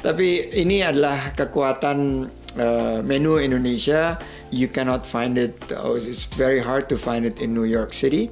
tapi 0.06 0.46
ini 0.54 0.86
adalah 0.86 1.34
kekuatan 1.34 2.30
uh, 2.56 2.98
menu 3.02 3.38
Indonesia. 3.38 4.18
You 4.50 4.66
cannot 4.66 5.06
find 5.06 5.38
it. 5.38 5.54
Oh, 5.76 5.94
it's 5.94 6.26
very 6.26 6.58
hard 6.58 6.90
to 6.90 6.96
find 6.98 7.22
it 7.22 7.38
in 7.38 7.54
New 7.54 7.68
York 7.68 7.94
City. 7.94 8.30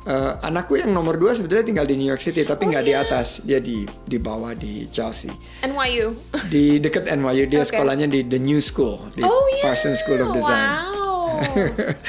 Uh, 0.00 0.40
anakku 0.40 0.80
yang 0.80 0.96
nomor 0.96 1.20
dua 1.20 1.36
sebetulnya 1.36 1.60
tinggal 1.60 1.84
di 1.84 1.92
New 1.92 2.08
York 2.08 2.24
City, 2.24 2.40
tapi 2.42 2.64
Oh, 2.64 2.72
nggak 2.72 2.84
di 2.88 2.92
iya. 2.96 3.04
atas. 3.04 3.44
Dia 3.44 3.60
di 3.60 3.84
di 3.84 4.16
bawah 4.16 4.56
di 4.56 4.88
Chelsea. 4.88 5.28
NYU. 5.60 6.16
Di 6.48 6.80
dekat 6.80 7.04
NYU 7.04 7.44
dia 7.46 7.60
Oke. 7.62 7.68
sekolahnya 7.68 8.08
di 8.08 8.24
The 8.24 8.40
New 8.40 8.64
School 8.64 9.12
di 9.12 9.20
oh 9.20 9.44
yeah. 9.52 9.60
Parsons 9.60 10.00
School 10.00 10.24
of 10.24 10.32
Design. 10.32 10.68
Wow. 10.88 10.98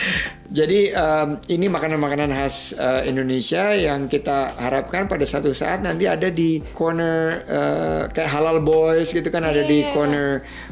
Jadi 0.52 0.92
um, 0.92 1.40
ini 1.48 1.72
makanan-makanan 1.72 2.36
khas 2.36 2.76
uh, 2.76 3.00
Indonesia 3.08 3.72
yang 3.72 4.12
kita 4.12 4.52
harapkan 4.60 5.08
pada 5.08 5.24
satu 5.24 5.56
saat 5.56 5.80
nanti 5.80 6.04
ada 6.04 6.28
di 6.28 6.60
corner 6.76 7.44
uh, 7.48 8.02
kayak 8.12 8.28
Halal 8.28 8.60
Boys 8.60 9.16
gitu 9.16 9.28
kan 9.32 9.48
ada 9.48 9.64
di 9.64 9.80
Yeah. 9.82 9.96
corner 9.96 10.28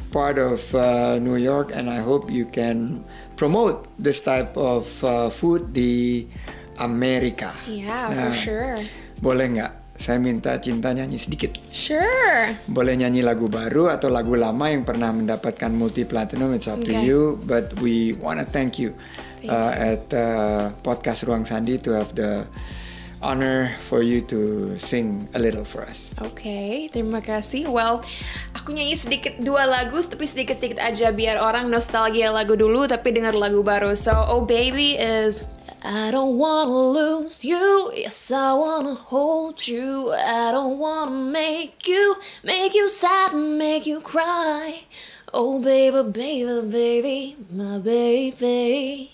part 0.09 0.37
of 0.37 0.59
uh, 0.73 1.17
New 1.17 1.37
York 1.37 1.71
and 1.71 1.87
I 1.87 2.01
hope 2.01 2.27
you 2.27 2.45
can 2.45 3.05
promote 3.35 3.85
this 3.95 4.19
type 4.19 4.57
of 4.57 4.89
uh, 5.01 5.29
food 5.29 5.71
di 5.71 6.25
Amerika. 6.77 7.53
yeah, 7.65 8.09
Nah, 8.09 8.15
for 8.15 8.31
sure. 8.33 8.75
Boleh 9.19 9.45
nggak? 9.51 9.71
Saya 9.99 10.15
minta 10.15 10.55
cinta 10.63 10.95
nyanyi 10.95 11.19
sedikit. 11.19 11.59
Sure. 11.75 12.55
Boleh 12.71 12.95
nyanyi 12.95 13.19
lagu 13.19 13.51
baru 13.51 13.91
atau 13.91 14.07
lagu 14.07 14.31
lama 14.31 14.71
yang 14.71 14.87
pernah 14.87 15.11
mendapatkan 15.11 15.67
multi 15.67 16.07
platinum 16.07 16.55
it's 16.55 16.71
up 16.71 16.79
to 16.79 16.87
Okay. 16.87 17.03
you 17.03 17.35
but 17.43 17.67
we 17.83 18.15
wanna 18.15 18.47
thank 18.47 18.79
you 18.79 18.95
uh, 19.43 19.75
at 19.75 20.07
uh, 20.15 20.71
podcast 20.87 21.27
Ruang 21.27 21.43
Sandi 21.43 21.75
to 21.83 21.99
have 21.99 22.15
the 22.15 22.47
honor 23.21 23.75
for 23.87 24.01
you 24.01 24.21
to 24.31 24.73
sing 24.79 25.27
a 25.35 25.39
little 25.39 25.63
for 25.63 25.83
us. 25.83 26.15
Oke, 26.23 26.87
terima 26.91 27.19
kasih. 27.19 27.67
Well, 27.67 28.03
aku 28.55 28.71
nyanyi 28.71 28.95
sedikit 28.95 29.39
dua 29.43 29.67
lagu, 29.67 29.99
tapi 29.99 30.23
sedikit-sedikit 30.23 30.79
aja 30.79 31.11
biar 31.11 31.39
orang 31.39 31.67
nostalgia 31.67 32.31
lagu 32.31 32.55
dulu, 32.55 32.87
tapi 32.87 33.11
dengar 33.11 33.35
lagu 33.35 33.59
baru. 33.63 33.91
So, 33.95 34.15
Oh 34.15 34.43
Baby 34.47 34.95
is 34.95 35.43
I 35.79 36.11
don't 36.11 36.35
wanna 36.35 36.75
lose 36.75 37.43
you. 37.47 37.91
Yes, 37.95 38.31
I 38.31 38.51
wanna 38.51 38.95
hold 38.95 39.63
you. 39.67 40.11
I 40.11 40.51
don't 40.51 40.75
wanna 40.75 41.15
make 41.15 41.87
you, 41.87 42.19
make 42.43 42.75
you 42.75 42.91
sad 42.91 43.31
and 43.31 43.55
make 43.55 43.87
you 43.87 44.03
cry. 44.03 44.83
Oh, 45.31 45.61
baby, 45.61 46.03
baby, 46.09 46.67
baby, 46.67 47.19
my 47.53 47.77
baby. 47.77 49.11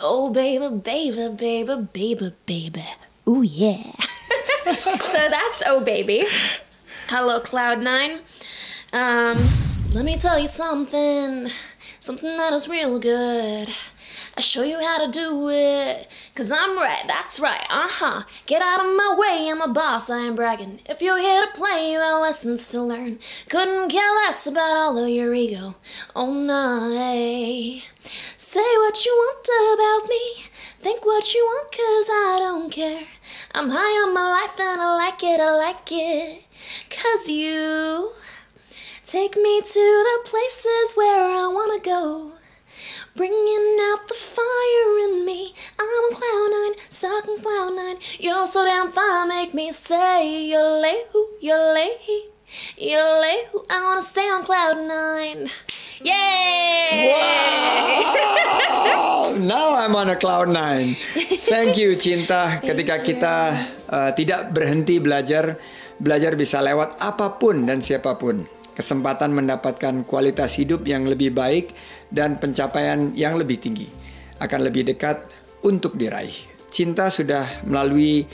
Oh, 0.00 0.30
baby, 0.30 0.68
baby, 0.80 1.28
baby, 1.28 1.76
baby, 1.92 2.32
baby. 2.46 2.88
Ooh, 3.28 3.42
yeah. 3.42 3.92
so 4.64 5.28
that's 5.28 5.62
Oh, 5.66 5.80
baby. 5.80 6.26
Hello, 7.08 7.40
Cloud9. 7.40 8.20
Um, 8.92 9.38
let 9.92 10.04
me 10.04 10.16
tell 10.16 10.38
you 10.38 10.48
something. 10.48 11.48
Something 12.00 12.36
that 12.36 12.52
is 12.52 12.68
real 12.68 12.98
good. 12.98 13.68
I 14.34 14.40
show 14.40 14.62
you 14.62 14.80
how 14.80 15.04
to 15.04 15.10
do 15.10 15.50
it. 15.50 16.10
Cause 16.34 16.50
I'm 16.50 16.78
right, 16.78 17.04
that's 17.06 17.38
right, 17.38 17.66
uh 17.68 17.88
huh. 17.88 18.22
Get 18.46 18.62
out 18.62 18.80
of 18.80 18.96
my 18.96 19.14
way, 19.16 19.48
I'm 19.50 19.60
a 19.60 19.68
boss, 19.68 20.08
I 20.08 20.26
ain't 20.26 20.36
bragging. 20.36 20.80
If 20.86 21.02
you're 21.02 21.18
here 21.18 21.44
to 21.44 21.52
play, 21.52 21.92
you 21.92 21.98
got 21.98 22.20
lessons 22.20 22.66
to 22.68 22.82
learn. 22.82 23.18
Couldn't 23.50 23.90
care 23.90 24.14
less 24.24 24.46
about 24.46 24.76
all 24.76 24.96
of 24.96 25.10
your 25.10 25.34
ego. 25.34 25.74
Oh 26.16 26.32
no. 26.32 27.80
Say 28.38 28.60
what 28.60 29.04
you 29.04 29.12
want 29.12 29.48
about 29.74 30.08
me. 30.08 30.44
Think 30.80 31.04
what 31.04 31.34
you 31.34 31.44
want, 31.44 31.70
cause 31.70 32.08
I 32.10 32.38
don't 32.40 32.70
care. 32.70 33.04
I'm 33.54 33.68
high 33.70 34.06
on 34.06 34.14
my 34.14 34.30
life 34.30 34.58
and 34.58 34.80
I 34.80 34.96
like 34.96 35.22
it, 35.22 35.40
I 35.40 35.54
like 35.54 35.92
it. 35.92 36.44
Cause 36.88 37.28
you 37.28 38.12
take 39.04 39.36
me 39.36 39.60
to 39.60 39.64
the 39.64 40.20
places 40.24 40.94
where 40.94 41.26
I 41.26 41.46
wanna 41.48 41.80
go. 41.80 42.31
Bringing 43.14 43.76
out 43.92 44.08
the 44.08 44.14
fire 44.14 44.96
in 45.04 45.26
me. 45.26 45.52
I'm 45.78 46.04
a 46.08 46.14
cloud 46.16 46.48
nine, 46.48 46.74
stuck 46.88 47.28
in 47.28 47.36
cloud 47.44 47.76
nine. 47.76 47.98
You're 48.18 48.46
so 48.46 48.64
damn 48.64 48.90
fine, 48.90 49.28
make 49.28 49.52
me 49.52 49.70
say 49.70 50.48
you're 50.48 50.80
late, 50.80 51.12
you're 51.40 51.74
late, 51.74 52.32
you're 52.78 53.20
late. 53.20 53.52
I 53.68 53.82
wanna 53.84 54.00
stay 54.00 54.30
on 54.32 54.42
cloud 54.48 54.80
nine. 54.88 55.50
Yay! 56.00 57.12
Wow! 57.12 58.32
Now 59.36 59.76
I'm 59.76 59.96
on 59.96 60.08
a 60.08 60.16
cloud 60.16 60.48
nine. 60.48 60.96
Thank 61.48 61.76
you 61.76 61.96
Cinta. 62.00 62.56
Ketika 62.68 63.00
kita 63.00 63.36
uh, 63.92 64.10
tidak 64.16 64.56
berhenti 64.56 65.00
belajar, 65.00 65.60
belajar 66.00 66.32
bisa 66.36 66.64
lewat 66.64 66.96
apa 66.96 67.36
pun 67.36 67.64
dan 67.68 67.84
siapa 67.84 68.16
pun. 68.16 68.61
Kesempatan 68.72 69.36
mendapatkan 69.36 70.04
kualitas 70.08 70.56
hidup 70.56 70.88
yang 70.88 71.04
lebih 71.04 71.36
baik 71.36 71.76
dan 72.08 72.40
pencapaian 72.40 73.12
yang 73.12 73.36
lebih 73.36 73.60
tinggi 73.60 73.88
akan 74.40 74.60
lebih 74.64 74.88
dekat 74.88 75.28
untuk 75.62 75.94
diraih. 75.94 76.34
Cinta 76.72 77.12
sudah 77.12 77.44
melalui 77.68 78.24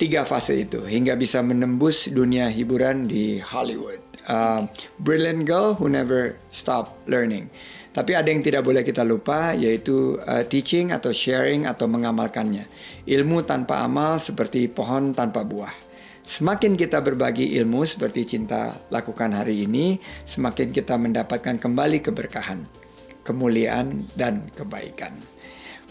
tiga 0.00 0.24
fase 0.24 0.64
itu 0.64 0.80
hingga 0.84 1.16
bisa 1.16 1.40
menembus 1.40 2.08
dunia 2.08 2.48
hiburan 2.48 3.04
di 3.04 3.40
Hollywood. 3.40 4.00
Uh, 4.28 4.68
brilliant 5.00 5.48
girl 5.48 5.74
who 5.74 5.88
never 5.88 6.36
stop 6.52 7.00
learning. 7.08 7.48
Tapi 7.90 8.14
ada 8.14 8.30
yang 8.30 8.40
tidak 8.40 8.62
boleh 8.62 8.86
kita 8.86 9.02
lupa 9.02 9.50
yaitu 9.56 10.14
uh, 10.22 10.46
teaching 10.46 10.94
atau 10.94 11.10
sharing 11.10 11.66
atau 11.66 11.90
mengamalkannya. 11.90 12.64
Ilmu 13.04 13.42
tanpa 13.42 13.82
amal 13.82 14.22
seperti 14.22 14.70
pohon 14.70 15.10
tanpa 15.10 15.42
buah. 15.42 15.89
Semakin 16.30 16.78
kita 16.78 17.02
berbagi 17.02 17.58
ilmu 17.58 17.82
seperti 17.82 18.22
cinta 18.22 18.78
lakukan 18.94 19.34
hari 19.34 19.66
ini, 19.66 19.98
semakin 20.30 20.70
kita 20.70 20.94
mendapatkan 20.94 21.58
kembali 21.58 22.06
keberkahan, 22.06 22.70
kemuliaan, 23.26 24.06
dan 24.14 24.46
kebaikan. 24.54 25.10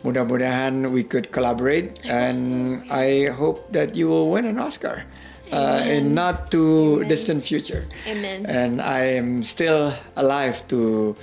Mudah-mudahan 0.08 0.96
we 0.96 1.04
could 1.04 1.28
collaborate, 1.36 2.00
and 2.08 2.80
I 2.88 3.28
hope 3.36 3.68
that 3.76 4.00
you 4.00 4.08
will 4.08 4.32
win 4.32 4.48
an 4.48 4.64
Oscar. 4.64 5.04
Uh, 5.52 5.84
in 5.84 6.16
not 6.16 6.48
too 6.48 7.04
Amen. 7.04 7.10
distant 7.12 7.42
future. 7.44 7.84
Amen. 8.08 8.48
And 8.48 8.80
I 8.80 9.20
am 9.20 9.44
still 9.44 9.92
alive 10.16 10.64
to 10.72 11.20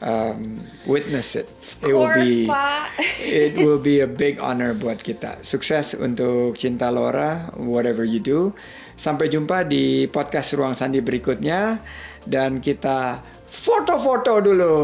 um, 0.00 0.62
witness 0.86 1.36
it. 1.36 1.50
It 1.82 1.92
Course, 1.92 2.46
Pak. 2.46 2.98
it 3.22 3.58
will 3.58 3.78
be 3.80 4.00
a 4.00 4.10
big 4.10 4.38
honor 4.38 4.74
buat 4.74 5.02
kita. 5.02 5.42
Sukses 5.42 5.94
untuk 5.94 6.58
Cinta 6.58 6.90
Lora, 6.90 7.50
whatever 7.58 8.02
you 8.02 8.22
do. 8.22 8.52
Sampai 8.98 9.30
jumpa 9.30 9.62
di 9.62 10.10
podcast 10.10 10.58
Ruang 10.58 10.74
Sandi 10.74 10.98
berikutnya 10.98 11.78
dan 12.26 12.58
kita 12.58 13.22
foto-foto 13.46 14.42
dulu. 14.42 14.76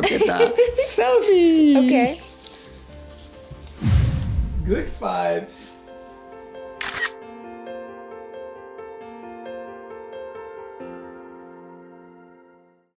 Kita 0.00 0.48
selfie. 0.96 1.76
Okay. 1.76 2.10
Good 4.64 4.88
vibes. 4.96 5.69